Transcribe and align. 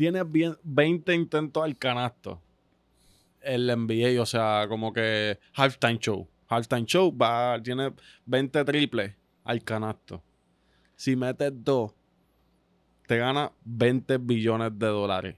tienes 0.00 0.32
bien 0.32 0.56
20 0.62 1.14
intentos 1.14 1.62
al 1.62 1.76
canasto. 1.76 2.40
El 3.42 3.66
NBA, 3.66 4.22
o 4.22 4.24
sea, 4.24 4.64
como 4.66 4.94
que 4.94 5.38
halftime 5.52 5.98
show. 5.98 6.26
Halftime 6.48 6.86
show 6.86 7.14
va, 7.14 7.60
tiene 7.62 7.92
20 8.24 8.64
triples 8.64 9.14
al 9.44 9.62
canasto. 9.62 10.22
Si 10.96 11.16
metes 11.16 11.52
dos, 11.54 11.92
te 13.06 13.18
gana 13.18 13.52
20 13.62 14.16
billones 14.16 14.70
de 14.78 14.86
dólares. 14.86 15.36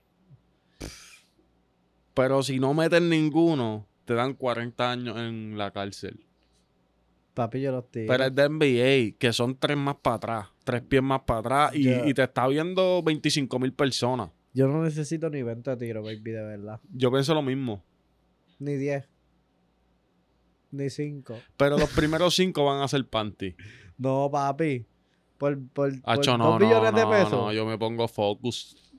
Pero 2.15 2.45
si 2.45 2.61
no 2.61 2.73
metes 2.73 3.03
ninguno, 3.03 3.89
te 4.05 4.15
dan 4.15 4.33
40 4.33 4.93
años 4.93 5.17
en 5.19 5.59
la 5.59 5.73
cárcel. 5.73 6.25
Papi, 7.35 7.63
yo 7.63 7.73
los 7.73 7.91
tiro. 7.91 8.07
Pero 8.07 8.27
es 8.27 8.33
de 8.33 8.49
NBA, 8.49 9.19
que 9.19 9.33
son 9.33 9.59
tres 9.59 9.77
más 9.77 9.97
para 9.97 10.17
atrás, 10.17 10.49
tres 10.63 10.83
pies 10.83 11.03
más 11.03 11.23
para 11.23 11.41
atrás, 11.41 11.73
y 11.75 12.15
te 12.15 12.23
está 12.23 12.47
viendo 12.47 13.03
25 13.03 13.59
mil 13.59 13.73
personas. 13.73 14.31
Yo 14.55 14.69
no 14.69 14.82
necesito 14.82 15.30
ni 15.30 15.43
20 15.43 15.77
tiros, 15.77 16.05
baby, 16.05 16.30
de 16.30 16.43
verdad. 16.43 16.80
Yo 16.92 17.11
pienso 17.11 17.34
lo 17.34 17.42
mismo. 17.42 17.83
Ni 18.59 18.75
10. 18.77 19.09
Ni 20.73 20.91
5. 20.91 21.38
Pero 21.56 21.78
los 21.78 21.91
primeros 21.91 22.34
cinco 22.34 22.65
van 22.65 22.83
a 22.83 22.88
ser 22.88 23.06
panty. 23.06 23.55
No, 23.98 24.30
papi. 24.30 24.87
Por, 25.38 25.59
por, 25.69 26.01
por 26.01 26.11
Hacho, 26.11 26.30
dos 26.33 26.38
no, 26.38 26.59
no, 26.59 26.92
de 26.92 26.92
no, 27.02 27.11
pesos. 27.11 27.33
no, 27.33 27.52
yo 27.52 27.66
me 27.66 27.77
pongo 27.78 28.06
focus. 28.09 28.91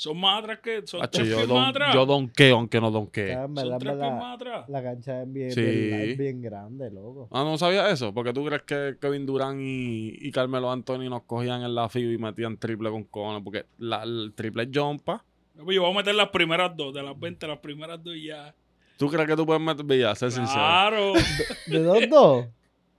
Son 0.00 0.18
más 0.18 0.38
atrás 0.42 0.60
que. 0.60 0.86
Son 0.86 1.02
Hacho, 1.02 1.10
tres 1.18 1.28
yo, 1.28 1.36
pies 1.36 1.48
don- 1.48 1.58
más 1.58 1.68
atrás. 1.70 1.94
yo 1.94 2.06
donqueo 2.06 2.56
aunque 2.56 2.80
no 2.80 2.90
donquee. 2.90 3.32
En 3.32 3.42
Son 3.42 3.54
verdad, 3.54 3.78
tres 3.78 3.90
pies 3.92 3.98
verdad, 4.00 4.18
más 4.18 4.34
atrás. 4.36 4.68
La 4.70 4.82
cancha 4.82 5.22
es 5.22 5.30
bien, 5.32 5.50
Sí. 5.52 5.60
bien- 5.60 6.00
es 6.00 6.16
bien 6.18 6.40
grande, 6.40 6.90
loco. 6.90 7.28
Ah, 7.30 7.44
¿no 7.44 7.58
sabías 7.58 7.92
eso? 7.92 8.14
Porque 8.14 8.32
tú 8.32 8.42
crees 8.46 8.62
que 8.62 8.96
Kevin 8.98 9.26
Durant 9.26 9.60
y, 9.60 10.16
y 10.26 10.32
Carmelo 10.32 10.70
Anthony 10.72 11.10
nos 11.10 11.24
cogían 11.24 11.62
en 11.62 11.74
la 11.74 11.88
FIB 11.90 12.12
y 12.14 12.18
metían 12.18 12.56
triple 12.56 12.88
con 12.90 13.04
cojones. 13.04 13.42
Porque 13.44 13.66
la, 13.76 14.02
el 14.04 14.32
triple 14.34 14.62
es 14.62 14.68
jumpa. 14.72 15.22
Pues 15.62 15.74
Yo 15.76 15.82
voy 15.82 15.92
a 15.92 15.96
meter 15.98 16.14
las 16.14 16.30
primeras 16.30 16.74
dos. 16.74 16.94
De 16.94 17.02
las 17.02 17.18
20, 17.20 17.46
las 17.46 17.58
primeras 17.58 18.02
dos 18.02 18.16
y 18.16 18.28
ya. 18.28 18.54
¿Tú 18.96 19.08
crees 19.10 19.28
que 19.28 19.36
tú 19.36 19.44
puedes 19.44 19.60
meter 19.62 19.84
Villa? 19.84 20.14
Sé 20.14 20.30
sincero. 20.30 20.54
Claro. 20.58 21.12
¿De 21.66 21.78
dos, 21.82 21.98
dos? 22.08 22.46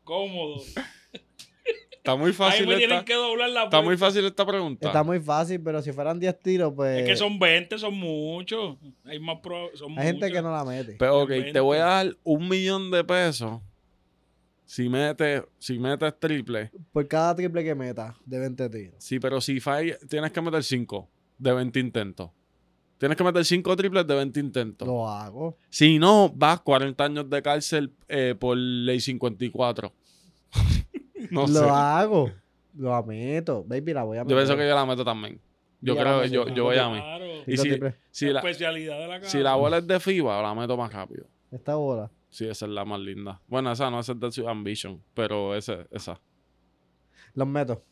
Cómodo. 0.03 0.61
Está 2.03 2.15
muy 2.15 2.27
Ahí 2.29 2.33
fácil 2.33 2.67
me 2.67 2.77
tienen 2.77 2.97
esta, 2.97 3.05
que 3.05 3.13
doblar 3.13 3.49
la 3.51 3.63
está 3.65 3.79
muy 3.81 3.95
fácil 3.95 4.25
esta 4.25 4.43
pregunta. 4.43 4.87
Está 4.87 5.03
muy 5.03 5.19
fácil, 5.19 5.61
pero 5.61 5.83
si 5.83 5.91
fueran 5.91 6.19
10 6.19 6.39
tiros, 6.41 6.73
pues. 6.75 7.01
Es 7.01 7.07
que 7.07 7.15
son 7.15 7.37
20, 7.37 7.77
son 7.77 7.93
muchos. 7.93 8.75
Hay 9.05 9.19
más 9.19 9.37
pro- 9.43 9.69
son 9.75 9.91
Hay 9.99 10.07
gente 10.07 10.25
muchos. 10.25 10.31
que 10.31 10.41
no 10.41 10.51
la 10.51 10.65
mete. 10.65 10.95
Pero 10.97 11.21
ok, 11.21 11.29
Inventa. 11.29 11.53
te 11.53 11.59
voy 11.59 11.77
a 11.77 11.83
dar 11.85 12.17
un 12.23 12.49
millón 12.49 12.89
de 12.89 13.03
pesos 13.03 13.61
si 14.65 14.89
metes, 14.89 15.43
si 15.59 15.77
metes 15.77 16.19
triple. 16.19 16.71
Por 16.91 17.07
cada 17.07 17.35
triple 17.35 17.63
que 17.63 17.75
meta, 17.75 18.15
de 18.25 18.39
20 18.39 18.69
tiros. 18.71 18.95
Sí, 18.97 19.19
pero 19.19 19.39
si 19.39 19.59
falla, 19.59 19.95
tienes 20.09 20.31
que 20.31 20.41
meter 20.41 20.63
5 20.63 21.07
de 21.37 21.53
20 21.53 21.79
intentos. 21.79 22.31
Tienes 22.97 23.15
que 23.15 23.23
meter 23.23 23.45
5 23.45 23.75
triples 23.75 24.07
de 24.07 24.15
20 24.15 24.39
intentos. 24.39 24.87
Lo 24.87 25.07
hago. 25.07 25.55
Si 25.69 25.99
no, 25.99 26.29
vas 26.35 26.61
40 26.61 27.03
años 27.03 27.29
de 27.29 27.41
cárcel 27.43 27.93
eh, 28.07 28.33
por 28.39 28.57
ley 28.57 28.99
54. 28.99 29.93
no 31.35 31.41
lo 31.41 31.47
sé. 31.47 31.69
hago. 31.69 32.31
Lo 32.77 33.03
meto. 33.03 33.63
Baby, 33.65 33.93
la 33.93 34.03
voy 34.03 34.17
a 34.17 34.21
Yo 34.21 34.25
meter. 34.25 34.37
pienso 34.37 34.57
que 34.57 34.67
yo 34.67 34.75
la 34.75 34.85
meto 34.85 35.03
también. 35.03 35.41
Yo 35.81 35.95
creo 35.95 36.21
que 36.21 36.29
yo, 36.29 36.47
yo 36.49 36.65
voy 36.65 36.77
a 36.77 36.89
mí. 36.89 36.99
Claro. 36.99 37.25
Y 37.47 37.57
si, 37.57 37.79
si 38.11 38.25
la 38.27 38.33
la, 38.33 38.39
especialidad 38.39 38.99
de 38.99 39.07
la 39.07 39.19
casa. 39.19 39.31
si 39.31 39.39
la 39.39 39.55
bola 39.55 39.77
es 39.79 39.87
de 39.87 39.99
FIBA, 39.99 40.41
la 40.41 40.53
meto 40.53 40.77
más 40.77 40.93
rápido. 40.93 41.25
Esta 41.51 41.75
bola. 41.75 42.11
Sí, 42.29 42.47
esa 42.47 42.65
es 42.65 42.71
la 42.71 42.85
más 42.85 42.99
linda. 42.99 43.41
Bueno, 43.47 43.71
esa 43.71 43.89
no, 43.89 43.99
esa 43.99 44.11
es 44.11 44.19
de 44.19 44.31
su 44.31 44.47
Ambition, 44.47 45.01
pero 45.13 45.55
esa, 45.55 45.85
esa. 45.91 46.21
Los 47.33 47.47
meto. 47.47 47.83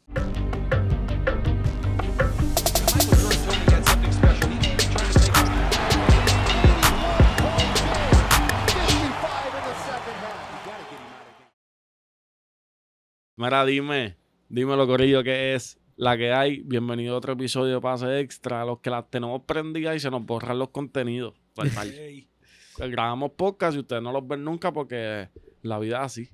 Mira, 13.42 13.66
dime, 13.66 14.18
dímelo, 14.50 14.86
Corillo, 14.86 15.24
que 15.24 15.56
es 15.56 15.80
la 15.96 16.18
que 16.18 16.34
hay. 16.34 16.62
Bienvenido 16.64 17.16
a 17.16 17.20
otro 17.20 17.32
episodio 17.32 17.76
de 17.76 17.80
Pase 17.80 18.20
Extra. 18.20 18.66
Los 18.66 18.80
que 18.80 18.90
las 18.90 19.10
tenemos 19.10 19.44
prendidas 19.44 19.96
y 19.96 20.02
se 20.02 20.12
nos 20.12 20.26
borran 20.26 20.60
los 20.60 20.72
contenidos. 20.72 21.36
Normal. 21.56 21.90
Ey. 21.90 22.28
Grabamos 22.78 23.32
podcast 23.38 23.78
y 23.78 23.80
ustedes 23.80 24.04
no 24.04 24.12
los 24.12 24.28
ven 24.28 24.44
nunca 24.44 24.74
porque 24.74 25.30
la 25.62 25.80
vida 25.80 26.00
es 26.00 26.04
así. 26.04 26.30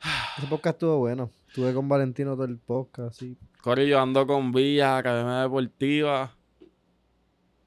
Ese 0.38 0.46
podcast 0.46 0.76
estuvo 0.76 1.00
bueno. 1.00 1.30
Estuve 1.48 1.74
con 1.74 1.86
Valentino 1.86 2.32
todo 2.32 2.46
el 2.46 2.56
podcast, 2.56 3.20
sí. 3.20 3.36
Corillo, 3.60 4.00
ando 4.00 4.26
con 4.26 4.52
Villa, 4.52 4.96
Academia 4.96 5.42
Deportiva. 5.42 6.34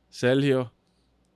Sergio, 0.09 0.73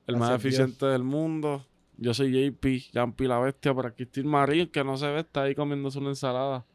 el 0.07 0.17
más 0.17 0.31
eficiente 0.31 0.87
del 0.87 1.03
mundo. 1.03 1.63
Yo 1.97 2.15
soy 2.15 2.31
JP, 2.31 2.91
Jampi 2.91 3.27
la 3.27 3.37
bestia. 3.37 3.71
Por 3.71 3.85
aquí 3.85 4.05
Steve 4.05 4.27
Marín, 4.27 4.65
que 4.65 4.83
no 4.83 4.97
se 4.97 5.05
ve, 5.05 5.19
está 5.19 5.43
ahí 5.43 5.53
comiéndose 5.53 5.99
una 5.99 6.09
ensalada. 6.09 6.65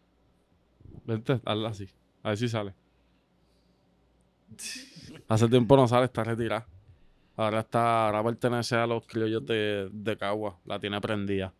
Vente, 1.06 1.40
hazla 1.44 1.68
así. 1.70 1.88
A 2.22 2.28
ver 2.30 2.38
si 2.38 2.48
sale. 2.48 2.74
Hace 5.28 5.48
tiempo 5.48 5.76
no 5.76 5.86
sale, 5.88 6.06
está 6.06 6.24
retirada. 6.24 6.66
Ahora 7.36 7.60
está, 7.60 8.06
ahora 8.06 8.24
pertenece 8.24 8.74
a 8.76 8.86
los 8.86 9.06
criollos 9.06 9.44
de, 9.46 9.88
de 9.92 10.16
Cagua. 10.16 10.58
La 10.64 10.78
tiene 10.80 10.98
prendida. 11.00 11.52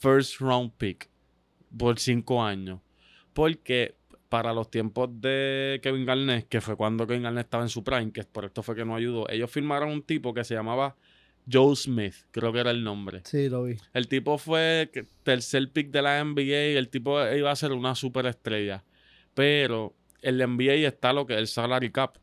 first 0.00 0.40
round 0.40 0.72
pick 0.78 1.10
por 1.76 1.98
cinco 1.98 2.42
años. 2.42 2.80
Porque 3.32 3.94
para 4.28 4.52
los 4.52 4.70
tiempos 4.70 5.08
de 5.20 5.80
Kevin 5.82 6.04
Garnett, 6.04 6.48
que 6.48 6.60
fue 6.60 6.76
cuando 6.76 7.06
Kevin 7.06 7.22
Garnett 7.22 7.46
estaba 7.46 7.62
en 7.62 7.68
su 7.70 7.82
prime, 7.82 8.12
que 8.12 8.24
por 8.24 8.44
esto 8.44 8.62
fue 8.62 8.74
que 8.74 8.84
no 8.84 8.94
ayudó, 8.94 9.28
ellos 9.30 9.50
firmaron 9.50 9.90
un 9.90 10.02
tipo 10.02 10.34
que 10.34 10.44
se 10.44 10.54
llamaba 10.54 10.96
Joe 11.50 11.74
Smith, 11.76 12.14
creo 12.30 12.52
que 12.52 12.58
era 12.60 12.70
el 12.70 12.84
nombre. 12.84 13.22
Sí, 13.24 13.48
lo 13.48 13.64
vi. 13.64 13.76
El 13.94 14.06
tipo 14.08 14.36
fue 14.36 14.90
tercer 15.22 15.70
pick 15.72 15.90
de 15.90 16.02
la 16.02 16.22
NBA. 16.22 16.78
El 16.78 16.90
tipo 16.90 17.18
iba 17.32 17.50
a 17.50 17.56
ser 17.56 17.72
una 17.72 17.94
superestrella. 17.94 18.84
Pero 19.32 19.94
en 20.20 20.36
la 20.36 20.44
NBA 20.46 20.86
está 20.86 21.12
lo 21.14 21.26
que 21.26 21.34
es 21.34 21.38
el 21.38 21.46
salary 21.46 21.90
cap. 21.90 22.18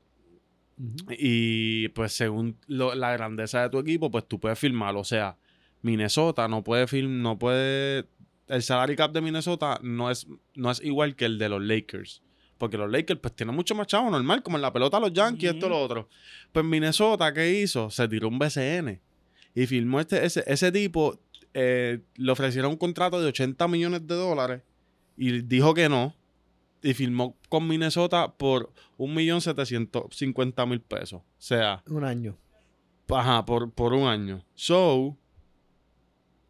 Y 1.09 1.88
pues 1.89 2.11
según 2.13 2.57
lo- 2.67 2.95
la 2.95 3.13
grandeza 3.13 3.61
de 3.63 3.69
tu 3.69 3.79
equipo, 3.79 4.11
pues 4.11 4.28
tú 4.28 4.39
puedes 4.39 4.59
firmar. 4.59 4.95
O 4.95 5.03
sea, 5.03 5.38
Minnesota 5.81 6.47
no 6.47 6.63
puede 6.63 6.85
firmar, 6.88 7.17
no 7.17 7.39
puede. 7.39 8.05
El 8.47 8.61
salary 8.61 8.95
cap 8.95 9.11
de 9.11 9.22
Minnesota 9.22 9.79
no 9.81 10.11
es, 10.11 10.28
no 10.56 10.69
es 10.72 10.81
igual 10.83 11.16
que 11.16 11.25
el 11.25 11.38
de 11.39 11.50
los 11.50 11.61
Lakers. 11.61 12.22
Porque 12.57 12.78
los 12.78 12.89
Lakers 12.89 13.19
pues 13.19 13.35
tienen 13.35 13.56
mucho 13.56 13.75
más 13.75 13.88
chavo 13.88 14.09
normal, 14.09 14.41
como 14.44 14.57
en 14.57 14.61
la 14.61 14.72
pelota 14.72 15.00
los 15.00 15.11
Yankees, 15.11 15.53
esto 15.53 15.66
y 15.66 15.69
lo 15.69 15.81
otro. 15.81 16.07
Pues 16.51 16.63
Minnesota, 16.66 17.34
¿qué 17.34 17.51
hizo? 17.59 17.89
Se 17.89 18.07
tiró 18.07 18.28
un 18.29 18.39
BCN. 18.39 19.01
Y 19.55 19.66
firmó 19.67 20.00
este, 20.00 20.23
ese, 20.25 20.44
ese 20.47 20.72
tipo, 20.72 21.19
eh, 21.53 22.00
le 22.16 22.31
ofrecieron 22.31 22.72
un 22.72 22.78
contrato 22.78 23.19
de 23.22 23.28
80 23.28 23.67
millones 23.67 24.07
de 24.07 24.16
dólares 24.16 24.61
y 25.17 25.41
dijo 25.41 25.73
que 25.73 25.89
no. 25.89 26.16
Y 26.81 26.94
firmó 26.94 27.35
con 27.50 27.67
Minnesota 27.67 28.31
por 28.38 28.72
1.750.000 29.00 30.81
pesos. 30.81 31.22
O 31.22 31.25
sea, 31.38 31.84
Un 31.88 32.03
año. 32.03 32.38
ajá, 33.09 33.45
por, 33.45 33.72
por 33.72 33.94
un 33.94 34.07
año. 34.07 34.44
So, 34.55 35.17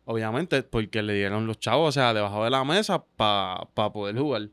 obviamente, 0.06 0.64
porque 0.64 1.02
le 1.04 1.14
dieron 1.14 1.46
los 1.48 1.60
chavos, 1.60 1.90
o 1.90 1.92
sea, 1.92 2.14
debajo 2.14 2.44
de 2.44 2.50
la 2.50 2.64
mesa 2.64 3.04
para 3.16 3.66
poder 3.94 4.18
jugar. 4.18 4.50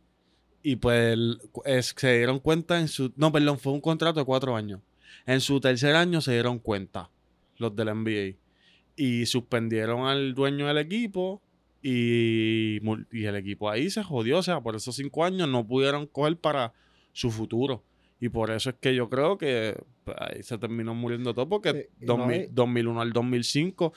Y 0.62 0.76
pues 0.76 1.18
es- 1.64 1.94
se 1.96 2.16
dieron 2.18 2.38
cuenta 2.38 2.78
en 2.80 2.88
su... 2.88 3.12
No, 3.16 3.32
perdón, 3.32 3.58
fue 3.58 3.72
un 3.72 3.80
contrato 3.80 4.20
de 4.20 4.26
cuatro 4.26 4.54
años. 4.56 4.80
En 5.26 5.40
su 5.40 5.60
tercer 5.60 5.94
año 5.96 6.20
se 6.20 6.32
dieron 6.32 6.58
cuenta 6.58 7.10
los 7.58 7.74
del 7.76 7.88
NBA. 7.88 8.36
Y 8.96 9.26
suspendieron 9.26 10.06
al 10.06 10.34
dueño 10.34 10.66
del 10.68 10.78
equipo 10.78 11.40
y, 11.82 12.78
y 13.10 13.24
el 13.24 13.36
equipo 13.36 13.68
ahí 13.70 13.90
se 13.90 14.02
jodió. 14.02 14.38
O 14.38 14.42
sea, 14.42 14.60
por 14.60 14.76
esos 14.76 14.94
cinco 14.96 15.24
años 15.24 15.48
no 15.48 15.66
pudieron 15.66 16.06
coger 16.06 16.36
para 16.36 16.72
su 17.12 17.30
futuro. 17.30 17.82
Y 18.20 18.28
por 18.28 18.50
eso 18.52 18.70
es 18.70 18.76
que 18.80 18.94
yo 18.94 19.08
creo 19.10 19.36
que 19.36 19.76
pues, 20.04 20.16
ahí 20.20 20.42
se 20.44 20.56
terminó 20.58 20.94
muriendo 20.94 21.34
todo 21.34 21.48
porque 21.48 21.70
Eh, 21.70 21.90
y 22.00 22.06
no 22.06 22.16
2000 22.18 22.40
hay- 22.42 22.48
2001 22.52 23.00
al 23.00 23.12
2005 23.12 23.92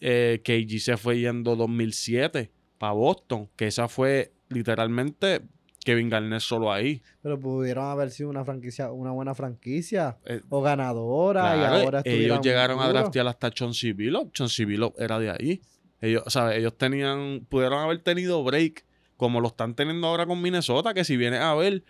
eh, 0.00 0.40
KG 0.44 0.80
se 0.80 0.96
fue 0.96 1.20
yendo 1.20 1.56
2007 1.56 2.50
para 2.78 2.92
Boston. 2.92 3.48
Que 3.56 3.66
esa 3.66 3.88
fue 3.88 4.32
literalmente 4.48 5.42
Kevin 5.84 6.08
Garnett 6.08 6.40
solo 6.40 6.72
ahí. 6.72 7.02
Pero 7.22 7.38
pudieron 7.38 7.86
haber 7.86 8.10
sido 8.10 8.28
una 8.28 8.44
franquicia, 8.44 8.90
una 8.90 9.10
buena 9.10 9.34
franquicia. 9.34 10.18
Eh, 10.24 10.42
O 10.48 10.60
ganadora. 10.60 11.56
y 11.56 11.82
ahora 11.84 12.02
ellos 12.04 12.40
llegaron 12.42 12.80
a 12.80 12.88
draftear 12.88 13.26
hasta 13.26 13.50
Chauncey 13.50 13.92
Billups. 13.92 14.32
Chauncey 14.32 14.64
Billups 14.64 14.98
era 15.00 15.18
de 15.18 15.30
ahí. 15.30 15.62
Ellos, 16.00 16.22
sea, 16.26 16.54
ellos 16.54 16.76
tenían, 16.76 17.46
pudieron 17.48 17.80
haber 17.80 17.98
tenido 17.98 18.44
break 18.44 18.84
como 19.16 19.40
lo 19.40 19.48
están 19.48 19.74
teniendo 19.74 20.06
ahora 20.06 20.26
con 20.26 20.40
Minnesota, 20.40 20.94
que 20.94 21.04
si 21.04 21.16
vienes 21.16 21.40
a 21.40 21.54
ver, 21.54 21.82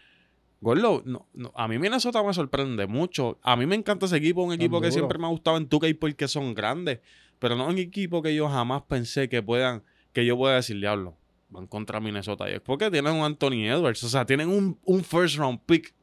Gordo, 0.60 1.02
no, 1.05 1.26
no, 1.34 1.52
a 1.55 1.69
mí 1.69 1.78
Minnesota 1.78 2.22
me 2.22 2.34
sorprende 2.34 2.87
mucho. 2.87 3.38
A 3.43 3.55
mí 3.56 3.64
me 3.66 3.76
encanta 3.76 4.06
ese 4.06 4.16
equipo, 4.16 4.43
un 4.43 4.52
equipo 4.52 4.81
que 4.81 4.90
siempre 4.90 5.19
me 5.19 5.26
ha 5.26 5.31
gustado 5.31 5.56
en 5.56 5.69
2K 5.69 5.96
porque 5.99 6.26
son 6.26 6.55
grandes. 6.55 7.00
Pero 7.38 7.55
no 7.55 7.69
un 7.69 7.78
equipo 7.78 8.22
que 8.22 8.34
yo 8.34 8.49
jamás 8.49 8.82
pensé 8.82 9.28
que 9.28 9.40
puedan, 9.43 9.84
que 10.12 10.26
yo 10.26 10.37
pueda 10.37 10.56
decir, 10.56 10.78
diablo, 10.81 11.14
van 11.50 11.69
contra 11.69 12.00
Minnesota. 12.00 12.50
Y 12.50 12.55
es 12.55 12.60
porque 12.60 12.90
tienen 12.90 13.12
un 13.14 13.22
Anthony 13.25 13.66
Edwards. 13.69 14.02
O 14.02 14.08
sea, 14.08 14.26
tienen 14.26 14.49
un, 14.49 14.76
un 14.84 15.05
first 15.05 15.37
round 15.37 15.60
pick 15.64 15.94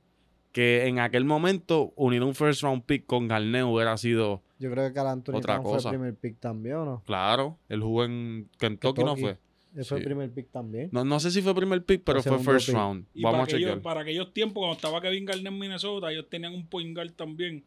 que 0.54 0.88
en 0.88 1.00
aquel 1.00 1.26
momento 1.26 1.92
unir 1.98 2.24
un 2.24 2.34
first 2.34 2.62
round 2.62 2.84
pick 2.84 3.06
con 3.06 3.28
Garnett 3.28 3.66
hubiera 3.66 3.98
sido, 3.98 4.42
Yo 4.58 4.72
creo 4.72 4.88
que 4.88 4.94
Carl 4.94 5.10
Anthony 5.10 5.34
Otra 5.36 5.56
Towns 5.56 5.64
fue 5.68 5.74
cosa. 5.74 5.90
el 5.90 5.96
primer 5.98 6.16
pick 6.16 6.40
también, 6.40 6.76
¿o 6.78 6.86
no? 6.86 7.04
claro, 7.06 7.58
el 7.68 7.82
jugó 7.82 8.06
en 8.06 8.50
Kentucky, 8.58 9.02
¿no 9.04 9.16
Kentucky. 9.16 9.22
fue? 9.22 9.38
Él 9.76 9.84
fue 9.86 9.98
Sí. 9.98 10.02
el 10.02 10.04
primer 10.06 10.32
pick 10.32 10.50
también. 10.52 10.90
No, 10.92 11.04
no 11.04 11.20
sé 11.20 11.32
si 11.32 11.42
fue 11.42 11.54
primer 11.54 11.84
pick, 11.84 12.02
pero 12.04 12.22
fue 12.24 12.40
first 12.40 12.68
pick. 12.68 12.76
round. 12.76 13.06
Y 13.14 13.22
Vamos 13.24 13.34
para 13.36 13.42
a 13.42 13.44
aquellos, 13.46 13.60
chequear. 13.62 13.82
para 13.82 14.02
aquellos 14.02 14.34
tiempos, 14.34 14.62
cuando 14.62 14.76
estaba 14.76 15.02
Kevin 15.02 15.26
Garnett 15.26 15.48
en 15.48 15.60
Minnesota, 15.60 16.12
ellos 16.12 16.28
tenían 16.30 16.54
un 16.54 16.66
point 16.68 16.96
guard 16.96 17.12
también 17.12 17.64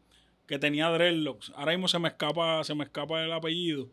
que 0.47 0.57
tenía 0.57 0.89
dreadlocks. 0.89 1.51
Ahora 1.55 1.73
mismo 1.73 1.87
se 1.87 1.99
me 1.99 2.07
escapa, 2.07 2.63
se 2.63 2.73
me 2.73 2.83
escapa 2.83 3.23
el 3.23 3.31
apellido. 3.31 3.87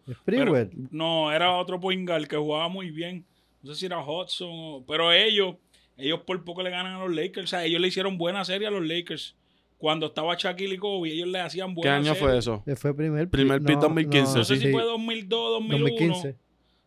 No, 0.91 1.31
era 1.33 1.53
otro 1.57 1.79
point 1.81 2.09
guard 2.09 2.27
que 2.27 2.37
jugaba 2.37 2.69
muy 2.69 2.91
bien. 2.91 3.25
No 3.63 3.73
sé 3.75 3.81
si 3.81 3.87
era 3.87 4.03
Hudson, 4.03 4.49
o- 4.51 4.85
pero 4.87 5.13
ellos, 5.13 5.57
ellos 5.97 6.21
por 6.27 6.43
poco 6.45 6.63
le 6.63 6.71
ganan 6.71 6.95
a 6.95 7.05
los 7.05 7.15
Lakers. 7.15 7.45
O 7.45 7.49
sea, 7.49 7.65
ellos 7.65 7.81
le 7.81 7.89
hicieron 7.89 8.17
buena 8.17 8.45
serie 8.45 8.69
a 8.69 8.71
los 8.71 8.87
Lakers. 8.87 9.37
Cuando 9.79 10.07
estaba 10.07 10.35
Shaquille 10.39 10.75
y 10.75 10.79
Kobe, 10.79 11.11
ellos 11.11 11.29
le 11.29 11.41
hacían 11.41 11.69
¿Qué 11.71 11.75
buena 11.83 11.97
año 11.97 12.05
serie. 12.15 12.21
fue 12.21 12.39
eso? 12.39 12.63
Él 12.67 12.77
fue 12.77 12.91
el 12.91 12.97
primer 12.97 13.29
Primer 13.29 13.63
pick 13.63 13.79
2015, 13.79 14.39
No 14.39 14.45
sé 14.45 14.57
sí. 14.57 14.63
si 14.63 14.73
fue 14.73 14.83
2002, 14.83 15.51
2001. 15.61 15.79
2015. 15.85 16.37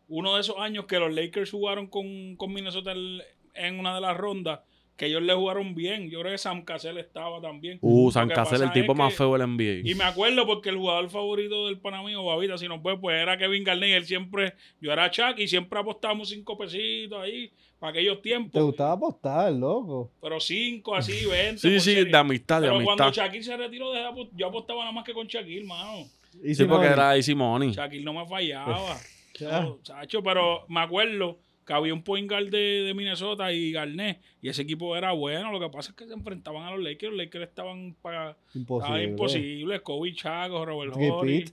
Uno 0.10 0.36
de 0.36 0.42
esos 0.42 0.58
años 0.60 0.86
que 0.86 1.00
los 1.00 1.14
Lakers 1.14 1.52
jugaron 1.52 1.88
con, 1.88 2.36
con 2.36 2.52
Minnesota 2.54 2.92
en- 2.92 3.22
en 3.56 3.80
una 3.80 3.96
de 3.96 4.02
las 4.02 4.18
rondas, 4.18 4.60
que 4.98 5.06
ellos 5.06 5.22
le 5.22 5.34
jugaron 5.34 5.76
bien. 5.76 6.10
Yo 6.10 6.20
creo 6.20 6.32
que 6.34 6.38
Sam 6.38 6.64
Cassell 6.64 6.98
estaba 6.98 7.40
también. 7.40 7.78
Uh, 7.82 8.12
que 8.12 8.34
Casel, 8.34 8.64
el 8.64 8.72
tipo 8.74 8.94
más 8.96 9.12
que- 9.14 9.18
feo 9.18 9.34
del 9.38 9.44
NBA. 9.44 9.90
Y 9.90 9.96
me 9.96 10.04
acuerdo 10.04 10.46
porque 10.46 10.70
el 10.70 10.78
jugador 10.78 11.10
favorito 11.10 11.68
del 11.68 11.78
Panamío, 11.80 12.24
Babita, 12.26 12.58
si 12.58 12.68
no 12.68 12.82
puede, 12.82 12.98
pues 12.98 13.22
era 13.22 13.38
Kevin 13.38 13.64
Garnett. 13.64 13.96
Él 13.96 14.06
siempre, 14.06 14.56
yo 14.82 14.92
era 14.92 15.10
Chuck 15.10 15.38
y 15.38 15.48
siempre 15.48 15.80
apostábamos 15.80 16.30
cinco 16.30 16.58
pesitos 16.58 17.22
ahí 17.22 17.50
para 17.80 17.92
aquellos 17.92 18.18
Te 18.18 18.24
tiempos. 18.24 18.62
gustaba 18.62 18.92
apostar, 18.94 19.54
loco. 19.54 20.12
Pero 20.22 20.40
cinco, 20.42 20.96
así, 20.96 21.26
20. 21.26 21.58
Sí, 21.60 21.80
sí, 21.80 21.94
serie. 21.96 22.06
de 22.12 22.18
amistad, 22.18 22.62
de 22.62 22.68
Pero 22.70 22.84
cuando. 22.84 23.10
Shaquille 23.12 23.44
se 23.44 23.56
retiró, 23.56 23.92
de 23.94 24.02
yo 24.36 24.48
apostaba 24.48 24.80
nada 24.82 24.92
más 24.92 25.06
que 25.06 25.14
con 25.14 25.28
Shaquille, 25.28 25.64
mano. 25.66 26.08
Y 26.44 26.54
Sí, 26.56 26.66
porque 26.66 26.88
era 26.88 27.16
Easy 27.16 27.34
Money. 27.36 27.72
Shaquille 27.72 28.04
no 28.04 28.14
me 28.14 28.26
fallaba. 28.26 28.98
No, 29.42 29.80
chacho, 29.84 30.22
pero 30.24 30.66
me 30.68 30.80
acuerdo 30.82 31.40
que 31.66 31.74
había 31.74 31.94
un 31.94 32.02
point 32.04 32.28
guard 32.30 32.50
de, 32.50 32.58
de 32.84 32.94
Minnesota 32.96 33.54
y 33.54 33.72
Garnett, 33.72 34.20
y 34.42 34.50
ese 34.50 34.64
equipo 34.64 34.96
era 34.98 35.12
bueno. 35.12 35.52
Lo 35.52 35.60
que 35.60 35.70
pasa 35.70 35.92
es 35.92 35.96
que 35.96 36.08
se 36.08 36.14
enfrentaban 36.14 36.64
a 36.64 36.72
los 36.72 36.80
Lakers. 36.84 37.12
Los 37.14 37.18
Lakers 37.26 37.48
estaban 37.48 37.96
para 38.02 38.36
Imposible. 38.56 39.04
imposibles. 39.04 39.82
Kobe 39.82 40.14
Chaco, 40.16 40.66
Robert 40.66 40.94
Horry. 40.96 41.46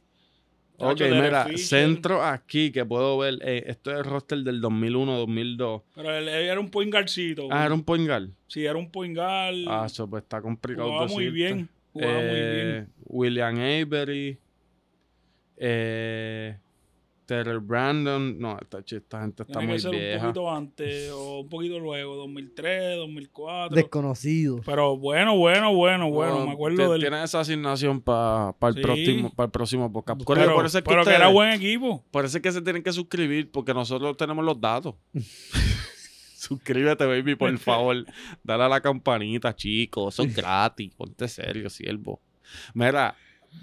Ok, 0.79 1.00
mira, 1.00 1.47
centro 1.56 2.23
aquí 2.23 2.71
que 2.71 2.85
puedo 2.85 3.17
ver. 3.19 3.38
eh, 3.43 3.65
esto 3.67 3.91
es 3.93 3.99
el 3.99 4.05
roster 4.05 4.39
del 4.41 4.61
2001-2002. 4.61 5.82
Pero 5.94 6.15
él, 6.15 6.29
él 6.29 6.44
era 6.44 6.61
un 6.61 6.71
point 6.71 6.91
guardcito. 6.93 7.49
Ah, 7.50 7.65
era 7.65 7.75
un 7.75 7.82
point 7.82 8.06
guard. 8.06 8.29
Sí, 8.47 8.65
era 8.67 8.77
un 8.79 8.91
point 8.91 9.15
guard. 9.17 9.55
Ah, 9.69 9.85
eso 9.87 10.09
pues 10.09 10.23
está 10.25 10.41
complicado. 10.43 10.89
jugaba 10.89 11.06
muy 11.09 11.25
decirte. 11.27 11.35
bien. 11.55 11.69
Jugaba 11.94 12.12
muy 12.12 12.29
Eh, 12.31 12.65
bien. 12.73 12.93
William 13.06 13.55
Avery. 13.56 14.39
Eh, 15.59 16.56
Terrell 17.26 17.58
Brandon. 17.61 18.38
No, 18.38 18.56
esta, 18.61 18.78
esta 18.78 19.20
gente 19.20 19.43
está 19.43 19.58
Tiene 19.58 19.67
muy 19.67 19.75
que 19.76 19.81
ser 19.81 19.90
un 19.90 19.96
vieja. 19.99 20.20
poquito 20.23 20.50
antes 20.50 21.11
o 21.11 21.40
un 21.40 21.49
poquito 21.49 21.78
luego, 21.81 22.14
2003, 22.17 22.96
2004. 22.96 23.75
Desconocido. 23.76 24.61
Pero 24.64 24.96
bueno, 24.96 25.37
bueno, 25.37 25.75
bueno, 25.75 26.08
bueno. 26.11 26.38
No, 26.38 26.46
me 26.46 26.52
acuerdo 26.52 26.93
del. 26.93 27.00
Tiene 27.02 27.23
esa 27.23 27.40
asignación 27.40 28.00
para 28.00 28.55
el, 28.62 28.75
Sí. 28.75 28.81
próximo, 28.81 29.31
para 29.34 29.44
el 29.46 29.50
próximo 29.50 29.93
podcast. 29.93 30.23
Pero, 30.26 30.55
por 30.55 30.64
eso 30.67 30.78
es 30.78 30.84
que 30.84 30.88
pero 30.88 31.02
que 31.02 31.08
ustedes- 31.11 31.19
era 31.19 31.28
buen 31.28 31.50
equipo. 31.50 32.05
Es 32.25 32.40
que 32.40 32.52
se 32.52 32.62
tienen 32.62 32.82
que 32.82 32.93
suscribir, 32.93 33.50
porque 33.50 33.75
nosotros 33.75 34.17
tenemos 34.17 34.44
los 34.44 34.61
datos. 34.61 34.94
Suscríbete, 36.37 37.05
baby, 37.06 37.34
por 37.34 37.56
favor. 37.58 38.05
Dale 38.43 38.64
a 38.64 38.69
la 38.69 38.81
campanita, 38.81 39.55
chicos. 39.55 40.14
Eso 40.14 40.22
es 40.22 40.34
gratis. 40.34 40.93
Ponte 40.94 41.26
serio, 41.29 41.69
siervo. 41.70 42.20
Mira, 42.75 43.17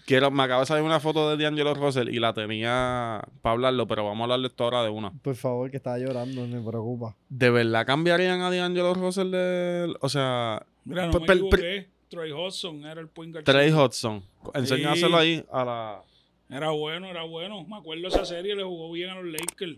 quiero, 0.05 0.31
me 0.31 0.43
acaba 0.43 0.61
de 0.61 0.65
salir 0.65 0.83
una 0.83 0.99
foto 0.99 1.35
de 1.35 1.43
D'Angelo 1.43 1.73
Russell 1.73 2.09
y 2.09 2.19
la 2.19 2.33
tenía 2.33 3.21
para 3.41 3.53
hablarlo, 3.53 3.87
pero 3.87 4.03
vamos 4.05 4.21
a 4.21 4.23
hablarle 4.23 4.47
esto 4.47 4.63
ahora 4.63 4.83
de 4.83 4.89
una. 4.89 5.11
Por 5.21 5.35
favor, 5.35 5.69
que 5.71 5.77
estaba 5.77 5.97
llorando, 5.99 6.45
me 6.47 6.61
preocupa. 6.61 7.15
¿De 7.29 7.49
verdad 7.49 7.85
cambiarían 7.85 8.41
a 8.41 8.49
D'Angelo 8.51 8.93
Russell? 8.93 9.31
De, 9.31 9.93
o 10.01 10.09
sea, 10.09 10.65
Mira, 10.85 11.07
no 11.07 11.19
me 11.19 11.25
pe- 11.25 11.33
equivoqué. 11.33 11.89
Troy 12.09 12.31
Hudson 12.31 12.85
era 12.85 13.01
el 13.01 13.07
point 13.07 13.31
guard. 13.31 13.43
Trey 13.45 13.71
Hudson. 13.71 14.23
Enséñaselo 14.53 15.17
ahí 15.17 15.43
a 15.51 15.65
la... 15.65 16.01
Era 16.49 16.69
bueno, 16.69 17.07
era 17.07 17.23
bueno. 17.23 17.65
Me 17.67 17.77
acuerdo 17.77 18.07
esa 18.09 18.23
serie, 18.25 18.55
le 18.55 18.63
jugó 18.63 18.91
bien 18.91 19.09
a 19.09 19.15
los 19.15 19.25
Lakers. 19.25 19.77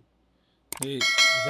Sí. 0.82 1.00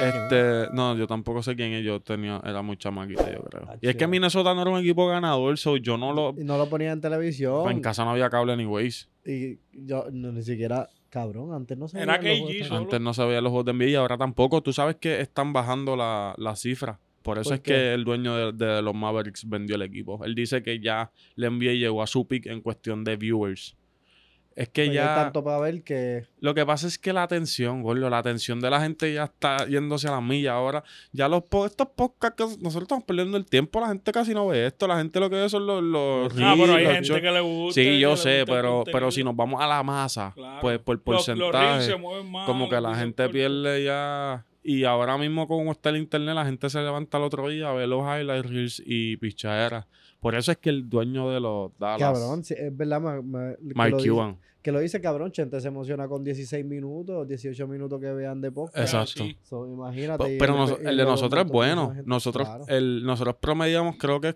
Este, 0.02 0.66
no, 0.72 0.96
yo 0.96 1.06
tampoco 1.06 1.42
sé 1.42 1.56
quién 1.56 1.72
es. 1.72 1.84
Yo 1.84 2.00
tenía, 2.00 2.40
era 2.44 2.62
muy 2.62 2.76
chamaquita, 2.76 3.32
yo 3.32 3.42
creo. 3.44 3.64
Ah, 3.66 3.76
Y 3.80 3.88
es 3.88 3.96
que. 3.96 4.06
Minnesota 4.06 4.54
no 4.54 4.62
era 4.62 4.70
un 4.70 4.80
equipo 4.80 5.06
ganador, 5.08 5.56
so 5.58 5.76
yo 5.76 5.96
no 5.96 6.12
lo. 6.12 6.34
Y 6.38 6.44
no 6.44 6.58
lo 6.58 6.68
ponía 6.68 6.92
en 6.92 7.00
televisión. 7.00 7.70
En 7.70 7.80
casa 7.80 8.04
no 8.04 8.10
había 8.10 8.28
cable 8.30 8.52
anyways. 8.52 9.08
Y 9.24 9.58
yo 9.72 10.06
no, 10.12 10.32
ni 10.32 10.42
siquiera, 10.42 10.88
cabrón, 11.10 11.52
antes 11.54 11.76
no 11.78 11.88
se 11.88 12.00
Era 12.00 12.18
veían 12.18 12.58
los. 12.60 12.70
Antes 12.72 13.00
no 13.00 13.14
se 13.14 13.24
veían 13.24 13.42
los 13.44 13.50
juegos 13.52 13.66
de 13.66 13.72
NBA 13.72 13.84
y 13.90 13.94
ahora 13.94 14.18
tampoco. 14.18 14.62
Tú 14.62 14.72
sabes 14.72 14.96
que 14.96 15.20
están 15.20 15.52
bajando 15.52 15.96
la, 15.96 16.34
la 16.36 16.54
cifra. 16.56 17.00
Por 17.22 17.38
eso 17.38 17.50
¿Por 17.50 17.54
es 17.56 17.60
qué? 17.62 17.72
que 17.72 17.94
el 17.94 18.04
dueño 18.04 18.52
de, 18.52 18.66
de 18.66 18.82
los 18.82 18.94
Mavericks 18.94 19.48
vendió 19.48 19.74
el 19.74 19.82
equipo. 19.82 20.24
Él 20.24 20.34
dice 20.36 20.62
que 20.62 20.78
ya 20.78 21.10
la 21.34 21.50
NBA 21.50 21.72
llegó 21.72 22.02
a 22.02 22.06
su 22.06 22.28
pick 22.28 22.46
en 22.46 22.60
cuestión 22.60 23.02
de 23.02 23.16
viewers. 23.16 23.76
Es 24.56 24.70
que 24.70 24.86
Pues 24.86 24.94
ya. 24.94 25.14
Hay 25.16 25.22
tanto 25.24 25.44
para 25.44 25.58
ver 25.60 25.82
que 25.82 26.24
Lo 26.40 26.54
que 26.54 26.64
pasa 26.64 26.86
es 26.86 26.98
que 26.98 27.12
la 27.12 27.22
atención, 27.24 27.82
gordo, 27.82 28.08
la 28.08 28.16
atención 28.16 28.58
de 28.58 28.70
la 28.70 28.80
gente 28.80 29.12
ya 29.12 29.24
está 29.24 29.66
yéndose 29.66 30.08
a 30.08 30.12
la 30.12 30.22
milla. 30.22 30.54
Ahora, 30.54 30.82
ya 31.12 31.28
los 31.28 31.42
po- 31.42 31.66
estos 31.66 31.88
podcasts, 31.94 32.36
que 32.36 32.44
nosotros 32.62 32.84
estamos 32.84 33.04
perdiendo 33.04 33.36
el 33.36 33.44
tiempo. 33.44 33.80
La 33.80 33.88
gente 33.88 34.10
casi 34.12 34.32
no 34.32 34.46
ve 34.46 34.64
esto. 34.66 34.88
La 34.88 34.96
gente 34.96 35.20
lo 35.20 35.28
que 35.28 35.36
ve 35.36 35.48
son 35.50 35.66
los. 35.66 35.82
los 35.82 36.32
Ah, 36.42 36.54
pero 36.56 36.72
hay 36.74 36.86
reels, 36.86 37.06
los 37.08 37.16
gente 37.18 37.20
que 37.28 37.32
le 37.34 37.40
gusta. 37.40 37.80
Sí, 37.82 37.98
yo 38.00 38.16
sé, 38.16 38.44
pero, 38.46 38.82
pero 38.90 39.10
si 39.10 39.22
nos 39.22 39.36
vamos 39.36 39.60
a 39.60 39.66
la 39.66 39.82
masa, 39.82 40.32
Claro. 40.34 40.60
pues 40.62 40.78
por 40.78 40.96
Los- 41.04 41.28
Los, 41.28 41.36
reels 41.36 41.38
porcentaje, 41.52 41.82
se 41.86 41.96
mueven 41.96 42.32
más. 42.32 42.46
como 42.46 42.70
que 42.70 42.80
la 42.80 42.94
gente 42.94 43.28
pierde 43.28 43.84
ya. 43.84 44.46
Y 44.62 44.84
ahora 44.84 45.18
mismo, 45.18 45.46
como 45.46 45.70
está 45.72 45.90
el 45.90 45.98
internet, 45.98 46.34
la 46.34 46.44
gente 46.46 46.70
se 46.70 46.80
levanta 46.80 47.18
el 47.18 47.24
otro 47.24 47.48
día 47.50 47.68
a 47.68 47.72
ver 47.74 47.88
los 47.88 48.00
highlights, 48.02 48.50
reels 48.50 48.82
y 48.84 49.16
pichaderas. 49.18 49.84
Por 50.20 50.34
eso 50.34 50.50
es 50.52 50.58
que 50.58 50.70
el 50.70 50.88
dueño 50.88 51.30
de 51.30 51.40
los 51.40 51.70
Dallas, 51.78 52.00
cabrón, 52.00 52.42
sí, 52.44 52.54
es 52.56 52.76
verdad, 52.76 53.00
ma- 53.00 53.22
ma- 53.22 53.52
que, 53.54 53.62
Mike 53.74 53.90
lo 53.90 53.96
dice, 53.98 54.08
Cuban. 54.10 54.36
que 54.62 54.72
lo 54.72 54.80
dice 54.80 55.00
cabrón, 55.00 55.30
Chente 55.30 55.60
se 55.60 55.68
emociona 55.68 56.08
con 56.08 56.24
16 56.24 56.64
minutos, 56.64 57.28
18 57.28 57.68
minutos 57.68 58.00
que 58.00 58.12
vean 58.12 58.40
de 58.40 58.50
podcast. 58.50 58.78
Exacto. 58.78 59.24
sí. 59.24 59.36
So, 59.42 59.66
imagínate. 59.66 60.36
Pero, 60.38 60.52
el- 60.54 60.58
nos- 60.58 60.70
y 60.82 60.86
el 60.86 60.96
de 60.96 61.04
nosotros 61.04 61.44
es 61.46 61.50
bueno. 61.52 61.94
Nosotros, 62.04 62.48
claro. 62.48 62.64
el, 62.68 63.04
nosotros 63.04 63.36
promediamos, 63.40 63.96
creo 63.98 64.20
que. 64.20 64.34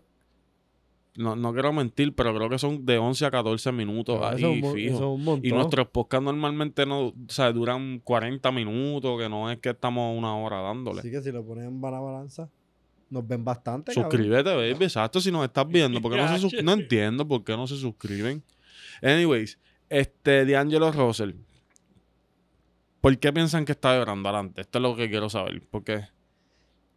No, 1.16 1.34
no 1.34 1.52
quiero 1.52 1.72
mentir, 1.72 2.14
pero 2.14 2.32
creo 2.34 2.48
que 2.48 2.56
son 2.58 2.86
de 2.86 2.96
11 2.96 3.26
a 3.26 3.30
14 3.32 3.72
minutos 3.72 4.20
ahí 4.22 4.36
eso 4.36 4.46
es 4.48 4.54
un 4.54 4.60
mo- 4.60 4.72
fijo. 4.72 4.94
eso 4.94 4.96
es 4.96 5.18
un 5.18 5.24
montón. 5.24 5.44
Y 5.46 5.50
nuestros 5.52 5.88
podcasts 5.88 6.24
normalmente 6.24 6.86
no, 6.86 7.08
o 7.08 7.14
sea, 7.26 7.50
duran 7.52 7.98
40 8.04 8.52
minutos, 8.52 9.20
que 9.20 9.28
no 9.28 9.50
es 9.50 9.58
que 9.58 9.70
estamos 9.70 10.16
una 10.16 10.36
hora 10.36 10.60
dándole. 10.62 11.00
Así 11.00 11.10
que 11.10 11.20
si 11.20 11.32
lo 11.32 11.44
ponen 11.44 11.64
en 11.64 11.80
vana 11.80 11.98
balanza, 11.98 12.48
nos 13.10 13.26
ven 13.26 13.44
bastante. 13.44 13.92
cabrón. 13.92 14.10
Suscríbete, 14.10 14.54
baby. 14.54 14.84
Exacto, 14.84 15.20
si 15.20 15.30
nos 15.30 15.44
estás 15.44 15.68
viendo. 15.68 16.00
porque 16.00 16.16
no, 16.16 16.38
se 16.38 16.62
no 16.62 16.72
entiendo 16.72 17.26
por 17.26 17.44
qué 17.44 17.56
no 17.56 17.66
se 17.66 17.76
suscriben. 17.76 18.42
Anyways, 19.02 19.58
este 19.88 20.46
D'Angelo 20.46 20.90
Russell. 20.92 21.32
¿Por 23.00 23.18
qué 23.18 23.32
piensan 23.32 23.64
que 23.64 23.72
está 23.72 23.96
llorando 23.98 24.28
adelante? 24.28 24.60
Esto 24.60 24.78
es 24.78 24.82
lo 24.82 24.94
que 24.94 25.08
quiero 25.08 25.30
saber. 25.30 25.62
Porque 25.70 26.02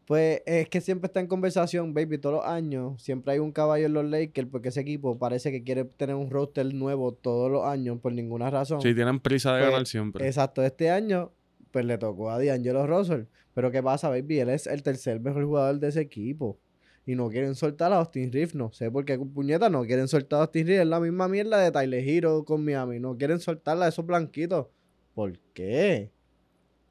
Pues 0.06 0.42
es 0.46 0.68
que 0.68 0.82
siempre 0.82 1.08
está 1.08 1.22
en 1.22 1.28
conversación, 1.28 1.94
baby, 1.94 2.18
todos 2.18 2.36
los 2.36 2.46
años. 2.46 3.02
Siempre 3.02 3.34
hay 3.34 3.40
un 3.40 3.54
caballo 3.54 3.86
en 3.86 3.94
los 3.94 4.04
Lakers 4.06 4.50
porque 4.52 4.68
ese 4.70 4.82
equipo 4.82 5.18
parece 5.18 5.50
que 5.52 5.64
quiere 5.64 5.86
tener 5.86 6.16
un 6.16 6.30
roster 6.30 6.74
nuevo 6.74 7.14
todos 7.14 7.50
los 7.50 7.66
años 7.66 8.00
por 8.02 8.12
ninguna 8.12 8.50
razón. 8.50 8.82
si 8.82 8.94
tienen 8.94 9.20
prisa 9.22 9.54
de 9.56 9.62
Pues, 9.62 9.72
ganar 9.72 9.88
siempre. 9.88 10.28
Exacto, 10.28 10.62
este 10.62 10.92
año 10.92 11.32
pues 11.74 11.84
le 11.86 11.98
tocó 11.98 12.30
a 12.30 12.38
D'Angelo 12.42 12.86
Russell. 12.88 13.24
Pero 13.56 13.72
¿qué 13.72 13.82
pasa, 13.84 14.08
baby? 14.10 14.40
Él 14.40 14.50
es 14.50 14.68
el 14.68 14.82
tercer 14.84 15.20
mejor 15.20 15.44
jugador 15.44 15.80
de 15.80 15.88
ese 15.90 16.00
equipo. 16.02 16.60
Y 17.06 17.16
no 17.16 17.30
quieren 17.30 17.56
soltar 17.56 17.92
a 17.92 17.98
Austin 17.98 18.32
Reeves. 18.32 18.56
No 18.56 18.72
sé 18.72 18.90
por 18.90 19.04
qué, 19.04 19.18
puñeta, 19.20 19.70
no 19.70 19.84
quieren 19.84 20.08
soltar 20.08 20.40
a 20.40 20.42
Austin 20.44 20.68
Reeves. 20.68 20.84
Es 20.84 20.88
la 20.88 21.00
misma 21.02 21.28
mierda 21.28 21.60
de 21.60 21.72
Tyler 21.72 22.08
Hero 22.08 22.46
con 22.46 22.64
Miami. 22.64 23.00
No 23.00 23.18
quieren 23.18 23.40
soltarla 23.42 23.86
a 23.86 23.90
esos 23.90 24.06
blanquitos. 24.06 24.68
¿Por 25.14 25.38
qué? 25.54 26.12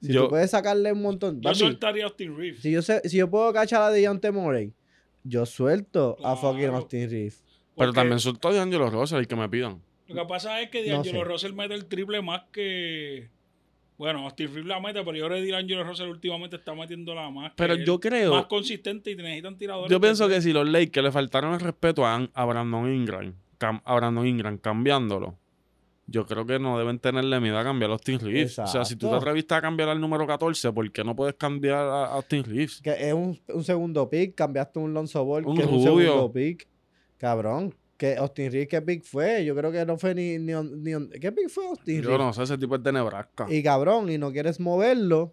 Si 0.03 0.13
Yo- 0.13 0.25
tú 0.25 0.29
puedes 0.31 0.51
sacarle 0.51 0.93
un 0.93 1.01
montón... 1.01 1.37
Yo 1.37 1.43
Papi, 1.51 1.59
soltaría 1.61 2.05
a 2.05 2.09
Austin 2.09 2.37
Reeves. 2.37 2.61
si 2.61 2.71
yo, 2.73 2.83
sé, 2.83 3.01
si 3.09 3.17
yo 3.17 3.31
puedo 3.31 3.53
cachar 3.53 3.83
a 3.83 3.91
Deontay 3.91 4.33
Murray, 4.33 4.73
yo 5.25 5.47
suelto 5.47 6.17
a 6.25 6.35
fucking. 6.37 6.67
Austin 6.71 7.09
Reeves. 7.09 7.43
Pero 7.47 7.87
Porque 7.89 7.95
también 7.95 8.19
soltó 8.19 8.49
a 8.49 8.53
D'Angelo 8.55 8.91
Russell, 8.91 9.19
el 9.21 9.27
que 9.29 9.37
me 9.37 9.49
pidan. 9.49 9.81
Lo 10.09 10.23
que 10.25 10.29
pasa 10.29 10.61
es 10.61 10.69
que 10.71 10.87
No 10.89 10.95
D'Angelo 10.97 11.21
sé. 11.21 11.25
Russell 11.25 11.53
mete 11.55 11.75
el 11.75 11.87
triple 11.87 12.21
más 12.21 12.43
que. 12.53 13.31
Bueno, 14.03 14.25
Austin 14.25 14.49
Reeves 14.49 14.67
la 14.67 14.81
mete, 14.81 15.05
pero 15.05 15.17
yo 15.17 15.29
creo 15.29 15.41
que 15.45 15.49
D'Angelo 15.53 15.85
Russell 15.85 16.09
últimamente 16.09 16.57
está 16.57 16.75
metiendo 16.75 17.15
la 17.15 17.31
más. 17.31 17.53
Pero 17.55 17.77
yo 17.77 18.01
creo- 18.01 18.33
Más 18.35 18.47
consistente 18.47 19.13
y 19.13 19.15
necesitan 19.15 19.57
tiradores. 19.57 19.89
Yo 19.93 20.01
pienso 20.01 20.27
que 20.29 20.41
si 20.43 20.53
los 20.53 20.69
Lakers 20.69 21.05
le 21.05 21.13
faltaron 21.13 21.55
el 21.55 21.61
respeto 21.61 22.05
a, 22.05 22.29
a 22.35 22.45
Brandon 22.45 22.93
Ingram, 22.93 23.33
cam- 23.61 23.81
a 23.85 23.95
Brandon 23.95 24.27
Ingram 24.27 24.59
cambiándolo, 24.59 25.39
yo 26.09 26.27
creo 26.27 26.45
que 26.45 26.59
no 26.59 26.77
deben 26.79 26.99
tenerle 26.99 27.39
miedo 27.39 27.57
a 27.57 27.63
cambiar 27.63 27.91
a 27.91 27.93
Austin 27.93 28.19
Reeves. 28.19 28.59
O 28.59 28.67
sea, 28.67 28.85
si 28.85 28.97
tú 28.97 29.03
te 29.03 29.07
Exacto. 29.07 29.17
atreviste 29.29 29.55
a 29.55 29.61
cambiar 29.61 29.89
al 29.91 30.01
número 30.01 30.27
14, 30.27 30.73
¿por 30.73 30.91
qué 30.91 31.05
no 31.05 31.15
puedes 31.15 31.35
cambiar 31.37 31.79
a 31.79 32.05
a 32.07 32.15
Austin 32.15 32.43
Reeves? 32.43 32.81
Que 32.83 32.91
es 33.09 33.15
un, 33.15 33.41
un 33.55 33.63
segundo 33.63 34.11
pick, 34.11 34.35
cambiaste 34.35 34.81
un 34.81 34.93
Lonzo 34.93 35.25
Ball, 35.25 35.47
Un 35.47 35.57
que 35.57 35.63
es 35.63 35.69
un 35.69 35.81
segundo 35.81 36.33
pick. 36.33 36.67
Cabrón. 37.19 37.73
Que 38.03 38.17
Austin 38.17 38.51
Reeves, 38.51 38.67
¿qué 38.67 38.83
pick 38.83 39.05
fue? 39.05 39.45
Yo 39.45 39.55
creo 39.55 39.71
que 39.71 39.87
no 39.87 39.97
fue 39.97 40.13
ni... 40.13 40.37
ni, 40.37 40.55
ni 40.55 41.09
¿Qué 41.21 41.31
pick 41.31 41.49
fue 41.49 41.69
Austin 41.69 42.03
Yo 42.03 42.19
no 42.19 42.33
sé, 42.33 42.43
ese 42.43 42.59
tipo 42.59 42.75
es 42.75 42.83
de 42.83 42.91
Nebraska. 42.91 43.47
Y 43.49 43.63
cabrón, 43.63 44.11
y 44.11 44.19
no 44.19 44.33
quieres 44.33 44.59
moverlo. 44.59 45.33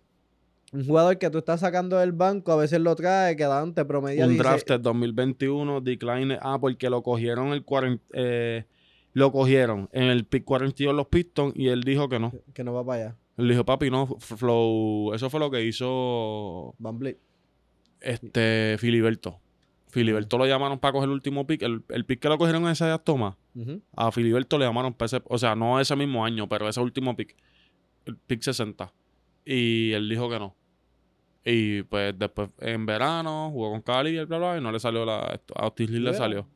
Un 0.72 0.86
jugador 0.86 1.18
que 1.18 1.32
tú 1.32 1.40
estás 1.40 1.62
sacando 1.62 1.98
del 1.98 2.12
banco, 2.12 2.52
a 2.52 2.58
veces 2.58 2.80
lo 2.80 2.96
trae, 2.96 3.36
que 3.36 3.48
te 3.74 3.86
promedia 3.86 4.24
un 4.24 4.34
16 4.34 4.38
drafted 4.38 4.82
2021, 4.82 5.82
decline. 5.82 6.38
Ah, 6.44 6.60
porque 6.62 6.92
lo 6.92 7.02
cogieron 7.02 7.54
el 7.54 7.66
40, 7.66 8.04
eh, 8.14 8.66
lo 9.14 9.32
cogieron 9.32 9.90
en 9.92 10.04
el 10.04 10.26
pick 10.26 10.44
42 10.44 10.94
los 10.94 11.08
Pistons 11.08 11.56
y 11.56 11.70
él 11.70 11.82
dijo 11.82 12.08
que 12.08 12.20
no. 12.20 12.32
que 12.54 12.64
no 12.64 12.76
va 12.76 12.86
para 12.86 13.04
allá. 13.04 13.16
Él 13.38 13.50
dijo, 13.50 13.66
papi, 13.66 13.90
no, 13.90 14.06
flow. 14.20 15.12
Eso 15.16 15.32
fue 15.32 15.40
lo 15.40 15.50
que 15.50 15.66
hizo 15.66 16.76
Van 16.78 17.00
Vliet. 17.00 17.18
este 18.00 18.76
Filiberto. 18.78 19.40
Filiberto 19.89 20.38
lo 20.38 20.46
llamaron 20.46 20.79
para 20.79 20.93
coger 20.93 21.10
el 21.10 21.13
último 21.13 21.46
pick. 21.48 21.63
El, 21.63 21.84
el 21.89 22.05
pick 22.05 22.19
que 22.19 22.29
lo 22.29 22.38
cogieron 22.38 22.63
en 22.63 22.69
esa 22.69 22.98
toma, 23.00 23.38
a 23.96 24.12
Filiberto 24.12 24.58
le 24.58 24.65
llamaron 24.65 24.93
para 24.93 25.08
ese, 25.08 25.22
o 25.25 25.38
sea, 25.38 25.55
no 25.55 25.79
ese 25.79 25.96
mismo 25.96 26.24
año, 26.24 26.48
pero 26.48 26.69
ese 26.69 26.79
último 26.79 27.15
pick. 27.15 27.36
El 28.05 28.15
pick 28.15 28.41
60. 28.41 28.93
Y 29.46 29.91
él 29.93 30.08
dijo 30.08 30.29
que 30.29 30.39
no. 30.39 30.55
Y 31.43 31.84
pues 31.84 32.17
después 32.17 32.50
en 32.60 32.86
verano 32.86 33.50
jugó 33.51 33.72
con 33.72 33.81
Cali 33.81 34.19
y 34.19 34.25
bla 34.25 34.38
bla 34.38 34.58
y 34.58 34.62
no 34.62 34.72
le 34.72 34.79
salió 34.79 35.05
la 35.05 35.31
esto, 35.34 35.53
a 35.58 35.63
Austin 35.63 35.88
Reeves 35.88 36.03
le 36.03 36.13
salió. 36.13 36.48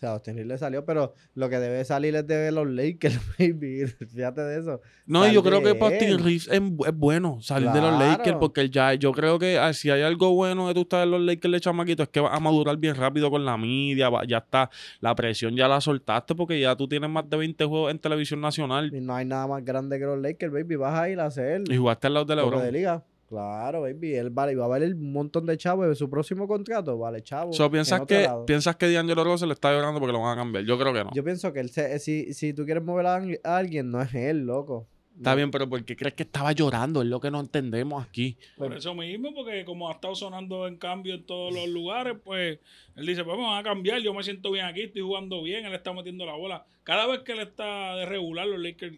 O 0.00 0.02
sea, 0.02 0.12
Austin 0.12 0.32
Reeves 0.34 0.48
le 0.48 0.56
salió, 0.56 0.86
pero 0.86 1.12
lo 1.34 1.50
que 1.50 1.58
debe 1.58 1.84
salir 1.84 2.16
es 2.16 2.26
de 2.26 2.50
los 2.52 2.66
Lakers, 2.66 3.20
baby. 3.38 3.84
Fíjate 3.86 4.40
de 4.40 4.58
eso. 4.60 4.80
No, 5.04 5.28
y 5.28 5.32
yo 5.34 5.42
Sal 5.42 5.50
creo 5.50 5.62
que 5.62 5.68
de 5.68 5.74
para 5.74 5.94
Austin. 5.96 6.18
Reeves 6.24 6.48
es, 6.48 6.62
es 6.86 6.94
bueno 6.96 7.38
salir 7.42 7.68
de 7.70 7.82
los. 7.82 7.98
Lakers 7.98 8.38
porque 8.40 8.62
él 8.62 8.70
ya, 8.70 8.94
yo 8.94 9.12
creo 9.12 9.38
que 9.38 9.58
ah, 9.58 9.74
si 9.74 9.90
hay 9.90 10.00
algo 10.00 10.32
bueno 10.34 10.68
de 10.68 10.72
tú 10.72 10.80
estar 10.80 11.02
en 11.04 11.10
los 11.10 11.20
Lakers 11.20 11.52
de 11.52 11.60
chamaquito 11.60 12.02
es 12.02 12.08
que 12.08 12.20
vas 12.20 12.32
a 12.34 12.40
madurar 12.40 12.78
bien 12.78 12.94
rápido 12.94 13.30
con 13.30 13.44
la 13.44 13.58
media, 13.58 14.08
va- 14.08 14.24
ya 14.24 14.38
está, 14.38 14.70
la 15.00 15.14
presión 15.14 15.54
ya 15.54 15.68
la 15.68 15.82
soltaste 15.82 16.34
porque 16.34 16.58
ya 16.58 16.74
tú 16.76 16.88
tienes 16.88 17.10
más 17.10 17.28
de 17.28 17.36
20 17.36 17.62
juegos 17.66 17.90
en 17.90 17.98
televisión 17.98 18.40
nacional 18.40 18.90
Y 18.94 19.00
no 19.02 19.14
hay 19.14 19.26
nada 19.26 19.46
más 19.46 19.62
grande 19.62 19.98
que 19.98 20.06
los 20.06 20.18
Lakers, 20.18 20.50
baby. 20.50 20.76
Vas 20.76 20.98
a 20.98 21.10
ir 21.10 21.20
a 21.20 21.26
hacer 21.26 21.62
y 21.70 21.76
jugaste 21.76 22.06
al 22.06 22.14
lado 22.14 22.24
de 22.24 22.36
tope 22.36 22.56
de 22.56 22.56
LeBron. 22.56 22.72
liga. 22.72 23.04
Claro, 23.30 23.82
baby. 23.82 24.16
Él 24.16 24.30
vale, 24.30 24.56
va 24.56 24.64
a 24.64 24.68
valer 24.68 24.92
un 24.92 25.12
montón 25.12 25.46
de 25.46 25.56
chavos. 25.56 25.86
En 25.86 25.94
su 25.94 26.10
próximo 26.10 26.48
contrato, 26.48 26.98
vale, 26.98 27.22
chavo. 27.22 27.52
So, 27.52 27.66
en 27.66 27.70
¿piensas, 27.70 28.00
que, 28.04 28.24
lado. 28.24 28.44
¿Piensas 28.44 28.74
que 28.74 28.90
D'Angelo 28.90 29.22
Russell 29.22 29.46
le 29.46 29.54
está 29.54 29.72
llorando 29.72 30.00
porque 30.00 30.12
lo 30.12 30.20
van 30.20 30.36
a 30.36 30.40
cambiar? 30.40 30.64
Yo 30.64 30.76
creo 30.76 30.92
que 30.92 31.04
no. 31.04 31.10
Yo 31.14 31.22
pienso 31.22 31.52
que 31.52 31.60
él 31.60 31.70
se- 31.70 32.00
si, 32.00 32.34
si 32.34 32.52
tú 32.52 32.64
quieres 32.64 32.82
mover 32.82 33.06
a, 33.06 33.22
alguien, 33.44 33.92
no 33.92 34.02
es 34.02 34.12
él, 34.14 34.46
loco. 34.46 34.88
Está 35.16 35.36
bien, 35.36 35.52
pero 35.52 35.68
¿por 35.68 35.84
qué 35.84 35.94
crees 35.94 36.14
que 36.14 36.24
estaba 36.24 36.50
llorando? 36.50 37.02
Es 37.02 37.08
lo 37.08 37.20
que 37.20 37.30
no 37.30 37.38
entendemos 37.38 38.04
aquí. 38.04 38.36
Por 38.56 38.72
eso 38.72 38.94
mismo, 38.94 39.32
porque 39.32 39.64
como 39.64 39.88
ha 39.88 39.92
estado 39.92 40.16
sonando 40.16 40.66
en 40.66 40.76
cambio 40.76 41.14
en 41.14 41.24
todos 41.24 41.54
los 41.54 41.68
lugares, 41.68 42.16
pues 42.24 42.58
él 42.96 43.06
dice, 43.06 43.22
pues 43.22 43.36
me 43.36 43.44
van 43.44 43.58
a 43.58 43.62
cambiar, 43.62 44.00
yo 44.00 44.12
me 44.12 44.24
siento 44.24 44.50
bien 44.50 44.64
aquí, 44.66 44.82
estoy 44.82 45.02
jugando 45.02 45.40
bien, 45.42 45.66
él 45.66 45.74
está 45.74 45.92
metiendo 45.92 46.26
la 46.26 46.34
bola. 46.34 46.66
Cada 46.82 47.06
vez 47.06 47.20
que 47.20 47.32
él 47.32 47.40
está 47.40 47.94
de 47.94 48.06
regular, 48.06 48.48
los 48.48 48.58
Lakers 48.58 48.96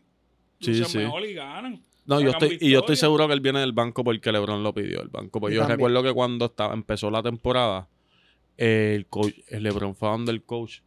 sí. 0.60 0.82
mejor 0.96 1.26
y 1.26 1.34
ganan. 1.34 1.82
No, 2.06 2.20
yo 2.20 2.30
estoy, 2.30 2.58
y 2.60 2.70
yo 2.70 2.80
estoy 2.80 2.96
seguro 2.96 3.26
que 3.28 3.34
él 3.34 3.40
viene 3.40 3.60
del 3.60 3.72
banco 3.72 4.02
porque 4.02 4.32
LeBron 4.32 4.62
lo 4.62 4.74
pidió, 4.74 5.00
el 5.02 5.08
banco. 5.08 5.38
Y 5.48 5.54
yo 5.54 5.60
también- 5.60 5.78
recuerdo 5.78 6.02
que 6.02 6.12
cuando 6.12 6.46
estaba, 6.46 6.74
empezó 6.74 7.10
la 7.10 7.22
temporada, 7.22 7.88
el 8.56 9.06
coach, 9.06 9.34
el 9.48 9.62
LeBron 9.62 9.94
fue 9.94 10.08
donde 10.08 10.32
el 10.32 10.42
coach 10.42 10.80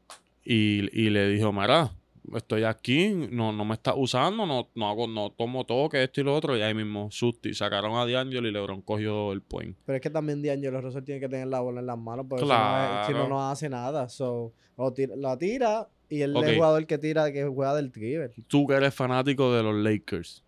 y, 0.43 0.87
y 0.99 1.09
le 1.09 1.27
dijo, 1.29 1.51
mira, 1.53 1.91
estoy 2.35 2.63
aquí, 2.63 3.09
no, 3.31 3.51
no 3.53 3.65
me 3.65 3.73
estás 3.75 3.93
usando, 3.97 4.45
no, 4.45 4.69
no 4.75 4.89
hago, 4.89 5.07
no 5.07 5.31
tomo 5.31 5.63
toque, 5.65 6.03
esto 6.03 6.21
y 6.21 6.23
lo 6.23 6.35
otro. 6.35 6.57
Y 6.57 6.61
ahí 6.61 6.73
mismo, 6.73 7.09
Susti, 7.11 7.53
sacaron 7.53 7.95
a 7.95 8.05
D'Angelo 8.05 8.47
y 8.47 8.51
LeBron 8.51 8.81
cogió 8.81 9.31
el 9.31 9.41
point. 9.41 9.75
Pero 9.85 9.95
es 9.97 10.01
que 10.01 10.09
también 10.09 10.41
D'Angelo 10.43 10.81
Russell 10.81 11.03
tiene 11.03 11.21
que 11.21 11.29
tener 11.29 11.47
la 11.47 11.59
bola 11.61 11.79
en 11.79 11.85
las 11.87 11.97
manos, 11.97 12.25
porque 12.29 12.43
si 12.45 12.49
no 12.51 13.05
si 13.07 13.13
no, 13.29 13.49
hace 13.49 13.69
nada. 13.69 14.09
So, 14.09 14.53
o 14.75 14.91
tira- 14.93 15.15
la 15.15 15.37
tira 15.37 15.87
y 16.09 16.21
él 16.21 16.35
Ok. 16.35 16.43
es 16.43 16.49
el 16.49 16.55
jugador 16.57 16.85
que 16.85 16.97
tira, 16.97 17.31
que 17.31 17.45
juega 17.45 17.75
del 17.75 17.91
triver. 17.91 18.31
Tú 18.47 18.67
que 18.67 18.75
eres 18.75 18.93
fanático 18.93 19.53
de 19.53 19.63
los 19.63 19.75
Lakers, 19.75 20.43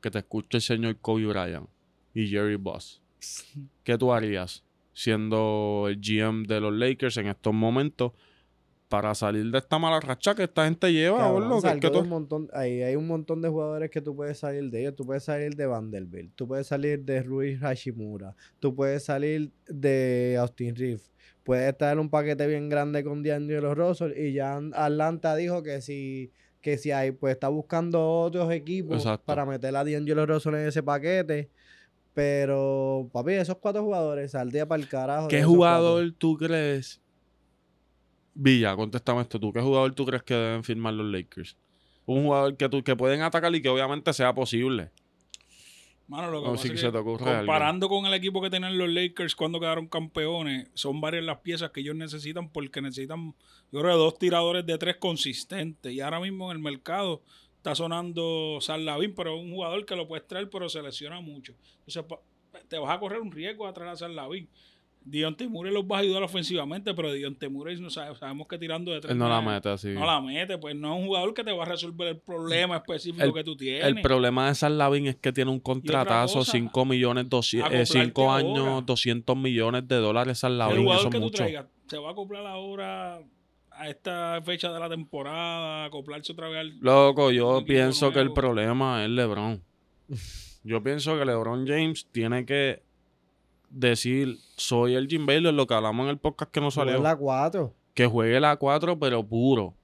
que 0.00 0.10
te 0.10 0.18
escucha 0.18 0.58
el 0.58 0.62
señor 0.62 0.96
Kobe 1.00 1.26
Bryant 1.26 1.68
y 2.14 2.26
Jerry 2.28 2.56
Boss, 2.56 3.02
¿qué 3.84 3.96
tú 3.98 4.12
harías 4.12 4.64
siendo 4.92 5.86
el 5.88 6.00
GM 6.00 6.44
de 6.46 6.60
los 6.60 6.72
Lakers 6.74 7.16
en 7.18 7.26
estos 7.28 7.54
momentos 7.54 8.12
para 8.88 9.14
salir 9.14 9.50
de 9.52 9.58
esta 9.58 9.78
mala 9.78 10.00
racha 10.00 10.34
que 10.34 10.42
esta 10.44 10.64
gente 10.64 10.92
lleva? 10.92 11.18
Cabrón? 11.18 11.62
Que- 11.62 11.80
que 11.80 11.90
tú- 11.90 12.00
un 12.00 12.08
montón, 12.08 12.48
ahí 12.52 12.82
hay 12.82 12.96
un 12.96 13.06
montón 13.06 13.40
de 13.40 13.48
jugadores 13.48 13.90
que 13.90 14.00
tú 14.00 14.16
puedes 14.16 14.38
salir 14.38 14.68
de 14.70 14.80
ellos. 14.80 14.96
Tú 14.96 15.06
puedes 15.06 15.22
salir 15.22 15.54
de 15.54 15.66
Vanderbilt, 15.66 16.32
tú 16.34 16.48
puedes 16.48 16.66
salir 16.66 17.04
de 17.04 17.22
Rui 17.22 17.56
Hashimura, 17.56 18.34
tú 18.58 18.74
puedes 18.74 19.04
salir 19.04 19.52
de 19.68 20.36
Austin 20.40 20.74
Reeves. 20.74 21.12
Puedes 21.44 21.68
estar 21.72 21.92
en 21.92 22.00
un 22.00 22.10
paquete 22.10 22.46
bien 22.46 22.68
grande 22.68 23.02
con 23.04 23.22
D'Angelo 23.22 23.74
Russell 23.74 24.12
y 24.16 24.32
ya 24.32 24.60
Atlanta 24.74 25.36
dijo 25.36 25.62
que 25.62 25.80
si 25.80 26.32
que 26.60 26.78
si 26.78 26.90
hay 26.90 27.12
pues 27.12 27.32
está 27.32 27.48
buscando 27.48 28.20
otros 28.20 28.52
equipos 28.52 28.98
Exacto. 28.98 29.24
para 29.24 29.44
meter 29.44 29.74
a 29.76 29.84
D'Angelo 29.84 30.26
Russell 30.26 30.54
en 30.54 30.68
ese 30.68 30.82
paquete. 30.82 31.50
Pero, 32.12 33.08
papi, 33.12 33.32
esos 33.34 33.56
cuatro 33.58 33.82
jugadores, 33.82 34.32
saldría 34.32 34.66
para 34.66 34.82
el 34.82 34.88
carajo. 34.88 35.28
¿Qué 35.28 35.42
jugador 35.42 36.12
tú 36.18 36.36
crees? 36.36 37.00
Villa, 38.34 38.74
contéstame 38.74 39.22
esto 39.22 39.38
tú. 39.38 39.52
¿Qué 39.52 39.60
jugador 39.60 39.94
tú 39.94 40.04
crees 40.04 40.22
que 40.22 40.34
deben 40.34 40.64
firmar 40.64 40.94
los 40.94 41.06
Lakers? 41.06 41.56
Un 42.06 42.24
jugador 42.24 42.56
que, 42.56 42.68
tú, 42.68 42.82
que 42.82 42.96
pueden 42.96 43.22
atacar 43.22 43.54
y 43.54 43.62
que 43.62 43.68
obviamente 43.68 44.12
sea 44.12 44.34
posible. 44.34 44.90
Mano, 46.10 46.28
lo 46.32 46.40
que 46.40 46.46
No, 46.48 46.52
pasa 46.54 46.62
sí 46.62 46.68
es 46.68 46.72
que 46.72 46.76
que 46.80 46.86
se 46.86 46.90
te 46.92 46.98
ocurre 46.98 47.24
algo. 47.24 47.38
comparando 47.38 47.88
con 47.88 48.04
el 48.04 48.14
equipo 48.14 48.42
que 48.42 48.50
tenían 48.50 48.76
los 48.76 48.88
Lakers 48.90 49.36
cuando 49.36 49.60
quedaron 49.60 49.86
campeones, 49.86 50.68
son 50.74 51.00
varias 51.00 51.22
las 51.24 51.38
piezas 51.38 51.70
que 51.70 51.80
ellos 51.80 51.94
necesitan 51.94 52.48
porque 52.50 52.82
necesitan, 52.82 53.32
yo 53.70 53.80
creo, 53.80 53.96
dos 53.96 54.18
tiradores 54.18 54.66
de 54.66 54.76
tres 54.76 54.96
consistentes. 54.96 55.92
Y 55.92 56.00
ahora 56.00 56.18
mismo 56.18 56.50
en 56.50 56.56
el 56.56 56.62
mercado 56.64 57.22
está 57.56 57.76
sonando 57.76 58.58
San 58.60 58.84
Lavín, 58.84 59.14
pero 59.14 59.36
es 59.36 59.40
un 59.44 59.52
jugador 59.52 59.86
que 59.86 59.94
lo 59.94 60.08
puedes 60.08 60.26
traer, 60.26 60.50
pero 60.50 60.68
se 60.68 60.82
lesiona 60.82 61.20
mucho. 61.20 61.54
Entonces, 61.86 62.04
te 62.68 62.78
vas 62.78 62.90
a 62.90 62.98
correr 62.98 63.20
un 63.20 63.30
riesgo 63.30 63.66
a 63.68 63.72
traer 63.72 63.90
a 63.92 63.96
San 63.96 64.16
Lavín. 64.16 64.48
Dion 65.02 65.34
Temure 65.34 65.70
los 65.72 65.84
va 65.84 65.96
a 65.96 66.00
ayudar 66.00 66.22
ofensivamente, 66.22 66.92
pero 66.94 67.10
Dion 67.12 67.34
Temure 67.34 67.74
no 67.80 67.88
sabe- 67.90 68.14
sabemos 68.16 68.46
que 68.46 68.58
tirando 68.58 68.92
de 68.92 69.00
tres 69.00 69.12
Él 69.12 69.18
no 69.18 69.28
la 69.28 69.40
mete 69.40 69.68
así. 69.70 69.88
No 69.88 70.04
la 70.04 70.20
mete, 70.20 70.58
pues 70.58 70.76
no 70.76 70.94
es 70.94 71.00
un 71.00 71.06
jugador 71.06 71.32
que 71.34 71.42
te 71.42 71.52
va 71.52 71.62
a 71.64 71.66
resolver 71.66 72.08
el 72.08 72.18
problema 72.18 72.76
específico 72.76 73.24
El- 73.24 73.32
que 73.32 73.42
tú 73.42 73.56
tienes. 73.56 73.84
El 73.84 74.02
problema 74.02 74.48
de 74.48 74.54
San 74.54 74.76
Lavin 74.76 75.06
es 75.06 75.16
que 75.16 75.32
tiene 75.32 75.50
un 75.50 75.58
contratazo, 75.60 76.40
cosa, 76.40 76.52
5 76.52 76.84
millones, 76.84 77.28
200, 77.28 77.70
eh, 77.72 77.76
acoplarte 77.82 78.04
5 78.04 78.30
ahora. 78.30 78.44
años, 78.46 78.86
200 78.86 79.36
millones 79.36 79.88
de 79.88 79.96
dólares 79.96 80.38
San 80.38 80.52
el 80.52 80.58
jugador 80.58 80.82
eso 81.00 81.08
es 81.08 81.12
que 81.12 81.18
tú 81.18 81.24
mucho. 81.24 81.36
traigas 81.36 81.66
se 81.86 81.98
va 81.98 82.08
a 82.10 82.12
acoplar 82.12 82.46
ahora 82.46 83.20
a 83.72 83.88
esta 83.88 84.40
fecha 84.44 84.70
de 84.72 84.78
la 84.78 84.88
temporada, 84.90 85.86
acoplarse 85.86 86.32
otra 86.32 86.48
vez 86.48 86.58
al... 86.60 86.78
Loco, 86.80 87.30
yo 87.32 87.64
pienso 87.64 88.12
que 88.12 88.20
el 88.20 88.32
problema 88.32 89.02
es 89.02 89.10
LeBron. 89.10 89.62
Yo 90.62 90.82
pienso 90.82 91.18
que 91.18 91.24
LeBron 91.24 91.66
James 91.66 92.06
tiene 92.12 92.44
que 92.44 92.82
decir, 93.70 94.38
soy 94.56 94.94
el 94.94 95.06
Jim 95.08 95.24
Baylor, 95.26 95.54
lo 95.54 95.66
que 95.66 95.74
hablamos 95.74 96.04
en 96.04 96.10
el 96.10 96.18
podcast 96.18 96.50
que 96.52 96.60
jugadores. 96.60 96.92
salió. 96.94 97.02
La 97.02 97.16
4. 97.16 97.74
Que 97.94 98.06
juegue 98.06 98.38
la 98.40 98.56
4, 98.56 98.98
pero 98.98 99.24
puro. 99.26 99.74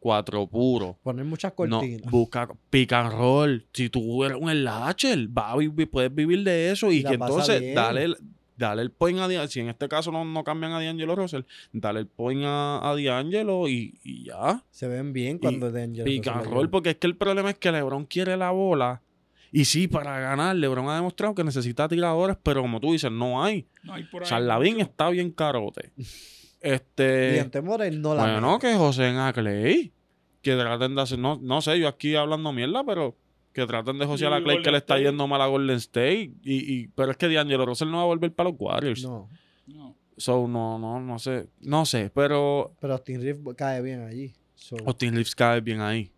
4 0.00 0.46
puro. 0.46 0.96
Poner 1.02 1.24
muchas 1.24 1.52
No, 1.58 1.78
cortinas. 1.78 2.10
busca 2.10 2.48
pick 2.70 2.92
and 2.92 3.12
roll. 3.12 3.66
Si 3.72 3.88
tú 3.88 4.22
eres 4.24 4.38
un 4.40 4.50
slasher, 4.50 5.26
va 5.36 5.52
a 5.52 5.56
vivir- 5.56 5.90
puedes 5.90 6.14
vivir 6.14 6.44
de 6.44 6.70
eso 6.70 6.92
y 6.92 7.02
que 7.02 7.14
entonces 7.14 7.60
bien. 7.60 7.74
dale 7.74 8.04
el, 8.04 8.16
dale 8.56 8.82
el 8.82 8.90
point 8.92 9.18
a 9.18 9.22
D'Angelo. 9.22 9.48
Si 9.48 9.60
en 9.60 9.68
este 9.68 9.88
caso 9.88 10.12
no, 10.12 10.24
no 10.24 10.44
cambian 10.44 10.72
a 10.72 10.80
D'Angelo 10.80 11.16
Russell, 11.16 11.42
dale 11.72 12.00
el 12.00 12.06
point 12.06 12.42
a, 12.44 12.88
a 12.88 12.94
D'Angelo 12.94 13.68
y, 13.68 13.98
y 14.04 14.24
ya. 14.26 14.62
Se 14.70 14.86
ven 14.86 15.12
bien 15.12 15.38
cuando 15.38 15.72
D'Angelo 15.72 16.04
dio. 16.08 16.70
porque 16.70 16.90
es 16.90 16.96
que 16.96 17.06
el 17.08 17.16
problema 17.16 17.50
es 17.50 17.58
que 17.58 17.72
LeBron 17.72 18.04
quiere 18.04 18.36
la 18.36 18.50
bola. 18.52 19.02
Y 19.58 19.64
sí, 19.64 19.88
para 19.88 20.20
ganar, 20.20 20.54
LeBron 20.54 20.86
ha 20.90 20.96
demostrado 20.96 21.34
que 21.34 21.42
necesita 21.42 21.88
tiradores, 21.88 22.36
pero 22.42 22.60
como 22.60 22.78
tú 22.78 22.92
dices, 22.92 23.10
no 23.10 23.42
hay. 23.42 23.66
No 23.84 23.94
hay 23.94 24.04
por 24.04 24.22
ahí 24.22 24.28
Sarlavín 24.28 24.74
mucho. 24.74 24.84
está 24.84 25.08
bien 25.08 25.30
carote. 25.30 25.92
Este. 26.60 27.48
Morel 27.62 28.02
no 28.02 28.14
la 28.14 28.22
Bueno, 28.22 28.52
mete. 28.54 28.66
que 28.66 28.74
José 28.74 29.08
en 29.08 29.32
Clay. 29.32 29.92
Que 30.42 30.56
traten 30.56 30.94
de 30.94 31.00
hacer. 31.02 31.18
No, 31.18 31.38
no 31.40 31.62
sé, 31.62 31.78
yo 31.78 31.88
aquí 31.88 32.16
hablando 32.16 32.52
mierda, 32.52 32.84
pero 32.84 33.16
que 33.52 33.64
traten 33.66 33.98
de 33.98 34.04
José 34.04 34.24
Y 34.24 34.28
a 34.28 34.42
Clay 34.42 34.62
que 34.62 34.70
le 34.72 34.78
está 34.78 34.98
yendo 34.98 35.26
mal 35.26 35.40
a 35.40 35.46
Golden 35.46 35.76
State. 35.76 36.32
Y, 36.42 36.74
y, 36.74 36.88
pero 36.88 37.12
es 37.12 37.16
que 37.16 37.28
D'Angelo 37.28 37.64
Russell 37.64 37.88
no 37.90 37.98
va 37.98 38.02
a 38.02 38.06
volver 38.06 38.32
para 38.34 38.50
los 38.50 38.58
Warriors. 38.60 39.02
No, 39.04 39.28
No. 39.66 39.96
So, 40.18 40.46
no, 40.48 40.78
no, 40.78 41.00
no 41.00 41.18
sé. 41.18 41.48
No 41.60 41.86
sé, 41.86 42.10
pero 42.12 42.74
pero 42.80 42.94
Austin 42.94 43.22
Reeves 43.22 43.54
cae 43.56 43.80
bien 43.80 44.02
allí. 44.02 44.32
So, 44.54 44.76
Austin 44.86 45.12
Reeves 45.14 45.34
cae 45.34 45.60
bien 45.62 45.80
ahí. 45.80 46.10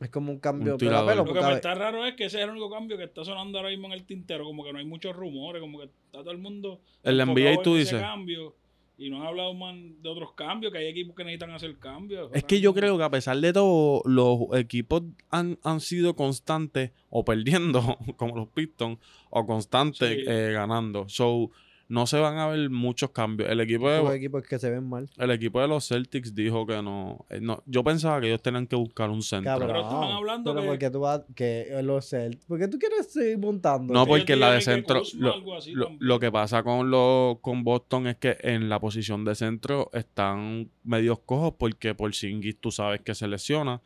Es 0.00 0.08
como 0.08 0.32
un 0.32 0.38
cambio 0.40 0.72
Un 0.72 0.78
pelo, 0.78 1.14
Lo 1.14 1.24
que 1.26 1.40
me 1.40 1.52
está 1.52 1.74
raro 1.74 2.06
es 2.06 2.14
que 2.14 2.24
ese 2.24 2.38
es 2.38 2.44
el 2.44 2.50
único 2.50 2.70
cambio 2.70 2.96
que 2.96 3.04
está 3.04 3.24
sonando 3.24 3.58
ahora 3.58 3.70
mismo 3.70 3.86
en 3.86 3.92
el 3.92 4.04
tintero. 4.04 4.44
Como 4.44 4.64
que 4.64 4.72
no 4.72 4.78
hay 4.78 4.86
muchos 4.86 5.14
rumores, 5.14 5.60
como 5.60 5.78
que 5.78 5.84
está 5.84 6.20
todo 6.20 6.30
el 6.30 6.38
mundo. 6.38 6.80
El 7.02 7.18
NBA 7.18 7.62
tú 7.62 7.76
dices. 7.76 8.00
Cambio, 8.00 8.54
y 8.96 9.08
no 9.08 9.20
han 9.22 9.28
hablado 9.28 9.54
más 9.54 9.74
de 9.74 10.08
otros 10.08 10.32
cambios, 10.32 10.72
que 10.72 10.78
hay 10.78 10.86
equipos 10.88 11.14
que 11.16 11.24
necesitan 11.24 11.50
hacer 11.52 11.78
cambios. 11.78 12.30
Es 12.34 12.44
que 12.44 12.60
yo 12.60 12.74
creo 12.74 12.98
que 12.98 13.04
a 13.04 13.10
pesar 13.10 13.38
de 13.38 13.52
todo, 13.52 14.02
los 14.04 14.40
equipos 14.58 15.02
han, 15.30 15.58
han 15.64 15.80
sido 15.80 16.14
constantes 16.16 16.92
o 17.08 17.24
perdiendo, 17.24 17.96
como 18.16 18.36
los 18.36 18.48
Pistons, 18.48 18.98
o 19.30 19.46
constantes 19.46 20.10
Sí. 20.18 20.24
eh, 20.26 20.50
ganando. 20.52 21.08
So, 21.08 21.50
no 21.90 22.06
se 22.06 22.18
van 22.18 22.38
a 22.38 22.46
ver 22.46 22.70
muchos 22.70 23.10
cambios. 23.10 23.50
El 23.50 23.60
equipo 23.60 23.90
los 23.90 24.08
de, 24.10 24.16
equipos 24.16 24.42
que 24.44 24.58
se 24.58 24.70
ven 24.70 24.88
mal. 24.88 25.10
el 25.18 25.30
equipo 25.32 25.60
de 25.60 25.66
los 25.68 25.86
Celtics 25.88 26.34
dijo 26.34 26.64
que 26.66 26.80
no, 26.80 27.26
eh, 27.28 27.40
no. 27.42 27.62
Yo 27.66 27.82
pensaba 27.84 28.20
que 28.20 28.28
ellos 28.28 28.40
tenían 28.40 28.66
que 28.66 28.76
buscar 28.76 29.10
un 29.10 29.22
centro. 29.22 29.50
Cabrón. 29.52 29.68
Pero 29.68 29.80
estaban 29.82 30.10
hablando 30.12 30.52
pero 30.52 30.62
que- 30.62 30.68
porque 30.68 30.90
tú 30.90 31.00
vas, 31.00 31.22
que 31.34 31.80
los 31.82 32.08
Celtics, 32.08 32.44
¿por 32.46 32.58
qué 32.58 32.68
tú 32.68 32.78
quieres 32.78 33.12
seguir 33.12 33.38
montando? 33.38 33.92
No, 33.92 34.06
porque 34.06 34.36
la 34.36 34.52
de 34.52 34.60
centro. 34.60 35.02
Lo, 35.18 35.34
lo- 35.74 35.90
lo 35.98 36.20
que 36.20 36.30
pasa 36.32 36.62
con, 36.62 36.90
los 36.90 37.38
con 37.40 37.64
Boston 37.64 38.06
es 38.06 38.16
que 38.16 38.36
en 38.40 38.68
la 38.68 38.78
posición 38.80 39.24
de 39.24 39.34
centro 39.34 39.90
están 39.92 40.70
medios 40.84 41.18
cojos 41.20 41.54
porque 41.58 41.94
por 41.94 42.14
Singis 42.14 42.60
tú 42.60 42.70
sabes 42.70 43.00
que 43.02 43.14
se 43.14 43.26
lesiona. 43.28 43.82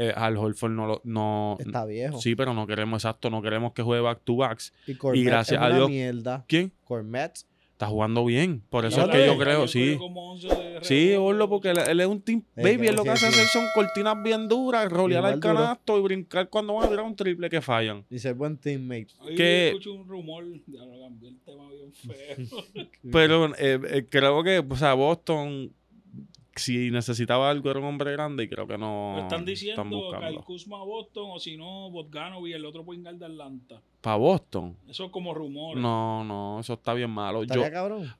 Eh, 0.00 0.12
Al 0.14 0.36
Holford 0.36 0.70
no 0.70 0.86
lo. 0.86 1.00
No, 1.02 1.56
Está 1.58 1.84
viejo. 1.84 2.20
Sí, 2.20 2.36
pero 2.36 2.54
no 2.54 2.66
queremos, 2.68 3.02
exacto, 3.02 3.30
no 3.30 3.42
queremos 3.42 3.72
que 3.72 3.82
juegue 3.82 4.00
back 4.02 4.20
to 4.22 4.36
backs. 4.36 4.72
Y 4.86 4.94
Cormet 4.94 5.24
gracias 5.24 5.58
es 5.60 5.64
a 5.64 5.66
una 5.66 5.76
Dios- 5.76 5.90
mierda. 5.90 6.44
¿Quién? 6.46 6.70
Cormet. 6.84 7.44
Está 7.72 7.86
jugando 7.86 8.24
bien. 8.24 8.60
Por 8.70 8.84
eso 8.86 9.02
es 9.04 9.08
que 9.08 9.24
yo 9.26 9.38
creo, 9.38 9.68
sí. 9.68 9.92
cogió 9.94 9.98
como 9.98 10.32
11 10.32 10.48
de 10.48 10.78
Sí, 10.82 11.14
Orlo, 11.14 11.48
porque 11.48 11.70
él, 11.70 11.78
él 11.88 12.00
es 12.00 12.06
un 12.08 12.20
team. 12.20 12.42
Baby, 12.56 12.76
que 12.78 12.88
él 12.88 12.96
lo 12.96 13.04
que 13.04 13.10
hace 13.10 13.26
hacer 13.28 13.46
son 13.46 13.64
cortinas 13.72 14.20
bien 14.20 14.48
duras, 14.48 14.90
rolear 14.90 15.24
al 15.24 15.38
duro. 15.38 15.54
canasto 15.54 15.96
y 15.96 16.02
brincar 16.02 16.48
cuando 16.48 16.74
van 16.74 16.86
a 16.86 16.88
tirar 16.90 17.04
un 17.04 17.14
triple 17.14 17.48
que 17.48 17.60
fallan. 17.60 18.04
Y 18.10 18.18
ser 18.18 18.34
buen 18.34 18.56
teammate. 18.56 19.08
Que- 19.36 19.68
escucho 19.68 19.92
un 19.94 20.08
rumor, 20.08 20.44
ya 20.66 20.84
lo 20.84 21.00
cambié 21.02 21.28
el 21.28 21.38
tema 21.38 21.68
bien 21.70 21.92
feo. 21.92 22.64
Pero 23.12 23.46
eh, 23.56 23.80
eh, 23.90 24.06
creo 24.10 24.42
que, 24.42 24.58
o 24.58 24.76
sea, 24.76 24.94
Boston, 24.94 25.72
si 26.58 26.90
necesitaba 26.90 27.48
algo, 27.50 27.70
era 27.70 27.78
un 27.80 27.86
hombre 27.86 28.12
grande 28.12 28.44
y 28.44 28.48
creo 28.48 28.66
que 28.66 28.76
no. 28.78 29.12
Me 29.14 29.20
están 29.22 29.40
están 29.40 29.44
diciendo 29.44 29.82
Kyle 29.84 29.90
buscando. 29.96 30.42
Kuzma 30.42 30.80
a 30.80 30.84
Boston 30.84 31.24
o 31.32 31.38
si 31.38 31.56
no, 31.56 31.90
Botganovi, 31.90 32.52
el 32.52 32.64
otro 32.66 32.84
point 32.84 33.02
de 33.06 33.24
Atlanta. 33.26 33.80
Para 34.00 34.16
Boston. 34.16 34.76
Eso 34.88 35.06
es 35.06 35.10
como 35.10 35.34
rumores. 35.34 35.82
No, 35.82 36.22
no, 36.24 36.60
eso 36.60 36.74
está 36.74 36.94
bien 36.94 37.10
malo. 37.10 37.44
Yo. 37.44 37.62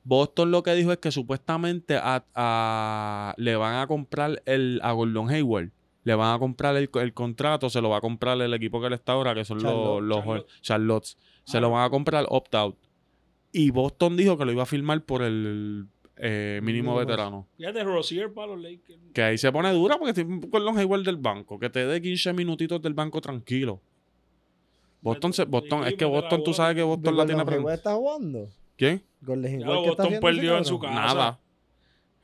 Boston 0.04 0.50
lo 0.50 0.62
que 0.62 0.74
dijo 0.74 0.90
es 0.92 0.98
que 0.98 1.10
supuestamente 1.12 1.96
a, 1.96 2.24
a- 2.34 3.34
le 3.36 3.56
van 3.56 3.76
a 3.76 3.86
comprar 3.86 4.42
el, 4.46 4.80
a 4.82 4.92
Gordon 4.92 5.30
Hayward. 5.30 5.70
Le 6.04 6.14
van 6.14 6.34
a 6.34 6.38
comprar 6.38 6.74
el, 6.76 6.88
el 6.94 7.12
contrato, 7.12 7.68
se 7.68 7.80
lo 7.82 7.90
va 7.90 7.98
a 7.98 8.00
comprar 8.00 8.40
el 8.40 8.54
equipo 8.54 8.80
que 8.80 8.86
él 8.86 8.94
está 8.94 9.12
ahora, 9.12 9.34
que 9.34 9.44
son 9.44 9.62
los, 9.62 10.02
los 10.02 10.18
Charlotte. 10.24 10.46
Charlottes. 10.62 11.18
Se 11.44 11.58
Ah. 11.58 11.60
lo 11.60 11.70
van 11.70 11.84
a 11.84 11.90
comprar 11.90 12.24
opt-out. 12.28 12.76
Y 13.52 13.70
Boston 13.70 14.16
dijo 14.16 14.36
que 14.38 14.44
lo 14.44 14.52
iba 14.52 14.62
a 14.62 14.66
firmar 14.66 15.02
por 15.04 15.22
el 15.22 15.86
eh, 16.20 16.60
mínimo 16.62 16.96
veterano. 16.96 17.46
Fíjate, 17.56 17.84
Rosier 17.84 18.32
para 18.32 18.48
los 18.48 18.60
Lakers. 18.60 18.98
Que 19.12 19.22
ahí 19.22 19.38
se 19.38 19.50
pone 19.52 19.72
dura 19.72 19.96
porque 19.98 20.20
un 20.22 20.40
Gordon 20.40 20.78
Hayward 20.78 21.02
del 21.04 21.16
banco. 21.16 21.58
Que 21.58 21.70
te 21.70 21.86
dé 21.86 22.00
15 22.02 22.32
minutitos 22.32 22.80
del 22.82 22.94
banco 22.94 23.20
tranquilo. 23.20 23.80
Boston, 25.00 25.32
se- 25.32 25.44
Boston 25.44 25.86
es 25.86 25.94
que 25.94 26.04
Boston, 26.04 26.42
tú 26.44 26.52
sabes 26.52 26.74
que 26.76 26.82
Boston 26.82 27.16
la 27.16 27.24
tiene 27.26 27.44
prendida. 27.44 27.74
está 27.74 27.94
jugando? 27.94 28.48
¿Quién? 28.76 29.02
Gordon 29.22 29.44
Ya 29.44 29.48
Hayward, 29.50 29.74
lo 29.74 29.82
¿qué 29.82 29.88
está 29.90 30.02
Boston 30.04 30.20
perdió 30.20 30.58
en 30.58 30.64
su 30.64 30.78
casa. 30.78 30.94
Nada. 30.94 31.38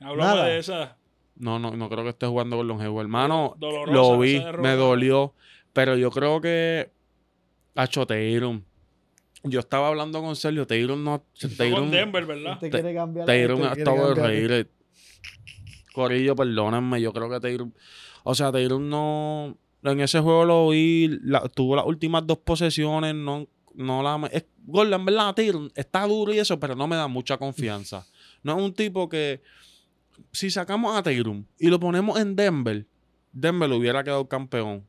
Hablamos 0.00 0.34
Nada. 0.34 0.46
de 0.46 0.58
esa. 0.58 0.96
No, 1.36 1.58
no, 1.58 1.70
no 1.76 1.88
creo 1.88 2.02
que 2.04 2.10
esté 2.10 2.26
jugando 2.26 2.56
con 2.56 2.68
los 2.68 2.80
Hayward. 2.80 3.04
Hermano, 3.06 3.54
Dolorosa 3.58 3.92
lo 3.92 4.18
vi, 4.18 4.40
me 4.60 4.72
dolió. 4.72 5.32
Pero 5.72 5.96
yo 5.96 6.10
creo 6.10 6.40
que. 6.40 6.90
Tatum. 7.74 8.62
Yo 9.44 9.60
estaba 9.60 9.88
hablando 9.88 10.20
con 10.22 10.34
Sergio. 10.36 10.66
Tatum 10.66 11.04
no. 11.04 11.22
Denver, 11.90 12.24
¿verdad? 12.26 12.58
Te- 12.58 12.70
quiere 12.70 12.94
cambiar. 12.94 13.28
Este 13.28 13.46
quiere 13.46 13.54
está 13.80 13.84
cambiar. 13.84 14.10
overrated. 14.18 14.66
Corillo, 15.92 16.34
perdónenme. 16.34 17.00
Yo 17.00 17.12
creo 17.12 17.28
que 17.30 17.40
Tatum. 17.40 17.72
O 18.24 18.34
sea, 18.34 18.50
Tatum 18.50 18.88
no. 18.88 19.56
En 19.82 20.00
ese 20.00 20.20
juego 20.20 20.44
lo 20.44 20.68
vi. 20.70 21.18
la- 21.22 21.46
tuvo 21.48 21.76
las 21.76 21.84
últimas 21.86 22.26
dos 22.26 22.38
posesiones. 22.38 23.14
No, 23.14 23.46
no 23.74 24.02
la. 24.02 24.26
Es, 24.32 24.46
Gordon, 24.66 25.04
verdad, 25.04 25.34
Tatum 25.34 25.68
está 25.74 26.06
duro 26.06 26.32
y 26.32 26.38
eso, 26.38 26.58
pero 26.58 26.74
no 26.74 26.86
me 26.86 26.96
da 26.96 27.06
mucha 27.06 27.36
confianza. 27.36 28.06
No 28.42 28.56
es 28.58 28.62
un 28.64 28.72
tipo 28.72 29.08
que. 29.08 29.42
Si 30.32 30.50
sacamos 30.50 30.96
a 30.96 31.02
Tatum 31.02 31.44
y 31.58 31.68
lo 31.68 31.78
ponemos 31.80 32.18
en 32.20 32.34
Denver, 32.36 32.86
Denver 33.32 33.70
hubiera 33.72 34.02
quedado 34.04 34.28
campeón. 34.28 34.84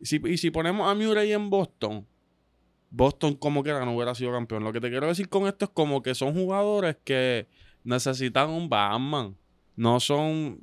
Y 0.00 0.06
si, 0.06 0.20
y 0.24 0.38
si 0.38 0.50
ponemos 0.50 0.88
a 0.90 0.94
Murray 0.94 1.32
en 1.32 1.50
Boston, 1.50 2.06
Boston 2.90 3.34
como 3.34 3.62
quiera 3.62 3.84
no 3.84 3.94
hubiera 3.94 4.14
sido 4.14 4.32
campeón. 4.32 4.64
Lo 4.64 4.72
que 4.72 4.80
te 4.80 4.90
quiero 4.90 5.06
decir 5.06 5.28
con 5.28 5.46
esto 5.46 5.66
es 5.66 5.70
como 5.70 6.02
que 6.02 6.14
son 6.14 6.34
jugadores 6.34 6.96
que 7.04 7.46
necesitan 7.84 8.50
un 8.50 8.68
Batman. 8.68 9.36
No 9.76 9.98
son 10.00 10.62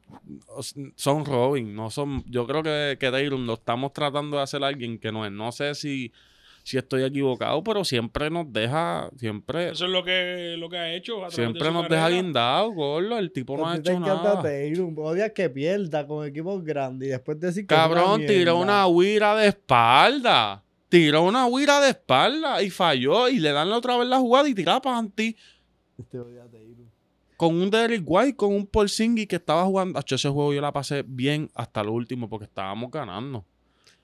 son 0.95 1.25
Robin, 1.25 1.73
no 1.73 1.89
son 1.89 2.23
yo 2.27 2.45
creo 2.45 2.61
que 2.61 2.97
que 2.99 3.09
lo 3.29 3.53
estamos 3.53 3.93
tratando 3.93 4.37
de 4.37 4.43
hacer 4.43 4.63
alguien 4.63 4.99
que 4.99 5.11
no 5.11 5.25
es. 5.25 5.31
No 5.31 5.51
sé 5.51 5.73
si 5.73 6.11
si 6.67 6.77
estoy 6.77 7.03
equivocado, 7.05 7.63
pero 7.63 7.85
siempre 7.85 8.29
nos 8.29 8.51
deja 8.51 9.09
siempre 9.15 9.69
Eso 9.69 9.85
es 9.85 9.91
lo 9.91 10.03
que, 10.03 10.55
lo 10.57 10.69
que 10.69 10.77
ha 10.77 10.93
hecho. 10.93 11.23
a 11.23 11.29
de 11.29 11.35
siempre 11.35 11.71
nos 11.71 11.83
deja 11.83 12.01
carrera. 12.03 12.21
guindados, 12.21 12.75
gordo. 12.75 13.17
El 13.17 13.31
tipo 13.31 13.55
no 13.55 13.65
A 13.65 13.71
ha 13.71 13.77
hecho 13.77 13.97
nada. 13.97 14.43
Odias 14.97 15.31
que 15.31 15.49
pierda 15.49 16.05
con 16.05 16.27
equipos 16.27 16.65
grandes 16.65 17.07
y 17.07 17.11
después 17.11 17.39
decir 17.39 17.65
que 17.65 17.73
Cabrón, 17.73 18.25
tiró 18.27 18.57
una 18.57 18.85
huira 18.85 19.33
de 19.37 19.47
espalda. 19.47 20.65
Tiró 20.89 21.23
una 21.23 21.45
huira 21.47 21.79
de 21.81 21.89
espalda 21.89 22.61
y 22.63 22.69
falló. 22.69 23.29
Y 23.29 23.39
le 23.39 23.51
dan 23.51 23.69
la 23.69 23.77
otra 23.77 23.97
vez 23.97 24.07
la 24.07 24.19
jugada 24.19 24.47
y 24.47 24.53
tira 24.53 24.81
para 24.81 25.05
ti. 25.07 25.35
Este. 25.97 26.17
Con 27.35 27.55
un 27.55 27.69
Derrick 27.69 28.03
White, 28.05 28.35
con 28.35 28.53
un 28.53 28.65
Paul 28.65 28.89
Singh 28.89 29.27
que 29.27 29.35
estaba 29.35 29.63
jugando. 29.65 29.99
Acho, 29.99 30.15
ese 30.15 30.29
juego 30.29 30.53
yo 30.53 30.61
la 30.61 30.71
pasé 30.71 31.03
bien 31.05 31.51
hasta 31.53 31.83
lo 31.83 31.93
último 31.93 32.29
porque 32.29 32.45
estábamos 32.45 32.89
ganando. 32.89 33.45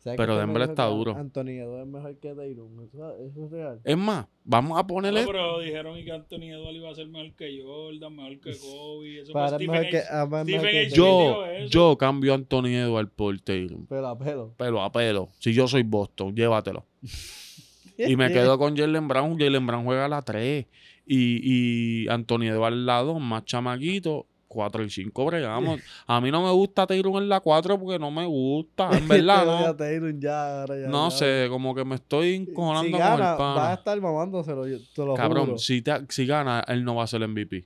¿Sabes 0.03 0.17
Pero 0.17 0.37
Denver 0.37 0.61
está 0.63 0.85
duro. 0.87 1.15
Anthony 1.15 1.59
Edwards 1.61 1.85
es 1.87 1.93
mejor 1.93 2.17
que 2.17 2.27
Tatum. 2.29 2.81
Eso, 2.83 3.15
eso 3.19 3.45
es 3.45 3.51
real. 3.51 3.79
Es 3.85 3.97
más, 3.97 4.27
vamos 4.43 4.77
a 4.77 4.81
No, 4.81 4.87
ponerle. 4.87 5.23
pero 5.25 5.59
dijeron 5.59 5.97
y 5.97 6.03
que 6.03 6.11
Anthony 6.11 6.43
Edwards 6.51 6.75
iba 6.75 6.89
a 6.91 6.95
ser 6.95 7.07
mejor 7.07 7.33
que 7.35 7.61
Jordan, 7.63 8.15
mejor 8.15 8.39
que 8.41 8.57
Kobe. 8.57 9.21
Eso 9.21 9.31
Para 9.31 9.47
Stephen 9.55 9.71
mejor 9.71 9.89
que, 9.89 9.97
A. 9.99 10.25
Stephen 10.25 10.45
mejor 10.45 10.69
que 10.69 10.89
yo, 10.89 11.43
yo 11.69 11.97
cambio 11.97 12.33
a 12.33 12.35
Anthony 12.35 12.67
Edwards 12.75 13.11
por 13.15 13.39
Tatum. 13.39 13.85
Pelo 13.87 14.07
a 14.07 14.19
pelo. 14.19 14.53
Pelo 14.57 14.81
a 14.81 14.91
pelo. 14.91 15.29
Si 15.39 15.53
yo 15.53 15.67
soy 15.69 15.83
Boston, 15.83 16.35
llévatelo. 16.35 16.85
Y 17.95 18.15
me 18.15 18.31
quedo 18.33 18.57
con 18.57 18.75
Jalen 18.75 19.07
Brown. 19.07 19.37
Jalen 19.39 19.67
Brown 19.67 19.85
juega 19.85 20.05
a 20.05 20.09
la 20.09 20.21
3. 20.23 20.65
Y, 21.05 22.03
y 22.05 22.07
Anthony 22.09 22.45
Edwards 22.47 22.73
al 22.73 22.85
lado, 22.87 23.19
más 23.19 23.45
chamaquito. 23.45 24.25
4 24.53 24.83
y 24.83 24.89
5 24.89 25.25
bregamos. 25.25 25.81
A 26.07 26.21
mí 26.21 26.31
no 26.31 26.41
me 26.43 26.51
gusta 26.51 26.87
Tatum 26.87 27.17
en 27.17 27.27
la 27.29 27.39
4 27.41 27.79
porque 27.79 27.99
no 27.99 28.11
me 28.11 28.25
gusta. 28.25 28.89
En 28.97 29.07
verdad, 29.09 29.45
no. 29.45 30.09
Ya, 30.19 30.61
ahora 30.61 30.79
ya, 30.79 30.87
No 30.87 31.09
ya. 31.09 31.15
sé, 31.17 31.47
como 31.49 31.75
que 31.75 31.83
me 31.83 31.95
estoy 31.95 32.35
encojonando 32.35 32.85
Si 32.85 32.91
con 32.91 32.99
gana, 32.99 33.31
el 33.31 33.37
pana. 33.37 33.55
va 33.55 33.71
a 33.71 33.73
estar 33.73 33.99
mamándoselo, 33.99 34.67
yo 34.67 34.77
te 34.95 35.05
lo 35.05 35.15
Cabrón, 35.15 35.45
juro. 35.45 35.57
si, 35.57 35.81
te- 35.81 36.05
si 36.09 36.25
gana, 36.25 36.63
él 36.67 36.83
no 36.85 36.95
va 36.95 37.03
a 37.03 37.07
ser 37.07 37.21
el 37.23 37.29
MVP. 37.29 37.65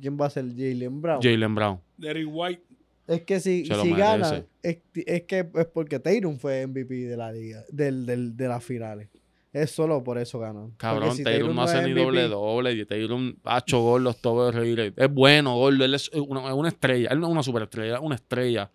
¿Quién 0.00 0.16
va 0.18 0.26
a 0.26 0.30
ser 0.30 0.46
Jalen 0.56 1.02
Brown? 1.02 1.20
Jalen 1.20 1.54
Brown. 1.54 1.80
Derrick 1.98 2.28
White. 2.32 2.62
Es 3.06 3.22
que 3.22 3.40
si, 3.40 3.64
si 3.64 3.90
gana, 3.92 4.44
es, 4.62 4.78
es 4.94 5.22
que 5.24 5.50
es 5.52 5.66
porque 5.74 5.98
Tatum 5.98 6.38
fue 6.38 6.64
MVP 6.66 6.94
de 7.06 7.16
la 7.16 7.32
liga, 7.32 7.64
del, 7.70 8.06
del, 8.06 8.36
de 8.36 8.46
las 8.48 8.62
finales. 8.64 9.08
Es 9.52 9.72
solo 9.72 10.02
por 10.04 10.16
eso 10.18 10.38
ganan. 10.38 10.70
Cabrón, 10.76 11.16
si 11.16 11.24
Tatum 11.24 11.54
no 11.56 11.64
es 11.64 11.70
hace 11.70 11.82
ni 11.82 11.90
MVP, 11.90 12.04
doble 12.04 12.28
doble. 12.28 12.72
Y 12.72 12.84
Tatum 12.86 13.34
ha 13.44 13.58
hecho 13.58 13.80
gol 13.80 14.04
los 14.04 14.54
reír. 14.54 14.92
Es 14.96 15.12
bueno, 15.12 15.56
gol. 15.56 15.80
Él 15.82 15.94
es 15.94 16.08
una, 16.12 16.46
es 16.48 16.54
una 16.54 16.68
estrella. 16.68 17.08
Él 17.10 17.18
no 17.20 17.26
es 17.26 17.32
una 17.32 17.42
superestrella, 17.42 17.94
es 17.96 18.00
una 18.00 18.14
estrella. 18.14 18.70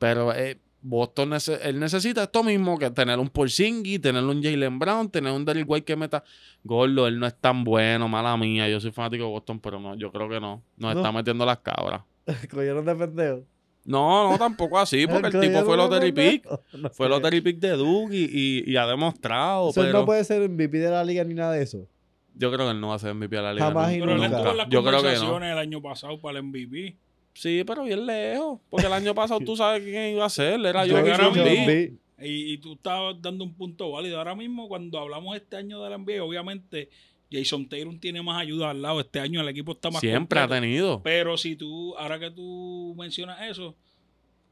Pero 0.00 0.34
eh, 0.34 0.58
Boston 0.82 1.30
nece- 1.30 1.60
él 1.62 1.78
necesita 1.78 2.24
esto 2.24 2.42
mismo 2.42 2.76
que 2.78 2.90
tener 2.90 3.18
un 3.20 3.28
Porzingis, 3.28 4.00
tener 4.00 4.24
un 4.24 4.42
Jalen 4.42 4.78
Brown, 4.80 5.10
tener 5.10 5.30
un 5.32 5.44
Derrick 5.44 5.68
White 5.70 5.84
que 5.84 5.94
meta 5.94 6.24
gordo. 6.64 7.06
Él 7.06 7.18
no 7.20 7.26
es 7.26 7.34
tan 7.38 7.62
bueno, 7.62 8.08
mala 8.08 8.36
mía. 8.36 8.68
Yo 8.68 8.80
soy 8.80 8.90
fanático 8.90 9.24
de 9.24 9.30
Boston, 9.30 9.60
pero 9.60 9.78
no, 9.78 9.94
yo 9.94 10.10
creo 10.10 10.28
que 10.28 10.40
no. 10.40 10.62
Nos 10.76 10.94
No. 10.94 11.00
está 11.00 11.12
metiendo 11.12 11.46
las 11.46 11.58
cabras. 11.58 12.02
Cogieron 12.50 12.84
de 12.84 12.94
pendejo. 12.96 13.42
No, 13.84 14.30
no, 14.30 14.38
tampoco 14.38 14.78
así, 14.78 15.06
porque 15.08 15.28
el 15.36 15.40
tipo 15.40 15.62
fue 15.64 15.76
lottery 15.76 16.12
pick. 16.12 16.46
No 16.74 16.90
Fue 16.90 17.08
lottery 17.08 17.40
pick 17.40 17.58
de 17.58 17.70
Duke 17.70 18.14
y, 18.14 18.24
y- 18.66 18.70
y 18.72 18.76
ha 18.76 18.86
demostrado, 18.86 19.70
Eso 19.70 19.80
él 19.80 19.86
pero 19.88 20.00
no 20.00 20.06
puede 20.06 20.22
ser 20.24 20.48
MVP 20.48 20.78
de 20.78 20.90
la 20.90 21.02
liga 21.04 21.24
ni 21.24 21.34
nada 21.34 21.52
de 21.52 21.62
eso. 21.62 21.86
yo 22.34 22.52
creo 22.52 22.66
que 22.66 22.72
él 22.72 22.80
no 22.80 22.88
va 22.88 22.94
a 22.96 22.98
ser 22.98 23.14
MVP 23.14 23.36
de 23.36 23.42
la 23.42 23.52
liga. 23.54 23.66
Jamás 23.66 23.92
y 23.92 23.98
nunca. 23.98 24.12
Pero 24.12 24.24
él 24.24 24.32
estuvo 24.32 24.50
en 24.50 24.56
las 24.58 24.68
Yo 24.68 24.80
creo 24.82 24.90
que 24.90 24.96
no. 24.96 25.02
conversaciones 25.02 25.52
el 25.52 25.58
año 25.58 25.82
pasado 25.82 26.20
para 26.20 26.38
el 26.38 26.44
MVP. 26.44 26.96
Sí, 27.32 27.62
pero 27.66 27.84
bien 27.84 28.06
lejos. 28.06 28.60
Porque 28.68 28.86
el 28.86 28.92
año 28.92 29.14
pasado 29.14 29.40
tú 29.40 29.56
sabes 29.56 29.82
quién 29.82 30.14
iba 30.14 30.24
a 30.26 30.30
ser. 30.30 30.60
Era 30.64 30.84
Yo 30.86 30.98
yo 30.98 31.04
que 31.04 31.10
mismo- 31.12 31.30
MVP. 31.64 31.94
Y, 32.22 32.52
y 32.52 32.58
tú 32.58 32.74
estabas 32.74 33.16
dando 33.22 33.44
un 33.44 33.54
punto 33.54 33.90
válido. 33.92 34.18
Ahora 34.18 34.34
mismo, 34.34 34.68
cuando 34.68 34.98
hablamos 34.98 35.34
este 35.36 35.56
año 35.56 35.82
de 35.82 35.88
la 35.90 35.96
NBA, 35.96 36.22
obviamente 36.22 36.90
Jason 37.30 37.68
Taylor 37.68 37.94
tiene 38.00 38.22
más 38.22 38.40
ayuda 38.40 38.70
al 38.70 38.82
lado. 38.82 39.00
Este 39.00 39.20
año 39.20 39.40
el 39.40 39.48
equipo 39.48 39.72
está 39.72 39.90
más 39.90 40.00
Siempre 40.00 40.40
ha 40.40 40.48
tenido. 40.48 41.02
Pero 41.02 41.36
si 41.36 41.56
tú, 41.56 41.96
ahora 41.96 42.18
que 42.18 42.30
tú 42.30 42.94
mencionas 42.98 43.40
eso, 43.42 43.74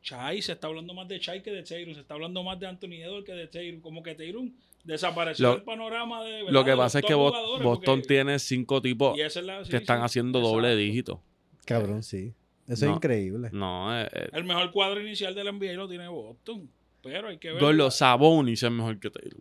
Chai, 0.02 0.40
se 0.42 0.52
está 0.52 0.68
hablando 0.68 0.94
más 0.94 1.08
de 1.08 1.18
Chai 1.18 1.42
que 1.42 1.50
de 1.50 1.62
Tatum. 1.62 1.92
Se 1.94 2.00
está 2.00 2.14
hablando 2.14 2.42
más 2.44 2.58
de 2.60 2.66
Anthony 2.68 3.02
Edwards 3.02 3.26
que 3.26 3.32
de 3.32 3.46
Tatum. 3.48 3.80
Como 3.80 4.02
que 4.02 4.14
Tatum 4.14 4.52
desapareció 4.84 5.46
Lo- 5.48 5.54
del 5.54 5.62
panorama 5.64 6.22
de. 6.24 6.32
¿verdad? 6.44 6.52
Lo 6.52 6.64
que 6.64 6.76
pasa 6.76 6.98
es 7.00 7.04
que 7.04 7.14
Boston 7.14 7.62
porque- 7.62 8.02
tiene 8.06 8.38
cinco 8.38 8.80
tipos 8.80 9.18
y 9.18 9.22
esa 9.22 9.40
es 9.40 9.46
la- 9.46 9.64
sí, 9.64 9.70
que 9.70 9.76
están 9.78 9.98
sí, 10.00 10.04
haciendo 10.04 10.38
doble 10.40 10.76
dígito. 10.76 11.20
Cabrón, 11.66 12.02
sí. 12.02 12.32
Eso 12.68 12.84
No. 12.86 12.92
es 12.92 12.96
increíble. 12.96 13.48
No, 13.52 13.98
eh, 14.00 14.08
eh, 14.12 14.28
El 14.34 14.44
mejor 14.44 14.70
cuadro 14.70 15.00
inicial 15.00 15.34
del 15.34 15.48
NBA 15.48 15.72
lo 15.72 15.88
tiene 15.88 16.06
Boston. 16.06 16.70
Pero 17.02 17.28
hay 17.28 17.38
que 17.38 17.52
ver. 17.52 17.60
Gordo, 17.60 17.90
Sabonis 17.90 18.62
es 18.62 18.70
mejor 18.70 18.98
que 19.00 19.08
Taylor. 19.10 19.40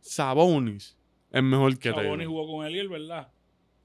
Sabonis 0.00 0.95
es 1.36 1.42
mejor 1.42 1.78
que 1.78 1.92
Taylor. 1.92 2.24
jugó 2.26 2.46
con 2.56 2.66
Eliel, 2.66 2.88
¿verdad? 2.88 3.28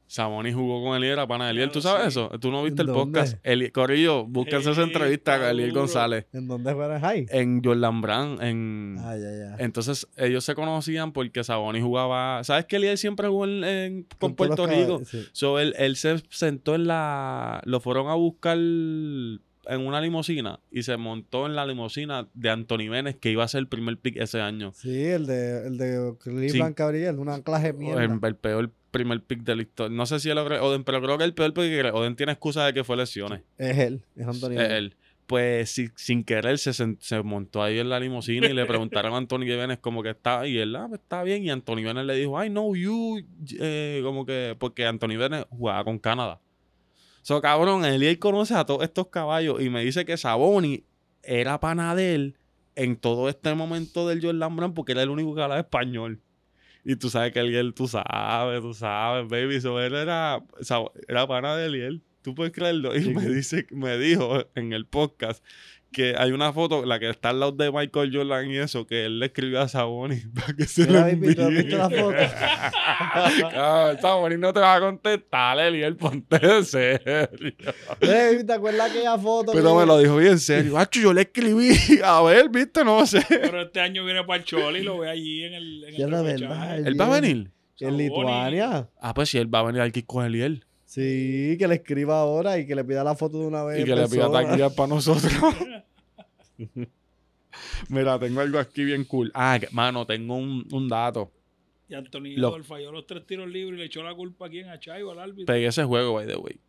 Sabonis 0.08 0.54
jugó 0.54 0.84
con 0.84 0.98
Eliel, 0.98 1.14
era 1.14 1.26
pana 1.26 1.46
de 1.46 1.52
Eliel. 1.52 1.70
Claro, 1.70 1.74
¿Tú 1.74 1.82
sabes 1.88 2.14
sí. 2.14 2.20
eso? 2.20 2.30
¿Tú 2.40 2.52
no 2.52 2.62
viste 2.64 2.82
el 2.82 2.88
¿Dónde? 2.90 3.20
podcast? 3.22 3.38
Eli- 3.46 3.72
Corillo, 3.72 4.26
búsquense 4.26 4.72
esa 4.72 4.84
entrevista 4.84 5.36
a 5.36 5.52
Eliel. 5.52 5.72
González 5.72 6.26
¿En 6.34 6.50
dónde 6.50 6.74
fue 6.76 6.94
el 6.94 7.00
high? 7.00 7.28
en 7.30 7.64
Jordan 7.64 8.02
Brand. 8.02 8.42
En... 8.42 8.98
Ah, 9.00 9.16
ya, 9.16 9.32
ya. 9.32 9.56
Entonces, 9.64 10.08
ellos 10.18 10.44
se 10.44 10.54
conocían 10.54 11.14
porque 11.14 11.46
Sabonis 11.46 11.82
jugaba. 11.82 12.44
¿Sabes 12.44 12.66
que 12.66 12.76
Eliel 12.76 12.98
siempre 12.98 13.30
jugó 13.30 13.46
en, 13.46 13.64
en- 13.64 14.08
con, 14.20 14.36
Puerto 14.36 14.68
Rico? 14.68 15.02
sí. 15.06 15.24
So, 15.32 15.60
él, 15.60 15.74
él 15.78 15.96
se 15.96 16.22
sentó 16.30 16.76
en 16.76 16.88
la. 16.88 17.62
Lo 17.64 17.80
fueron 17.80 18.10
a 18.10 18.16
buscar 18.16 18.58
en 19.66 19.86
una 19.86 20.02
limusina 20.02 20.60
y 20.72 20.84
se 20.84 20.98
montó 20.98 21.46
en 21.46 21.56
la 21.56 21.66
limusina 21.66 22.28
de 22.34 22.50
Anthony 22.50 22.90
Bennett, 22.90 23.20
que 23.20 23.32
iba 23.32 23.44
a 23.44 23.48
ser 23.48 23.60
el 23.60 23.68
primer 23.68 23.98
pick 23.98 24.18
ese 24.18 24.42
año. 24.42 24.72
Sí, 24.74 25.04
el 25.06 25.26
de, 25.28 25.68
el 25.68 25.78
de 25.78 26.14
Cleveland 26.20 26.76
Gabriel, 26.76 27.20
una 27.20 27.36
anclaje 27.36 27.74
mierda. 27.74 28.04
El, 28.04 28.20
el 28.24 28.36
peor 28.36 28.72
primer 28.92 29.22
pick 29.24 29.42
de 29.44 29.56
la 29.56 29.62
historia. 29.62 29.96
No 29.96 30.06
sé 30.06 30.20
si 30.20 30.30
cree, 30.46 30.60
Oden, 30.60 30.84
pero 30.84 31.02
creo 31.02 31.18
que 31.18 31.24
el 31.24 31.34
peor 31.34 31.54
porque 31.54 31.92
Oden 31.92 32.16
tiene 32.16 32.32
excusa 32.34 32.66
de 32.66 32.74
que 32.74 32.84
fue 32.84 32.98
lesiones. 32.98 33.42
Es 33.58 33.78
él, 33.78 34.04
es 34.16 34.28
Anthony. 34.28 34.52
Eh, 34.60 34.78
él. 34.78 34.96
Pues 35.28 35.70
si- 35.72 35.90
sin 35.96 36.26
querer 36.26 36.58
se, 36.58 36.74
se 36.74 37.22
montó 37.24 37.64
ahí 37.64 37.80
en 37.80 37.88
la 37.90 38.02
limusina 38.02 38.48
y 38.48 38.54
le 38.54 38.66
preguntaron 38.66 39.14
a 39.14 39.18
Anthony 39.18 39.46
Bennett 39.46 39.80
como 39.80 40.04
que 40.04 40.10
está 40.10 40.46
y 40.46 40.58
él, 40.58 40.76
ah, 40.76 40.88
pues, 40.90 41.00
está 41.00 41.24
bien. 41.24 41.44
Y 41.46 41.50
Anthony 41.52 41.84
Bennett 41.86 42.04
le 42.06 42.16
dijo, 42.16 42.44
I 42.44 42.50
know 42.50 42.76
you, 42.76 43.22
eh, 43.60 44.02
como 44.04 44.26
que, 44.26 44.58
porque 44.60 44.86
Anthony 44.86 45.16
Bennett 45.18 45.48
jugaba 45.50 45.86
con 45.86 46.00
Canadá. 46.00 46.42
So, 47.22 47.42
cabrón, 47.42 47.86
él 47.86 48.20
conoce 48.20 48.56
a 48.56 48.66
todos 48.66 48.84
estos 48.84 49.08
caballos 49.08 49.62
y 49.62 49.70
me 49.70 49.84
dice 49.84 50.06
que 50.06 50.18
Saboni 50.18 50.84
era 51.24 51.60
pana 51.60 51.96
de 51.96 52.16
él 52.16 52.38
en 52.76 52.96
todo 52.96 53.30
este 53.30 53.54
momento 53.54 54.08
del 54.08 54.22
Jordan 54.24 54.56
Brand 54.56 54.74
porque 54.74 54.94
era 54.94 55.04
el 55.04 55.10
único 55.10 55.36
que 55.36 55.42
hablaba 55.42 55.62
español. 55.62 56.22
Y 56.84 56.96
tú 56.96 57.10
sabes 57.10 57.32
que 57.32 57.40
Eliel, 57.40 57.74
tú 57.76 57.88
sabes, 57.88 58.62
tú 58.62 58.74
sabes, 58.74 59.30
baby. 59.30 59.62
So, 59.62 59.80
él 59.80 59.94
era, 59.94 60.44
era 61.08 61.28
pana 61.28 61.56
de 61.56 61.68
Eliel. 61.68 62.02
Tú 62.22 62.36
puedes 62.36 62.54
creerlo. 62.54 62.96
Y 62.96 63.04
Sí, 63.04 63.14
me 63.14 63.22
sí. 63.22 63.34
dice, 63.34 63.68
me 63.72 63.98
dijo 63.98 64.46
en 64.56 64.74
el 64.74 64.86
podcast 64.86 65.44
que 65.92 66.16
hay 66.18 66.32
una 66.32 66.54
foto, 66.54 66.86
la 66.86 67.00
que 67.00 67.10
está 67.10 67.32
al 67.32 67.42
lado 67.42 67.52
de 67.52 67.70
Michael 67.70 68.16
Jordan 68.16 68.50
y 68.50 68.58
eso, 68.60 68.88
que 68.88 69.04
él 69.06 69.20
le 69.20 69.26
escribió 69.26 69.60
a 69.60 69.68
Saboni 69.68 70.16
para 70.36 70.54
que 70.54 70.64
se 70.66 70.86
¿Tú 70.86 70.94
lo 70.94 71.06
envíe. 71.06 71.30
visto 71.36 71.78
la 71.78 71.90
foto? 71.90 72.16
Cabrón, 73.52 73.98
Saboni 74.02 74.38
no 74.38 74.54
te 74.54 74.60
va 74.62 74.76
a 74.76 74.80
contestar, 74.80 75.60
Eliel, 75.60 75.96
ponte 75.98 76.38
en 76.42 76.64
serio. 76.66 77.30
Eh, 78.02 78.44
¿Te 78.46 78.54
acuerdas 78.54 78.90
aquella 78.90 79.18
foto? 79.18 79.52
Pero 79.52 79.74
que- 79.74 79.80
me 79.82 79.86
lo 79.86 79.98
dijo 80.00 80.16
bien 80.16 80.40
serio. 80.40 80.78
Hacho, 80.78 81.00
yo 81.02 81.14
le 81.14 81.22
escribí. 81.22 81.72
A 82.04 82.22
ver, 82.22 82.50
viste, 82.50 82.86
no 82.86 83.06
sé. 83.06 83.26
Pero 83.28 83.62
este 83.64 83.80
año 83.82 84.06
viene 84.06 84.24
para 84.24 84.40
el 84.40 84.46
Choli 84.46 84.80
y 84.80 84.84
lo 84.84 85.00
ve 85.00 85.10
allí 85.10 85.44
en 85.44 85.54
el. 85.54 85.84
En 85.86 85.96
el 86.02 86.10
la 86.12 86.22
repechaje. 86.24 86.48
verdad, 86.48 86.88
¿Él 86.88 87.02
va 87.02 87.06
a 87.06 87.20
venir? 87.20 87.52
En. 87.80 87.98
Lituania. 87.98 88.88
Ah, 89.02 89.14
pues 89.14 89.30
si 89.30 89.40
él 89.40 89.54
va 89.54 89.60
a 89.60 89.64
venir 89.64 89.82
aquí 89.82 90.04
con 90.04 90.24
Eliel. 90.26 90.64
Sí, 90.92 91.56
que 91.58 91.70
le 91.70 91.76
escriba 91.76 92.20
ahora 92.20 92.60
y 92.60 92.68
que 92.68 92.76
le 92.76 92.84
pida 92.84 93.02
la 93.02 93.16
foto 93.16 93.40
de 93.40 93.48
una 93.48 93.64
vez. 93.64 93.80
Y 93.80 93.86
que 93.86 93.96
le 93.96 94.10
pida 94.10 94.30
taquilla 94.30 94.70
para 94.72 94.90
nosotros. 94.90 95.32
Mira, 97.88 98.20
tengo 98.20 98.42
algo 98.42 98.60
aquí 98.60 98.84
bien 98.84 99.06
cool. 99.06 99.32
Ah, 99.34 99.58
que- 99.58 99.70
mano, 99.72 100.06
tengo 100.06 100.36
un, 100.36 100.68
un 100.70 100.90
dato. 100.90 101.32
Y 101.88 101.94
Anthony 101.94 102.36
Lo- 102.36 102.62
falló 102.66 102.92
los 102.92 103.08
tres 103.08 103.26
tiros 103.26 103.48
libres 103.48 103.78
y 103.78 103.80
le 103.80 103.86
echó 103.86 104.04
la 104.04 104.14
culpa 104.14 104.48
a 104.48 104.50
quién, 104.50 104.68
a 104.68 104.78
Chaibo, 104.82 105.12
al 105.12 105.20
árbitro. 105.20 105.46
Pegué 105.46 105.68
ese 105.68 105.86
juego, 105.86 106.16
by 106.16 106.28
the 106.28 106.36
way. 106.36 106.60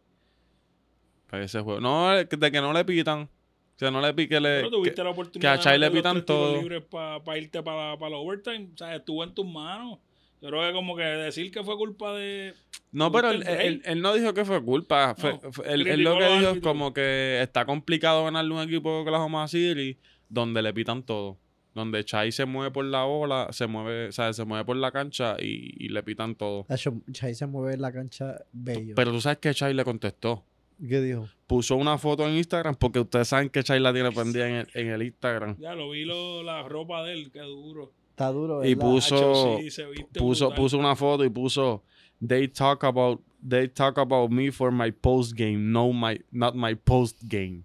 Pegué 1.28 1.44
ese 1.46 1.58
juego. 1.60 1.80
No, 1.80 2.10
de 2.14 2.28
que 2.28 2.60
no 2.60 2.72
le 2.72 2.84
pitan. 2.84 3.28
Que 3.76 3.90
no 3.90 4.00
le 4.00 4.14
pique 4.14 4.40
le. 4.40 4.58
Pero 4.58 4.70
tuviste 4.70 4.94
que- 4.94 5.02
la 5.02 5.10
oportunidad 5.10 5.54
a 5.54 5.58
Chai 5.58 5.80
le 5.80 5.90
pitan 5.90 6.24
todo. 6.24 6.60
libres 6.60 6.84
para 6.84 7.38
irte 7.38 7.60
para 7.60 7.96
la 7.96 8.16
overtime. 8.18 8.70
O 8.72 8.76
sea, 8.78 8.94
estuvo 8.94 9.24
en 9.24 9.34
tus 9.34 9.46
manos. 9.46 9.98
Yo 10.42 10.48
creo 10.48 10.66
que 10.66 10.72
como 10.72 10.96
que 10.96 11.02
decir 11.04 11.50
que 11.50 11.62
fue 11.62 11.76
culpa 11.76 12.12
de... 12.14 12.52
No, 12.90 13.10
pero 13.12 13.30
él, 13.30 13.42
él- 13.46 13.80
él 13.84 14.02
no 14.02 14.12
dijo 14.12 14.34
que 14.34 14.44
fue 14.44 14.62
culpa. 14.62 15.14
Fue- 15.16 15.38
No, 15.42 15.52
fue- 15.52 15.72
él, 15.72 16.02
lo 16.02 16.18
que 16.18 16.26
dijo 16.38 16.50
es 16.50 16.60
como 16.60 16.92
que 16.92 17.40
está 17.40 17.64
complicado 17.64 18.24
ganarle 18.24 18.52
un 18.52 18.60
equipo 18.60 18.92
de 18.92 19.02
Oklahoma 19.02 19.46
City 19.48 19.98
donde 20.28 20.60
le 20.60 20.74
pitan 20.74 21.02
todo. 21.04 21.38
Donde 21.74 22.04
Chai 22.04 22.32
se 22.32 22.44
mueve 22.44 22.70
por 22.70 22.84
la 22.84 23.04
bola, 23.04 23.48
se 23.52 23.66
mueve, 23.66 24.08
o 24.08 24.12
sea, 24.12 24.32
se 24.34 24.44
mueve 24.44 24.64
por 24.66 24.76
la 24.76 24.90
cancha 24.92 25.36
y, 25.40 25.72
y 25.78 25.88
le 25.88 26.02
pitan 26.02 26.34
todo. 26.34 26.66
Chai 27.12 27.34
se 27.34 27.46
mueve 27.46 27.74
en 27.74 27.80
la 27.80 27.92
cancha 27.92 28.36
bello. 28.52 28.94
Pero 28.94 29.10
tú 29.12 29.20
sabes 29.22 29.38
que 29.38 29.54
Chai 29.54 29.72
le 29.72 29.84
contestó. 29.84 30.44
¿Qué 30.86 31.00
dijo? 31.00 31.28
Puso 31.46 31.76
una 31.76 31.96
foto 31.96 32.28
en 32.28 32.34
Instagram 32.36 32.74
porque 32.74 32.98
ustedes 32.98 33.28
saben 33.28 33.48
que 33.48 33.62
Chai 33.62 33.78
la 33.80 33.92
tiene 33.94 34.10
prendida 34.12 34.48
en 34.48 34.54
el, 34.56 34.66
en 34.74 34.88
el 34.88 35.02
Instagram. 35.04 35.56
Ya 35.60 35.74
lo 35.74 35.88
vi 35.90 36.04
lo, 36.04 36.42
la 36.42 36.62
ropa 36.68 37.04
de 37.04 37.12
él, 37.14 37.30
qué 37.32 37.40
duro. 37.40 37.92
Está 38.22 38.32
duro, 38.32 38.64
Y 38.64 38.76
puso- 38.76 39.16
Hacho, 39.16 39.58
sí, 39.68 39.82
Puso, 40.14 40.46
brutal. 40.46 40.62
puso 40.62 40.78
una 40.78 40.94
foto 40.94 41.24
y 41.24 41.28
puso 41.28 41.82
They 42.24 42.46
talk 42.46 42.84
about 42.84 43.20
they 43.48 43.66
talk 43.66 43.98
about 43.98 44.30
me 44.30 44.52
for 44.52 44.70
my 44.70 44.92
post 44.92 45.34
game, 45.36 45.56
no 45.58 45.92
my 45.92 46.20
not 46.30 46.54
my 46.54 46.76
post 46.76 47.18
game. 47.24 47.64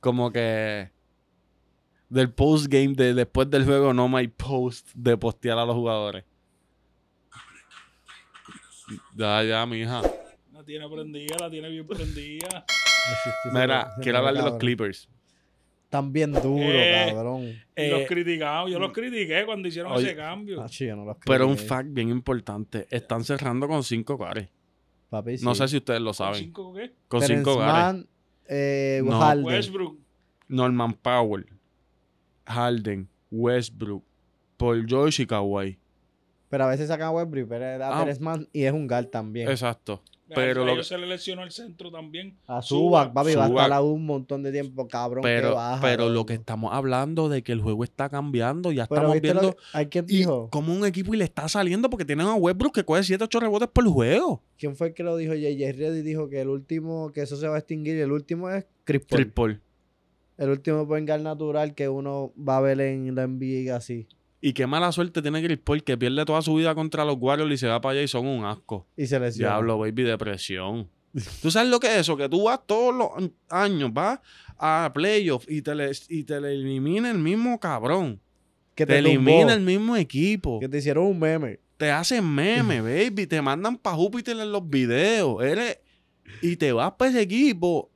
Como 0.00 0.32
que 0.32 0.90
del 2.08 2.32
post 2.32 2.66
game 2.66 2.94
de 2.94 3.14
después 3.14 3.48
del 3.48 3.64
juego, 3.64 3.94
no 3.94 4.08
my 4.08 4.26
post 4.26 4.88
de 4.94 5.16
postear 5.16 5.56
a 5.56 5.64
los 5.64 5.76
jugadores. 5.76 6.24
Ya, 9.14 9.44
ya, 9.44 9.64
mi 9.66 9.82
hija. 9.82 10.02
La 10.52 10.64
tiene 10.64 10.88
prendida, 10.88 11.36
la 11.38 11.48
tiene 11.48 11.68
bien 11.68 11.86
prendida. 11.86 12.64
Mira, 13.52 13.88
quiero 14.02 14.18
hablar 14.18 14.34
de 14.34 14.42
los. 14.42 14.56
Clippers. 14.58 15.08
Están 15.88 16.12
bien 16.12 16.32
duros, 16.32 16.60
Eh, 16.60 17.12
cabrón. 17.14 17.44
Y 17.44 17.56
Eh, 17.74 17.90
los 17.90 18.06
criticados, 18.06 18.70
yo 18.70 18.78
los 18.78 18.92
critiqué 18.92 19.44
cuando 19.46 19.68
hicieron 19.68 19.90
oye, 19.92 20.08
ese 20.08 20.16
cambio. 20.16 20.58
Tacho, 20.58 20.84
yo 20.84 20.94
no 20.96 21.06
los 21.06 21.16
pero 21.24 21.48
un 21.48 21.56
fact 21.56 21.88
bien 21.90 22.10
importante. 22.10 22.86
Están 22.90 23.24
cerrando 23.24 23.66
con 23.66 23.82
cinco 23.82 24.18
cares. 24.18 24.48
Papi, 25.08 25.36
No 25.38 25.54
sé 25.54 25.66
si 25.66 25.78
ustedes 25.78 26.00
lo 26.00 26.08
¿Con 26.08 26.14
saben. 26.14 26.34
cinco 26.40 26.74
qué? 26.74 26.92
Con 27.08 27.20
Terence 27.20 27.36
cinco 27.42 27.58
cares. 27.58 27.72
Mann, 27.72 28.08
eh, 28.48 29.00
No. 29.02 29.18
Harden. 29.18 29.44
Westbrook. 29.46 29.98
Norman 30.48 30.92
Powell, 30.92 31.46
Harden, 32.46 33.08
Westbrook, 33.30 34.04
Paul 34.58 34.84
George 34.86 35.22
y 35.22 35.26
Kawhi. 35.26 35.78
Pero 36.50 36.64
a 36.64 36.68
veces 36.68 36.88
sacan 36.88 37.08
a 37.08 37.10
Westbrook, 37.12 37.48
pero 37.48 37.84
Ah. 37.84 37.98
Terence 38.00 38.22
Mann 38.22 38.46
y 38.52 38.64
es 38.64 38.72
un 38.72 38.86
guard 38.86 39.06
también. 39.06 39.48
Exacto. 39.48 40.02
Pero 40.34 40.62
a 40.62 40.64
lo 40.66 40.72
ellos 40.72 40.88
que- 40.88 40.94
se 40.94 40.98
le 41.00 41.06
lesionó 41.06 41.42
el 41.42 41.50
centro 41.50 41.90
también. 41.90 42.36
A 42.46 42.60
Zubac, 42.62 43.12
papi, 43.12 43.34
va 43.34 43.44
a 43.46 43.48
estar 43.48 43.82
un 43.82 44.04
montón 44.06 44.42
de 44.42 44.52
tiempo, 44.52 44.86
cabrón. 44.88 45.22
que 45.22 45.28
Pero, 45.28 45.54
baja, 45.54 45.80
pero 45.80 46.08
lo 46.10 46.26
que 46.26 46.34
estamos 46.34 46.72
hablando 46.72 47.28
de 47.28 47.42
que 47.42 47.52
el 47.52 47.60
juego 47.60 47.84
está 47.84 48.08
cambiando, 48.08 48.72
ya 48.72 48.86
Pero 48.86 49.00
estamos 49.00 49.14
¿viste 49.14 49.34
lo 49.34 49.40
viendo 49.40 49.56
que- 49.56 50.48
como 50.50 50.74
un 50.74 50.84
equipo 50.84 51.14
y 51.14 51.16
le 51.16 51.24
está 51.24 51.48
saliendo 51.48 51.88
porque 51.90 52.04
tienen 52.04 52.26
a 52.26 52.34
Westbrook 52.34 52.74
que 52.74 52.84
coge 52.84 53.02
7 53.04 53.24
8 53.24 53.40
rebotes 53.40 53.68
por 53.68 53.86
juego. 53.88 54.42
¿Quién 54.58 54.76
fue 54.76 54.88
el 54.88 54.94
que 54.94 55.02
lo 55.02 55.16
dijo? 55.16 55.34
JJ 55.34 55.72
Reddy 55.72 56.02
dijo 56.02 56.28
que 56.28 56.40
el 56.40 56.48
último, 56.48 57.10
que 57.12 57.22
eso 57.22 57.36
se 57.36 57.48
va 57.48 57.56
a 57.56 57.58
extinguir. 57.58 57.96
y 57.96 58.00
El 58.00 58.12
último 58.12 58.50
es 58.50 58.66
Chris 58.84 59.02
Paul. 59.04 59.20
Chris 59.22 59.32
Paul. 59.32 59.60
El 60.36 60.50
último 60.50 60.86
guard 60.86 61.20
natural 61.20 61.74
que 61.74 61.88
uno 61.88 62.32
va 62.38 62.58
a 62.58 62.60
ver 62.60 62.80
en 62.80 63.14
la 63.14 63.24
NBA 63.26 63.74
así. 63.74 64.06
Y 64.40 64.52
qué 64.52 64.66
mala 64.66 64.92
suerte 64.92 65.20
tiene 65.20 65.42
Chris 65.42 65.58
Paul 65.58 65.82
que 65.82 65.98
pierde 65.98 66.24
toda 66.24 66.42
su 66.42 66.54
vida 66.54 66.74
contra 66.74 67.04
los 67.04 67.16
Warriors 67.18 67.52
y 67.52 67.56
se 67.56 67.66
va 67.66 67.80
para 67.80 67.92
allá 67.94 68.02
y 68.02 68.08
son 68.08 68.26
un 68.26 68.44
asco. 68.44 68.86
Y 68.96 69.06
se 69.06 69.18
lesiona. 69.18 69.54
Diablo, 69.54 69.78
baby, 69.78 70.04
depresión. 70.04 70.88
¿Tú 71.42 71.50
sabes 71.50 71.68
lo 71.70 71.80
que 71.80 71.88
es 71.88 72.00
eso? 72.00 72.16
Que 72.16 72.28
tú 72.28 72.44
vas 72.44 72.60
todos 72.66 72.94
los 72.94 73.30
años, 73.48 73.92
vas 73.92 74.20
a 74.56 74.90
playoffs 74.94 75.46
y 75.48 75.62
te 75.62 75.74
le, 75.74 75.90
y 76.08 76.24
te 76.24 76.40
le 76.40 76.52
elimina 76.52 77.10
el 77.10 77.18
mismo 77.18 77.58
cabrón. 77.58 78.20
Que 78.74 78.86
Te, 78.86 78.92
te, 78.92 78.98
elimina 79.00 79.54
el 79.54 79.60
mismo 79.60 79.96
equipo. 79.96 80.60
Que 80.60 80.68
te 80.68 80.78
hicieron 80.78 81.06
un 81.06 81.18
meme. 81.18 81.58
Te 81.76 81.90
hacen 81.90 82.24
meme, 82.24 82.80
baby. 83.10 83.26
Te 83.26 83.42
mandan 83.42 83.76
para 83.76 83.96
Júpiter 83.96 84.38
en 84.38 84.52
los 84.52 84.68
videos. 84.68 85.42
Eres, 85.42 85.78
y 86.42 86.56
te 86.56 86.72
vas 86.72 86.92
para 86.92 87.10
ese 87.10 87.22
equipo 87.22 87.90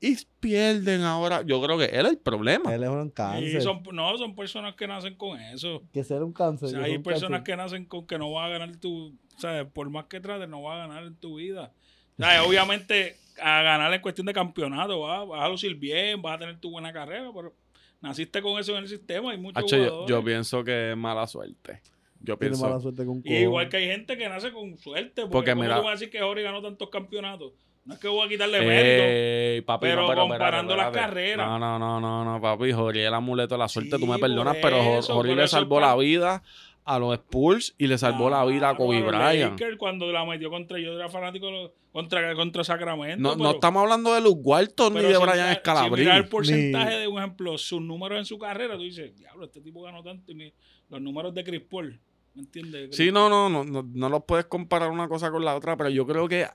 y 0.00 0.16
pierden 0.40 1.02
ahora. 1.02 1.42
Yo 1.42 1.60
creo 1.62 1.76
que 1.78 1.86
él 1.86 2.06
es 2.06 2.12
el 2.12 2.18
problema. 2.18 2.72
Él 2.74 2.84
es 2.84 2.88
un 2.88 3.08
Y 3.08 3.10
cáncer. 3.10 3.62
son, 3.62 3.82
no, 3.92 4.16
son 4.16 4.34
personas 4.36 4.74
que 4.76 4.86
nacen 4.86 5.16
con 5.16 5.40
eso. 5.40 5.82
Que 5.92 6.04
ser 6.04 6.22
un 6.22 6.32
cáncer. 6.32 6.66
O 6.66 6.70
sea, 6.70 6.80
que 6.80 6.86
hay 6.86 6.98
personas 6.98 7.40
cáncer. 7.40 7.44
que 7.44 7.56
nacen 7.56 7.84
con 7.86 8.06
que 8.06 8.18
no 8.18 8.30
va 8.32 8.46
a 8.46 8.48
ganar 8.48 8.76
tu. 8.76 9.16
O 9.36 9.40
sea, 9.40 9.68
por 9.68 9.90
más 9.90 10.06
que 10.06 10.20
trates, 10.20 10.48
no 10.48 10.62
va 10.62 10.74
a 10.76 10.86
ganar 10.86 11.04
en 11.04 11.14
tu 11.16 11.36
vida. 11.36 11.72
O 12.18 12.22
sea, 12.22 12.42
obviamente, 12.44 13.16
a 13.42 13.62
ganar 13.62 13.92
en 13.92 14.00
cuestión 14.00 14.26
de 14.26 14.32
campeonato, 14.32 15.00
¿va? 15.00 15.24
vas 15.24 15.42
a 15.42 15.48
lucir 15.48 15.74
bien, 15.76 16.20
vas 16.22 16.36
a 16.36 16.38
tener 16.38 16.58
tu 16.60 16.70
buena 16.70 16.92
carrera, 16.92 17.30
pero 17.34 17.54
naciste 18.00 18.40
con 18.42 18.58
eso 18.60 18.72
en 18.76 18.84
el 18.84 18.88
sistema. 18.88 19.32
Hay 19.32 19.38
muchos 19.38 19.70
yo, 20.06 20.24
pienso 20.24 20.62
que 20.64 20.92
es 20.92 20.96
mala 20.96 21.26
suerte. 21.26 21.80
Yo 22.20 22.36
Tiene 22.36 22.50
pienso. 22.50 22.64
mala 22.68 22.80
suerte 22.80 23.04
con 23.04 23.22
igual 23.24 23.68
que 23.68 23.76
hay 23.76 23.86
gente 23.86 24.16
que 24.16 24.28
nace 24.28 24.52
con 24.52 24.76
suerte. 24.78 25.22
Porque, 25.22 25.32
Porque 25.32 25.50
¿cómo 25.52 25.62
mira- 25.62 25.76
tú 25.76 25.82
vas 25.82 25.88
a 25.88 25.92
decir 25.92 26.10
que 26.10 26.20
Jorge 26.20 26.42
ganó 26.42 26.60
tantos 26.62 26.88
campeonatos? 26.90 27.52
No 27.88 27.94
es 27.94 28.00
que 28.00 28.08
voy 28.08 28.26
a 28.26 28.28
quitarle 28.28 28.58
mérito. 28.60 29.04
Ey, 29.04 29.60
papi, 29.62 29.86
pero 29.86 29.96
no, 29.96 30.02
espérate, 30.08 30.28
comparando 30.28 30.76
las 30.76 30.86
espérate. 30.88 31.08
carreras. 31.10 31.46
No, 31.48 31.58
no, 31.58 31.78
no, 31.78 32.00
no, 32.00 32.22
no, 32.24 32.40
papi. 32.40 32.70
Jory 32.72 33.00
el 33.00 33.14
amuleto 33.14 33.54
de 33.54 33.58
la 33.58 33.68
suerte, 33.68 33.98
tú 33.98 34.06
me 34.06 34.16
Sí, 34.16 34.20
perdonas, 34.20 34.56
pero 34.60 34.76
eso, 34.98 35.14
Jory 35.14 35.30
por 35.30 35.38
le 35.38 35.48
salvó 35.48 35.80
la 35.80 35.96
vida 35.96 36.42
a 36.84 36.98
los 36.98 37.14
Spurs 37.14 37.74
y 37.78 37.86
le 37.86 37.96
salvó 37.98 38.28
la 38.30 38.44
vida 38.44 38.68
a 38.70 38.76
Kobe 38.76 39.00
Bryant. 39.02 39.58
Cuando 39.78 40.12
la 40.12 40.24
metió 40.26 40.50
contra 40.50 40.78
yo 40.78 40.92
era 40.92 41.08
fanático 41.08 41.50
los- 41.50 41.70
contra, 41.92 42.34
contra 42.34 42.62
Sacramento. 42.62 43.22
No, 43.22 43.30
pero, 43.32 43.42
no 43.42 43.50
estamos 43.52 43.82
hablando 43.82 44.14
de 44.14 44.20
Luke 44.20 44.40
Walton 44.44 44.92
ni 44.92 45.00
pero 45.00 45.08
de 45.08 45.14
si 45.16 45.22
Brian 45.22 45.54
Scalabrine. 45.56 46.10
Si 46.12 46.16
el 46.18 46.28
porcentaje 46.28 46.94
Ni- 46.94 47.00
de 47.00 47.08
un 47.08 47.18
ejemplo, 47.18 47.56
sus 47.58 47.80
números 47.80 48.18
en 48.18 48.24
su 48.26 48.38
carrera, 48.38 48.76
tú 48.76 48.82
dices, 48.82 49.16
diablo, 49.16 49.46
este 49.46 49.62
tipo 49.62 49.80
ganó 49.82 50.02
tanto. 50.02 50.30
Y 50.30 50.34
mi- 50.34 50.52
los 50.90 51.00
números 51.00 51.32
de 51.34 51.42
Chris 51.42 51.62
Paul, 51.62 51.98
¿me 52.34 52.42
entiendes? 52.42 52.94
Sí, 52.94 53.10
no, 53.10 53.28
no, 53.30 53.48
no, 53.48 53.64
no, 53.64 53.82
no 53.82 54.08
los 54.10 54.24
puedes 54.24 54.44
comparar 54.44 54.90
una 54.90 55.08
cosa 55.08 55.30
con 55.30 55.42
la 55.44 55.56
otra, 55.56 55.76
pero 55.76 55.88
yo 55.90 56.06
creo 56.06 56.28
que 56.28 56.46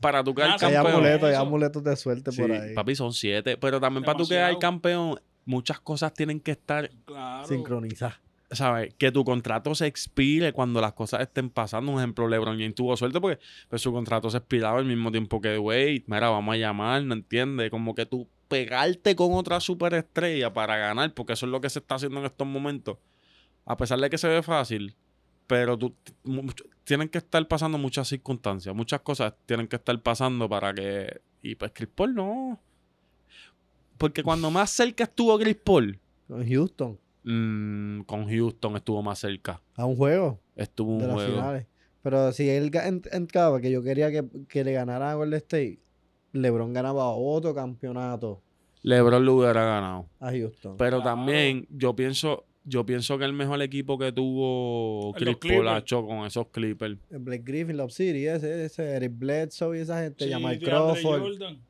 para 0.00 0.22
tú 0.22 0.34
quedar 0.34 0.58
sí, 0.58 0.64
Hay 0.66 0.72
campeón. 0.74 0.94
amuletos, 0.96 1.28
hay 1.28 1.34
amuletos 1.34 1.84
de 1.84 1.96
suerte 1.96 2.32
Sí, 2.32 2.40
por 2.42 2.52
ahí. 2.52 2.74
papi, 2.74 2.94
son 2.94 3.12
siete. 3.12 3.56
Pero 3.56 3.80
también 3.80 4.04
para 4.04 4.18
tú 4.18 4.26
quedar 4.28 4.58
campeón, 4.58 5.18
muchas 5.44 5.80
cosas 5.80 6.12
tienen 6.14 6.40
que 6.40 6.52
estar, 6.52 6.90
Claro. 7.04 7.46
Sincronizar. 7.46 8.20
¿sabes? 8.52 8.92
Que 8.98 9.12
tu 9.12 9.24
contrato 9.24 9.72
se 9.76 9.86
expire 9.86 10.52
cuando 10.52 10.80
las 10.80 10.92
cosas 10.94 11.20
estén 11.20 11.50
pasando. 11.50 11.92
Un 11.92 11.98
ejemplo, 11.98 12.26
LeBron 12.26 12.58
James 12.58 12.74
tuvo 12.74 12.96
suerte 12.96 13.20
porque 13.20 13.38
pues, 13.68 13.80
su 13.80 13.92
contrato 13.92 14.28
se 14.28 14.38
expiraba 14.38 14.78
al 14.80 14.84
mismo 14.86 15.12
tiempo 15.12 15.40
que 15.40 15.56
Wade. 15.56 16.02
Mira, 16.08 16.30
vamos 16.30 16.54
a 16.54 16.58
llamar, 16.58 17.02
¿no 17.04 17.14
entiendes? 17.14 17.70
Como 17.70 17.94
que 17.94 18.06
tú 18.06 18.26
pegarte 18.48 19.14
con 19.14 19.34
otra 19.34 19.60
superestrella 19.60 20.52
para 20.52 20.76
ganar, 20.76 21.14
porque 21.14 21.34
eso 21.34 21.46
es 21.46 21.52
lo 21.52 21.60
que 21.60 21.70
se 21.70 21.78
está 21.78 21.94
haciendo 21.94 22.18
en 22.18 22.26
estos 22.26 22.44
momentos. 22.46 22.98
A 23.66 23.76
pesar 23.76 24.00
de 24.00 24.10
que 24.10 24.18
se 24.18 24.26
ve 24.26 24.42
fácil, 24.42 24.96
pero 25.46 25.78
tú, 25.78 25.94
tienen 26.90 27.08
que 27.08 27.18
estar 27.18 27.46
pasando 27.46 27.78
muchas 27.78 28.08
circunstancias, 28.08 28.74
muchas 28.74 29.00
cosas 29.02 29.32
tienen 29.46 29.68
que 29.68 29.76
estar 29.76 29.96
pasando 30.02 30.48
para 30.48 30.74
que... 30.74 31.20
Y 31.40 31.54
pues 31.54 31.70
Chris 31.72 31.88
Paul 31.94 32.16
no. 32.16 32.58
Porque 33.96 34.24
cuando 34.24 34.50
más 34.50 34.70
cerca 34.70 35.04
estuvo 35.04 35.38
Chris 35.38 35.54
Paul, 35.56 36.00
Con 36.26 36.44
Houston. 36.48 36.98
mm, 37.22 38.00
con 38.02 38.28
Houston 38.28 38.74
estuvo 38.76 39.02
más 39.02 39.20
cerca. 39.20 39.60
A 39.76 39.84
un 39.86 39.94
juego 39.96 40.40
Estuvo 40.56 40.96
de 40.98 41.02
un 41.04 41.06
las 41.08 41.14
juego. 41.14 41.32
finales. 41.34 41.66
Pero 42.02 42.32
si 42.32 42.48
él 42.48 42.72
entraba, 43.12 43.60
que 43.60 43.70
yo 43.70 43.82
quería 43.84 44.10
que, 44.10 44.24
que 44.48 44.64
le 44.64 44.72
ganara 44.72 45.12
a 45.12 45.14
Golden 45.14 45.36
State, 45.38 45.78
LeBron 46.32 46.72
ganaba 46.72 47.08
otro 47.10 47.54
campeonato 47.54 48.42
LeBron 48.82 49.24
lo 49.24 49.34
hubiera 49.36 49.62
ganado. 49.64 50.06
a 50.18 50.30
Houston. 50.32 50.76
Pero 50.76 51.00
Claro. 51.02 51.16
también 51.16 51.66
yo 51.70 51.94
pienso, 51.94 52.46
yo 52.70 52.86
pienso 52.86 53.18
que 53.18 53.24
el 53.24 53.32
mejor 53.32 53.60
equipo 53.60 53.98
que 53.98 54.12
tuvo 54.12 55.12
Chris 55.14 55.36
hecho 55.76 56.06
con 56.06 56.24
esos 56.24 56.46
Clippers. 56.48 56.96
Blake 57.10 57.42
Griffin, 57.44 57.76
Love 57.76 57.92
City, 57.92 58.26
ese, 58.26 58.64
ese 58.64 58.96
Eric 58.96 59.12
Bledsoe 59.14 59.76
y 59.76 59.80
esa 59.80 60.02
gente, 60.02 60.24
Sí, 60.24 60.30
Jamal 60.30 60.58
Crawford. 60.58 61.20
Jordan, 61.22 61.60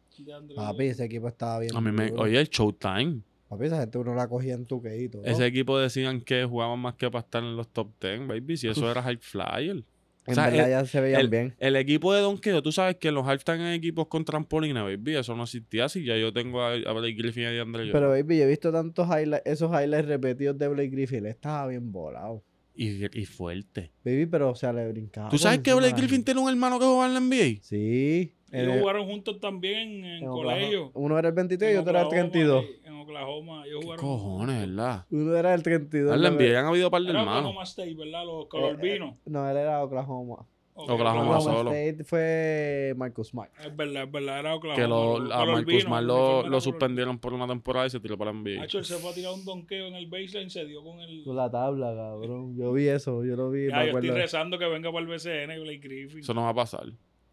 Papi, 0.55 0.85
ese 0.85 1.05
equipo 1.05 1.29
estaba 1.29 1.61
bien. 1.61 1.75
A 1.75 1.81
mí 1.81 1.91
me, 1.91 2.13
oye, 2.13 2.39
el 2.39 2.49
Showtime. 2.49 3.23
Papi, 3.49 3.65
esa 3.67 3.81
gente 3.81 3.99
uno 3.99 4.15
la 4.15 4.29
cogía 4.29 4.55
en 4.55 4.67
tu 4.67 4.83
queito. 4.83 5.23
Ese 5.25 5.47
equipo 5.47 5.79
decían 5.79 6.21
que 6.21 6.45
jugaban 6.45 6.79
más 6.79 6.95
que 6.95 7.11
para 7.11 7.25
estar 7.25 7.43
en 7.43 7.57
los 7.57 7.69
top 7.69 7.89
10, 8.01 8.29
baby. 8.29 8.57
Si 8.57 8.69
eso 8.69 8.91
era 8.91 9.03
high 9.03 9.17
flyer. 9.17 9.83
En 10.31 10.39
o 10.39 10.43
sea, 10.43 10.51
verdad 10.51 10.65
el- 10.67 10.71
ya 10.71 10.85
se 10.87 11.01
veían 11.01 11.21
el- 11.21 11.29
bien. 11.29 11.55
El 11.59 11.77
equipo 11.77 12.13
de 12.15 12.21
Donkeo, 12.21 12.63
tú 12.63 12.73
sabes 12.73 12.97
que 12.97 13.11
los 13.13 13.27
halftime 13.27 13.59
en 13.69 13.75
equipos 13.75 14.07
con 14.09 14.25
trampolina, 14.25 14.83
baby. 14.83 15.17
Eso 15.17 15.35
no 15.37 15.45
existía 15.45 15.85
así. 15.87 16.05
Ya 16.05 16.17
yo 16.17 16.33
tengo 16.33 16.63
a, 16.63 16.73
a 16.75 16.93
Blake 16.93 17.15
Griffin 17.15 17.43
y 17.43 17.47
a 17.47 17.51
DeAndre. 17.51 17.91
Pero, 17.93 18.09
baby, 18.11 18.39
yo 18.39 18.45
he 18.45 18.49
visto 18.49 18.73
tantos 18.73 19.07
highlights, 19.09 19.43
esos 19.47 19.71
highlights 19.71 20.07
repetidos 20.09 20.59
de 20.59 20.69
Blake 20.69 20.89
Griffin. 20.91 21.19
Él 21.19 21.27
estaba 21.27 21.67
bien 21.69 21.91
volado. 21.93 22.43
Y, 22.75 23.05
y 23.21 23.27
fuerte. 23.27 23.91
Baby, 24.05 24.27
pero, 24.27 24.51
o 24.51 24.55
sea, 24.55 24.73
le 24.73 24.89
brincaba. 24.89 25.29
¿Tú 25.29 25.37
sabes 25.39 25.59
que 25.59 25.75
Blake 25.75 25.97
Griffin 25.97 26.25
tiene 26.25 26.41
un 26.41 26.49
hermano 26.49 26.79
que 26.79 26.87
juega 26.87 27.07
en 27.07 27.15
la 27.15 27.21
NBA? 27.21 27.59
Sí. 27.63 28.33
Ellos 28.53 28.75
el- 28.75 28.81
jugaron 28.81 29.07
juntos 29.07 29.39
también 29.41 30.05
en, 30.05 30.23
en 30.25 30.27
colegio. 30.29 30.87
Oklahoma. 30.87 31.07
Uno 31.07 31.19
era 31.19 31.29
el 31.29 31.35
23 31.35 31.75
y 31.75 31.77
otro 31.77 31.91
era 31.91 32.01
el 32.01 32.07
Oklahoma, 32.07 32.31
32. 32.31 32.65
eh, 32.65 32.81
En 32.85 32.95
Oklahoma. 32.95 33.65
Ellos 33.67 33.79
¿Qué 33.81 33.85
jugaron 33.87 34.05
cojones, 34.07 34.61
verdad? 34.69 35.07
Uno 35.11 35.37
era 35.37 35.55
el 35.55 35.63
32. 35.63 36.15
En 36.15 36.23
la 36.23 36.31
NBA 36.31 36.59
han 36.61 36.67
habido 36.67 36.91
par 36.91 37.03
de 37.03 37.11
Era 37.11 37.21
hermanos. 37.21 37.41
Oklahoma 37.43 37.63
State, 37.65 37.95
¿verdad? 37.95 38.25
Los 38.27 38.45
eh, 38.45 38.49
colorvinos. 38.49 39.15
eh, 39.15 39.19
No, 39.27 39.49
él 39.51 39.57
era 39.57 39.83
Oklahoma. 39.85 40.47
Ok, 40.73 40.89
Oklahoma 40.91 41.23
Oklahoma 41.39 41.41
solo. 41.59 41.73
State 41.73 42.05
fue 42.05 42.95
Marcus 42.97 43.29
Smart. 43.29 43.51
Es 43.61 43.77
verdad, 43.77 44.05
es 44.05 44.11
verdad, 44.13 44.39
era 44.39 44.55
Oklahoma. 44.55 44.83
Que 44.83 44.89
lo, 44.89 45.17
a 45.35 45.45
Marcus 45.45 45.83
Smart 45.83 46.01
el 46.03 46.07
lo, 46.07 46.43
lo 46.49 46.61
suspendieron 46.61 47.19
por 47.19 47.35
una 47.35 47.47
temporada 47.47 47.87
y 47.87 47.91
se 47.91 48.01
tiró 48.01 48.17
para 48.17 48.33
la 48.33 48.39
NBA. 48.39 48.63
Hacho, 48.63 48.79
él 48.79 48.85
se 48.87 48.95
fue 48.97 49.11
a 49.11 49.15
tirar 49.15 49.33
un 49.35 49.45
donqueo 49.45 49.89
en 49.89 49.95
el 49.95 50.07
baseline, 50.07 50.49
se 50.49 50.65
dio 50.65 50.83
con 50.83 50.99
el... 51.01 51.23
Con 51.25 51.37
la 51.37 51.51
tabla, 51.51 51.95
cabrón. 51.95 52.57
Yo 52.57 52.73
vi 52.73 52.87
eso, 52.89 53.23
yo 53.25 53.37
lo 53.37 53.51
vi. 53.51 53.67
Ya, 53.69 53.77
me 53.77 53.83
yo 53.83 53.85
estoy 53.89 53.99
acuerdo. 53.99 54.15
rezando 54.15 54.59
que 54.59 54.67
venga 54.67 54.91
para 54.91 55.05
el 55.05 55.07
BCN, 55.11 55.61
Blake 55.63 55.81
Griffin. 55.83 56.21
Eso 56.21 56.33
no 56.35 56.43
va 56.45 56.49
a 56.51 56.55
pasar. 56.55 56.87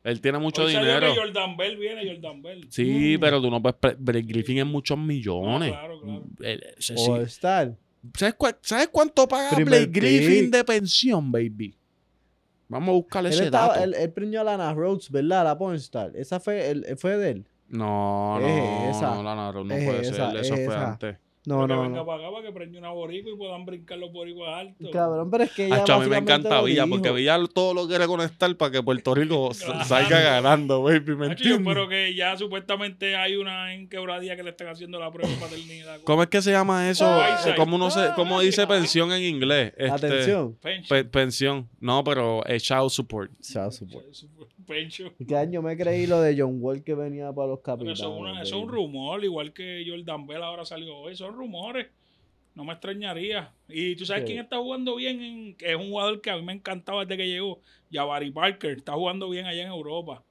Él 0.07 0.21
tiene 0.21 0.37
mucho 0.39 0.63
Hoy 0.63 0.71
salió 0.73 0.87
dinero. 0.95 1.13
que 1.13 1.19
Jordan 1.19 1.57
Bell 1.57 1.77
viene, 1.77 2.07
Jordan 2.13 2.41
Bell. 2.41 2.67
Sí, 2.69 3.17
pero 3.19 3.41
tú 3.41 3.49
no 3.51 3.61
puedes. 3.61 3.77
Blake 3.99 4.25
Griffin 4.25 4.59
es 4.59 4.65
muchos 4.65 4.97
millones. 4.97 5.71
No, 5.71 5.77
claro, 5.79 6.01
claro. 6.01 6.23
Él- 6.39 6.63
ese 6.77 6.97
sí. 6.97 7.09
All 7.11 7.21
Star. 7.23 7.75
¿Sabes, 8.17 8.37
cua- 8.37 8.57
sabes 8.61 8.87
cuánto 8.89 9.27
paga 9.27 9.49
Primer 9.55 9.85
Blake 9.85 9.91
Griffin 9.99 10.45
pick. 10.45 10.51
de 10.53 10.63
pensión, 10.63 11.29
baby? 11.31 11.75
Vamos 12.69 12.89
a 12.89 12.91
buscarle 12.93 13.29
Él, 13.29 13.35
ese 13.35 13.45
estaba, 13.45 13.67
dato. 13.75 13.83
él, 13.83 13.95
él 13.95 14.37
a 14.37 14.43
Lana 14.43 14.73
Rhodes, 14.73 15.09
¿verdad? 15.11 15.43
La 15.43 15.57
pornstar. 15.57 16.11
Esa 16.15 16.39
fue, 16.39 16.69
él, 16.69 16.85
fue 16.97 17.17
de 17.17 17.29
él. 17.31 17.45
No, 17.69 18.39
no, 18.39 18.89
esa. 18.89 19.13
no, 19.13 19.23
Lana 19.23 19.51
Rhodes 19.51 19.67
no 19.77 19.85
puede 19.85 20.01
esa, 20.07 20.31
ser. 20.31 20.39
Eso 20.39 20.53
es 20.55 20.65
fue 20.65 20.73
esa. 20.73 20.91
antes. 20.91 21.17
No, 21.47 21.61
Para 21.61 21.67
que 21.67 21.73
no, 21.75 21.81
venga 21.83 21.97
no. 21.99 22.05
para 22.05 22.23
acá 22.27 22.31
para 22.35 22.45
que 22.45 22.51
prenda 22.53 22.79
una 22.79 22.89
boricua 22.91 23.31
y 23.31 23.37
puedan 23.37 23.65
brincar 23.65 23.97
los 23.97 24.11
boricuas 24.11 24.53
altos. 24.53 24.89
Cabrón, 24.91 25.31
pero 25.31 25.45
es 25.45 25.51
que 25.53 25.67
ella 25.67 25.77
Hacho, 25.81 25.93
a 25.93 25.99
mí 25.99 26.07
me 26.07 26.17
encanta 26.17 26.61
Villa, 26.61 26.83
dijo. 26.83 26.95
porque 26.97 27.11
Villa 27.13 27.39
todo 27.53 27.73
lo 27.73 27.87
quiere 27.87 28.05
conectar 28.05 28.53
para 28.57 28.69
que 28.69 28.83
Puerto 28.83 29.15
Rico 29.15 29.53
salga 29.85 30.19
ganando, 30.19 30.83
baby. 30.83 31.15
¿Me 31.15 31.27
Hacho, 31.27 31.45
yo 31.45 31.55
espero 31.55 31.87
que 31.87 32.13
ya 32.15 32.35
supuestamente 32.35 33.15
hay 33.15 33.37
una 33.37 33.73
enquebradilla 33.73 34.35
que 34.35 34.43
le 34.43 34.49
están 34.49 34.67
haciendo 34.67 34.99
la 34.99 35.09
prueba 35.09 35.29
de 35.33 35.39
paternidad. 35.39 36.01
¿Cómo 36.03 36.21
es 36.23 36.27
que 36.27 36.41
se 36.41 36.51
llama 36.51 36.89
eso? 36.89 37.05
Eh, 37.23 37.53
¿Cómo, 37.55 37.77
uno 37.77 37.89
se, 37.91 38.09
cómo 38.17 38.41
dice 38.41 38.67
pensión 38.67 39.13
en 39.13 39.23
inglés? 39.23 39.71
Este, 39.77 39.89
Atención. 40.07 40.57
Pe- 40.89 41.05
pensión. 41.05 41.69
No, 41.79 42.03
pero 42.03 42.45
es 42.45 42.61
child 42.61 42.89
support. 42.89 43.31
Child 43.39 43.71
support. 43.71 44.05
Pencho. 44.67 45.05
¿Y 45.17 45.25
¿Qué 45.25 45.37
año 45.37 45.61
me 45.61 45.77
creí 45.77 46.07
lo 46.07 46.19
de 46.19 46.35
John 46.37 46.57
Wall 46.59 46.83
que 46.83 46.93
venía 46.93 47.31
para 47.31 47.47
los 47.47 47.59
Pero 47.59 47.77
capitanes? 47.77 47.99
eso, 48.01 48.41
es 48.43 48.51
un 48.53 48.67
rumor, 48.67 49.23
igual 49.23 49.53
que 49.53 49.85
Jordan 49.87 50.27
Bell 50.27 50.43
ahora 50.43 50.65
salió 50.65 50.93
hoy. 50.97 51.15
Son 51.15 51.33
rumores. 51.37 51.87
No 52.55 52.63
me 52.63 52.73
extrañaría. 52.73 53.51
Y 53.69 53.95
tú 53.95 54.05
sabes 54.05 54.23
Sí. 54.23 54.27
quién 54.33 54.39
está 54.39 54.57
jugando 54.57 54.95
bien, 54.95 55.21
en- 55.21 55.55
que 55.55 55.69
es 55.69 55.75
un 55.75 55.89
jugador 55.89 56.19
que 56.21 56.31
a 56.31 56.37
mí 56.37 56.41
me 56.41 56.53
encantaba 56.53 57.05
desde 57.05 57.17
que 57.17 57.29
llegó. 57.29 57.61
Jabari 57.91 58.31
Parker. 58.31 58.77
Está 58.77 58.93
jugando 58.93 59.29
bien 59.29 59.45
allá 59.45 59.61
en 59.61 59.67
Europa. 59.69 60.23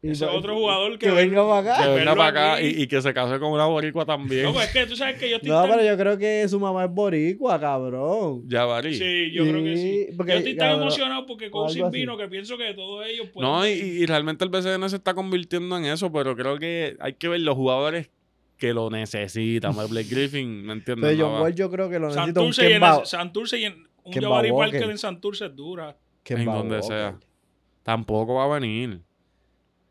Y 0.00 0.10
Ese 0.10 0.26
pa- 0.26 0.32
otro 0.32 0.54
jugador 0.56 0.92
que, 0.98 1.06
que 1.06 1.10
venga 1.12 1.42
para 1.48 1.58
acá. 1.74 1.82
Venga 1.88 1.94
verlo 1.96 2.16
para 2.16 2.28
acá 2.28 2.54
aquí. 2.54 2.66
y, 2.66 2.82
y 2.82 2.86
que 2.86 3.00
se 3.02 3.12
case 3.12 3.38
con 3.40 3.50
una 3.52 3.66
boricua 3.66 4.04
también. 4.04 4.44
No, 4.44 4.52
pues 4.52 4.66
es 4.66 4.72
que 4.72 4.86
tú 4.86 4.94
sabes 4.94 5.18
que 5.18 5.28
yo 5.28 5.36
estoy 5.36 5.50
No, 5.50 5.60
tan- 5.62 5.70
pero 5.70 5.84
yo 5.84 5.96
creo 5.96 6.16
que 6.18 6.48
su 6.48 6.60
mamá 6.60 6.84
es 6.84 6.90
boricua, 6.92 7.58
cabrón. 7.60 8.48
Yabari. 8.48 8.94
Sí, 8.94 9.32
yo 9.32 9.42
creo 9.44 9.62
que 9.64 9.76
sí. 9.76 10.06
Porque, 10.16 10.32
yo 10.32 10.38
estoy 10.38 10.56
tan 10.56 10.68
cabrón, 10.68 10.82
emocionado 10.82 11.26
porque 11.26 11.50
Cousin 11.50 11.90
vino 11.90 12.16
que 12.16 12.28
pienso 12.28 12.56
que 12.56 12.74
todos 12.74 13.06
ellos 13.08 13.28
pueden... 13.32 13.50
No, 13.50 13.66
y, 13.66 13.70
y 13.70 14.06
realmente 14.06 14.44
el 14.44 14.50
BCN 14.50 14.88
se 14.88 14.96
está 14.96 15.14
convirtiendo 15.14 15.76
en 15.76 15.86
eso, 15.86 16.12
pero 16.12 16.36
creo 16.36 16.58
que 16.58 16.96
hay 17.00 17.14
que 17.14 17.26
ver 17.28 17.40
los 17.40 17.56
jugadores 17.56 18.08
que 18.58 18.74
lo 18.74 18.90
necesitan. 18.90 19.74
Blake 19.88 20.08
Griffin, 20.08 20.66
¿me 20.66 20.72
entiendes? 20.74 21.16
No 21.16 21.24
John 21.30 21.40
Wall 21.40 21.54
yo 21.54 21.70
creo 21.70 21.88
que 21.88 21.98
lo 21.98 22.08
necesita 22.08 22.40
un 22.42 22.52
Santurce 22.52 22.62
y 22.62 22.66
en 22.66 22.72
Kemba, 22.80 22.98
el- 23.00 23.06
Santurce 23.06 23.58
y 23.60 23.64
en- 23.64 23.88
un 24.04 24.12
Kemba 24.12 24.28
Jabari 24.28 24.50
Walker. 24.50 24.72
Parker 24.72 24.90
en 24.90 24.98
Santurce 24.98 25.46
es 25.46 25.56
dura. 25.56 25.96
Kemba 26.22 26.42
en 26.42 26.58
donde 26.58 26.74
Walker. 26.80 26.88
sea. 26.88 27.18
Tampoco 27.82 28.34
va 28.34 28.44
a 28.44 28.58
venir. 28.58 29.00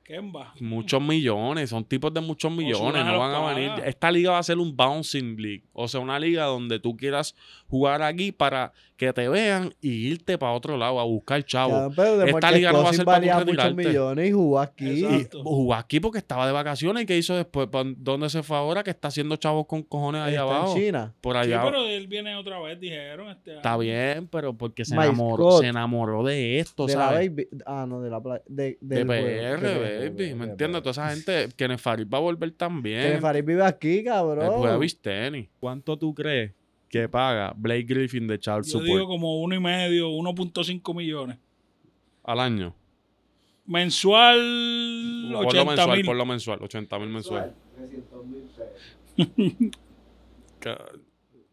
Kemba. 0.03 0.53
Muchos 0.61 1.01
millones, 1.01 1.69
son 1.69 1.83
tipos 1.83 2.13
de 2.13 2.21
muchos 2.21 2.49
millones, 2.49 3.03
no 3.05 3.19
van 3.19 3.35
a 3.35 3.53
venir. 3.53 3.71
Esta 3.85 4.09
liga 4.09 4.31
va 4.31 4.37
a 4.39 4.43
ser 4.43 4.57
un 4.57 4.75
bouncing 4.75 5.35
league, 5.35 5.65
o 5.73 5.85
sea, 5.89 5.99
una 5.99 6.17
liga 6.17 6.45
donde 6.45 6.79
tú 6.79 6.95
quieras 6.95 7.35
jugar 7.67 8.01
aquí 8.01 8.31
para 8.31 8.71
que 8.95 9.13
te 9.13 9.29
vean 9.29 9.73
y 9.79 10.07
irte 10.07 10.37
para 10.39 10.53
otro 10.53 10.75
lado 10.75 10.99
a 10.99 11.03
buscar 11.03 11.43
chavo. 11.43 11.91
Esta 12.25 12.51
liga 12.51 12.71
no 12.71 12.81
va 12.83 12.89
a 12.89 12.93
ser 12.93 13.05
para 13.05 13.43
muchos 13.45 13.75
millones 13.75 14.29
y 14.29 14.31
jugó 14.31 14.59
aquí. 14.59 15.05
Y 15.05 15.27
jugó 15.43 15.75
aquí 15.75 15.99
porque 15.99 16.17
estaba 16.17 16.47
de 16.47 16.53
vacaciones 16.53 17.03
y 17.03 17.05
qué 17.05 17.15
hizo 17.17 17.35
después, 17.35 17.67
¿Pa- 17.67 17.83
¿dónde 17.95 18.29
se 18.29 18.41
fue 18.41 18.57
ahora? 18.57 18.83
Que 18.83 18.89
está 18.89 19.09
haciendo 19.09 19.35
chavos 19.35 19.67
con 19.67 19.83
cojones 19.83 20.21
ahí 20.21 20.31
Está 20.31 20.41
abajo. 20.43 20.75
en 20.75 20.83
China. 20.83 21.13
Por 21.21 21.35
Sí, 21.35 21.41
allá. 21.51 21.61
pero 21.65 21.85
él 21.85 22.07
viene 22.07 22.35
otra 22.35 22.59
vez, 22.59 22.79
dijeron. 22.79 23.29
Este 23.29 23.57
Está 23.57 23.73
año. 23.73 23.79
bien, 23.81 24.27
pero 24.27 24.53
porque 24.57 24.83
se 24.83 24.95
My 24.95 25.03
enamoró, 25.03 25.51
Scott. 25.51 25.61
se 25.61 25.67
enamoró 25.67 26.23
de 26.23 26.59
esto, 26.59 26.87
De 26.87 26.95
la 26.95 27.09
¿sabes? 27.09 27.29
baby. 27.29 27.47
Ah, 27.67 27.85
no, 27.87 28.01
de 28.01 28.09
la 28.09 28.19
playa. 28.21 28.41
De, 28.47 28.77
De 28.81 29.05
PR, 29.05 29.59
juego, 29.59 29.79
baby, 29.81 30.33
¿me 30.33 30.45
de 30.45 30.51
entiendes? 30.51 30.81
Toda 30.81 30.91
esa 30.91 31.09
gente, 31.09 31.49
que 31.55 31.67
Nefarid 31.67 32.07
va 32.11 32.17
a 32.17 32.21
volver 32.21 32.49
Que 32.51 32.57
también. 32.57 33.21
Farid 33.21 33.43
vive 33.43 33.63
aquí, 33.63 33.99
El 33.99 34.05
cabrón. 34.05 34.49
juega 34.57 34.77
beach 34.77 34.97
tenis. 35.01 35.49
¿Cuánto 35.59 35.97
tú 35.97 36.15
crees 36.15 36.53
que 36.89 37.07
paga 37.09 37.53
Blake 37.55 37.83
Griffin 37.83 38.27
de 38.27 38.39
child 38.39 38.63
Yo 38.65 38.71
support 38.71 38.87
digo 38.87 39.07
como 39.07 39.41
uno 39.41 39.55
y 39.55 39.59
medio, 39.59 40.09
1.5 40.09 40.95
millones. 40.95 41.37
al 42.23 42.39
año? 42.39 42.75
Mensual, 43.65 44.37
Por 45.33 45.41
lo 45.43 45.47
80 45.49 45.65
mensual, 45.65 45.97
mil. 45.97 46.05
por 46.05 46.15
lo 46.15 46.25
mensual, 46.25 46.59
80 46.63 46.99
mil 46.99 47.09
mensual. 47.09 47.53
300 47.75 48.25
mil 48.25 48.43
pesos. 48.43 49.71
Que, 50.59 50.75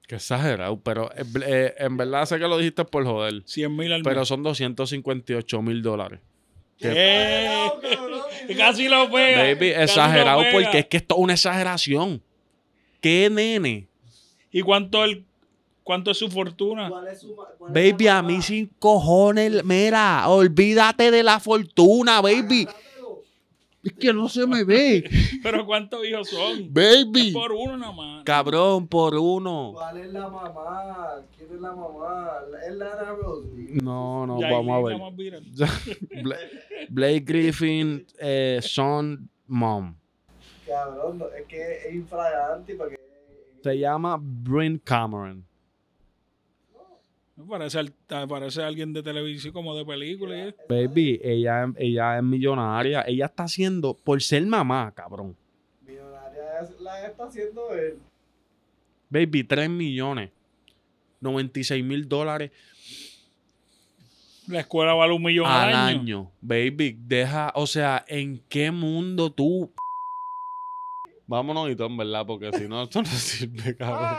que 0.06 0.14
exagerado, 0.14 0.78
pero 0.80 1.10
eh, 1.14 1.24
eh, 1.46 1.74
en 1.78 1.96
verdad 1.96 2.24
sé 2.26 2.38
que 2.38 2.46
lo 2.46 2.56
dijiste 2.58 2.84
por 2.84 3.04
joder. 3.04 3.42
100 3.44 3.76
mil 3.76 3.92
al 3.92 4.02
Pero 4.02 4.20
mes. 4.20 4.28
son 4.28 4.42
258 4.42 5.62
mil 5.62 5.82
dólares. 5.82 6.20
Eh, 6.80 7.68
Casi 8.56 8.88
lo 8.88 9.10
pega. 9.10 9.42
Baby, 9.42 9.70
lo 9.74 9.80
exagerado 9.82 10.40
pega. 10.40 10.52
porque 10.52 10.78
es 10.80 10.86
que 10.86 10.96
esto 10.98 11.14
es 11.16 11.20
una 11.20 11.32
exageración. 11.34 12.22
¿Qué 13.00 13.28
nene? 13.30 13.88
¿Y 14.56 14.62
cuánto, 14.62 15.02
el, 15.02 15.24
cuánto 15.82 16.12
es 16.12 16.18
su 16.18 16.28
fortuna? 16.30 16.88
¿Cuál 16.88 17.08
es 17.08 17.20
su 17.20 17.34
ma- 17.34 17.48
cuál 17.58 17.76
es 17.76 17.92
Baby, 17.92 18.06
a 18.06 18.22
mí 18.22 18.40
sin 18.40 18.70
cojones. 18.78 19.64
Mira, 19.64 20.28
olvídate 20.28 21.10
de 21.10 21.24
la 21.24 21.40
fortuna, 21.40 22.20
baby. 22.20 22.68
Es 23.82 23.92
que 23.94 24.12
no 24.12 24.28
se 24.28 24.46
me 24.46 24.62
ve. 24.62 25.10
Pero 25.42 25.66
¿cuántos 25.66 26.06
hijos 26.06 26.28
son? 26.28 26.72
Baby. 26.72 27.32
Por 27.32 27.50
uno 27.50 27.76
nada 27.76 27.92
más. 27.92 28.24
Cabrón, 28.24 28.86
por 28.86 29.16
uno. 29.16 29.72
¿Cuál 29.74 29.96
es 29.98 30.12
la 30.12 30.28
mamá? 30.28 31.16
¿Quién 31.36 31.50
es 31.52 31.60
la 31.60 31.72
mamá? 31.72 32.32
¿Es 32.64 32.74
Lana 32.76 33.12
Rose? 33.12 33.48
No, 33.82 34.24
no, 34.24 34.38
vamos 34.40 34.70
a 34.70 34.88
ver. 34.88 35.42
Blake 36.90 37.24
Griffin, 37.26 38.06
eh, 38.20 38.60
son 38.62 39.28
mom. 39.48 39.96
Cabrón, 40.64 41.24
es 41.36 41.44
que 41.46 41.88
es 41.88 41.94
infragante 41.96 42.76
porque... 42.76 43.02
Se 43.64 43.78
llama 43.78 44.18
Bryn 44.20 44.78
Cameron. 44.78 45.42
Me 47.34 47.44
parece, 47.46 47.82
parece 48.28 48.62
alguien 48.62 48.92
de 48.92 49.02
televisión 49.02 49.54
como 49.54 49.74
de 49.74 49.86
película. 49.86 50.54
Baby, 50.68 51.18
ella, 51.24 51.72
ella 51.78 52.18
es 52.18 52.22
millonaria. 52.22 53.02
Ella 53.06 53.24
está 53.24 53.44
haciendo 53.44 53.94
por 53.94 54.20
ser 54.20 54.44
mamá, 54.44 54.92
cabrón. 54.94 55.34
Millonaria 55.80 56.60
es- 56.62 56.78
la 56.78 57.06
está 57.06 57.24
haciendo 57.24 57.72
él. 57.74 57.96
Baby, 59.08 59.44
3 59.44 59.70
millones. 59.70 60.30
96 61.22 61.82
mil 61.82 62.06
dólares 62.06 62.50
La 64.46 64.60
escuela 64.60 64.92
vale 64.92 65.14
un 65.14 65.22
millón 65.22 65.46
al 65.46 65.70
al 65.70 65.74
año. 65.74 66.00
año. 66.00 66.30
Baby, 66.42 66.98
deja, 67.00 67.50
o 67.54 67.66
sea, 67.66 68.04
¿en 68.08 68.42
qué 68.50 68.70
mundo 68.70 69.32
tú? 69.32 69.72
Vámonos 71.26 71.70
y 71.70 71.76
todo, 71.76 71.88
en 71.88 71.96
verdad, 71.96 72.26
porque 72.26 72.52
si 72.52 72.68
no, 72.68 72.82
esto 72.82 73.00
no 73.02 73.08
sirve, 73.08 73.76
cabrón. 73.76 74.18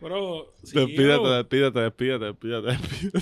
Pero. 0.00 0.54
sí, 0.62 0.78
Despídete, 0.78 1.18
bro. 1.18 1.30
despídete, 1.36 1.80
despídete, 1.80 2.24
despídete, 2.24 2.66
despídete. 2.68 3.18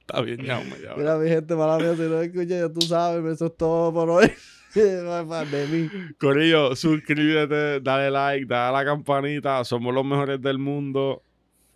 Está 0.00 0.20
bien, 0.22 0.44
ya, 0.44 0.58
hombre, 0.58 0.80
ya. 0.82 0.94
Mira, 0.96 1.16
mi 1.16 1.28
gente, 1.28 1.54
mala 1.54 1.78
mía, 1.78 1.94
si 1.94 2.02
no 2.02 2.20
escucha, 2.20 2.58
ya 2.58 2.68
tú 2.68 2.80
sabes, 2.82 3.24
eso 3.34 3.46
es 3.46 3.56
todo 3.56 3.92
por 3.92 4.10
hoy. 4.10 4.30
de 4.74 5.66
mí. 5.70 5.88
Corillo, 6.18 6.76
suscríbete, 6.76 7.80
dale 7.80 8.10
like, 8.10 8.46
dale 8.46 8.68
a 8.68 8.72
la 8.72 8.84
campanita. 8.84 9.64
Somos 9.64 9.94
los 9.94 10.04
mejores 10.04 10.40
del 10.40 10.58
mundo. 10.58 11.22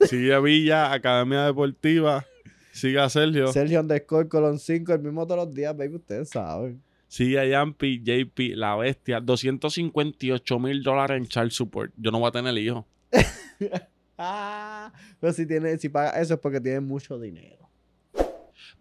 Sigue 0.00 0.34
a 0.34 0.40
Villa, 0.40 0.92
Academia 0.92 1.44
Deportiva. 1.46 2.24
Sigue 2.72 3.00
a 3.00 3.08
Sergio. 3.08 3.52
Sergio 3.52 3.80
underscore 3.80 4.28
colon 4.28 4.58
5, 4.58 4.92
el 4.92 5.00
mismo 5.00 5.26
todos 5.26 5.46
los 5.46 5.54
días, 5.54 5.76
baby, 5.76 5.94
ustedes 5.94 6.28
saben. 6.28 6.82
A 7.20 7.44
Yampi, 7.44 8.02
JP, 8.02 8.56
la 8.56 8.74
bestia. 8.76 9.20
258 9.20 10.58
mil 10.58 10.82
dólares 10.82 11.16
en 11.18 11.26
child 11.26 11.50
support. 11.50 11.92
Yo 11.96 12.10
no 12.10 12.18
voy 12.18 12.28
a 12.28 12.32
tener 12.32 12.56
hijos. 12.58 12.84
Ah, 14.16 14.92
pero 15.18 15.32
si 15.32 15.44
tiene, 15.44 15.76
si 15.78 15.88
paga 15.88 16.10
eso 16.20 16.34
es 16.34 16.40
porque 16.40 16.60
tiene 16.60 16.78
mucho 16.78 17.18
dinero. 17.18 17.68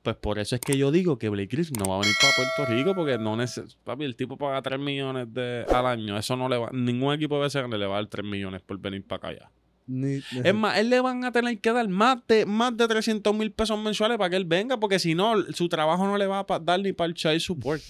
Pues 0.04 0.16
por 0.18 0.38
eso 0.38 0.54
es 0.54 0.62
que 0.62 0.78
yo 0.78 0.92
digo 0.92 1.18
que 1.18 1.28
Blake 1.30 1.48
Griffin 1.56 1.76
no 1.80 1.90
va 1.90 1.96
a 1.98 2.00
venir 2.02 2.14
para 2.22 2.34
Puerto 2.36 2.72
Rico 2.72 2.94
porque 2.94 3.18
no 3.18 3.36
necesita. 3.36 3.74
Papi, 3.84 4.04
el 4.04 4.16
tipo 4.16 4.38
paga 4.38 4.62
3 4.62 4.80
millones 4.80 5.34
de, 5.34 5.66
al 5.74 5.88
año. 5.88 6.18
Eso 6.20 6.36
no 6.36 6.48
le 6.50 6.58
va. 6.58 6.70
Ningún 6.72 7.14
equipo 7.16 7.36
de 7.42 7.48
BCN 7.48 7.80
le 7.80 7.86
va 7.88 7.96
a 7.96 8.02
dar 8.02 8.08
3 8.08 8.24
millones 8.26 8.62
por 8.62 8.78
venir 8.80 9.04
para 9.08 9.30
acá 9.30 9.40
ya. 9.40 9.52
Ni- 9.88 10.22
Es 10.44 10.54
más, 10.54 10.78
él 10.78 10.90
le 10.92 11.02
van 11.02 11.26
a 11.26 11.32
tener 11.32 11.60
que 11.60 11.72
dar 11.72 11.88
más 11.88 12.20
de, 12.28 12.46
más 12.46 12.78
de 12.78 12.88
300 12.88 13.34
mil 13.36 13.52
pesos 13.52 13.82
mensuales 13.82 14.18
para 14.20 14.30
que 14.30 14.36
él 14.36 14.46
venga, 14.46 14.80
porque 14.80 15.00
si 15.00 15.16
no, 15.16 15.42
su 15.54 15.68
trabajo 15.68 16.06
no 16.06 16.16
le 16.18 16.28
va 16.28 16.46
a 16.48 16.60
dar 16.60 16.80
ni 16.80 16.94
para 16.94 17.08
el 17.08 17.16
child 17.16 17.40
support. 17.40 17.82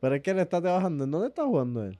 Pero 0.00 0.14
es 0.14 0.22
que 0.22 0.30
él 0.30 0.38
está 0.38 0.60
trabajando. 0.60 1.04
¿En 1.04 1.10
dónde 1.10 1.28
está 1.28 1.44
jugando 1.44 1.84
él? 1.84 1.98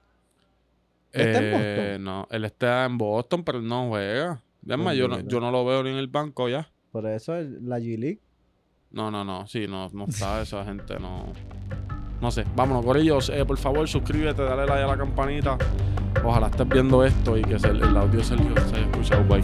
¿Está 1.11 1.39
en 1.39 1.43
Eh, 1.45 1.51
Boston? 1.91 2.03
No, 2.03 2.27
él 2.31 2.45
está 2.45 2.85
en 2.85 2.97
Boston, 2.97 3.43
pero 3.43 3.59
él 3.59 3.67
no 3.67 3.89
juega. 3.89 4.41
Es 4.67 4.77
más, 4.77 4.95
yo 4.95 5.07
no, 5.07 5.19
yo 5.21 5.39
no 5.39 5.51
lo 5.51 5.65
veo 5.65 5.83
ni 5.83 5.89
en 5.91 5.97
el 5.97 6.07
banco 6.07 6.47
ya. 6.49 6.69
Por 6.91 7.05
eso 7.07 7.33
la 7.61 7.79
G-League. 7.79 8.19
No, 8.91 9.09
no, 9.09 9.23
no, 9.23 9.47
sí, 9.47 9.67
no, 9.67 9.89
no 9.93 10.05
está 10.05 10.41
esa 10.41 10.63
gente, 10.65 10.99
no. 10.99 11.25
No 12.21 12.29
sé, 12.29 12.45
vámonos, 12.55 12.85
Corillos, 12.85 13.29
eh, 13.29 13.43
por 13.45 13.57
favor, 13.57 13.87
suscríbete, 13.87 14.43
dale 14.43 14.65
like 14.67 14.83
a 14.83 14.87
la 14.87 14.97
campanita. 14.97 15.57
Ojalá 16.23 16.47
estés 16.47 16.67
viendo 16.69 17.03
esto 17.03 17.35
y 17.37 17.41
que 17.41 17.57
se- 17.57 17.69
el 17.69 17.97
audio 17.97 18.23
Sergio 18.23 18.53
se 18.69 18.75
haya 18.75 18.85
escuchado. 18.85 19.23
Bye. 19.23 19.43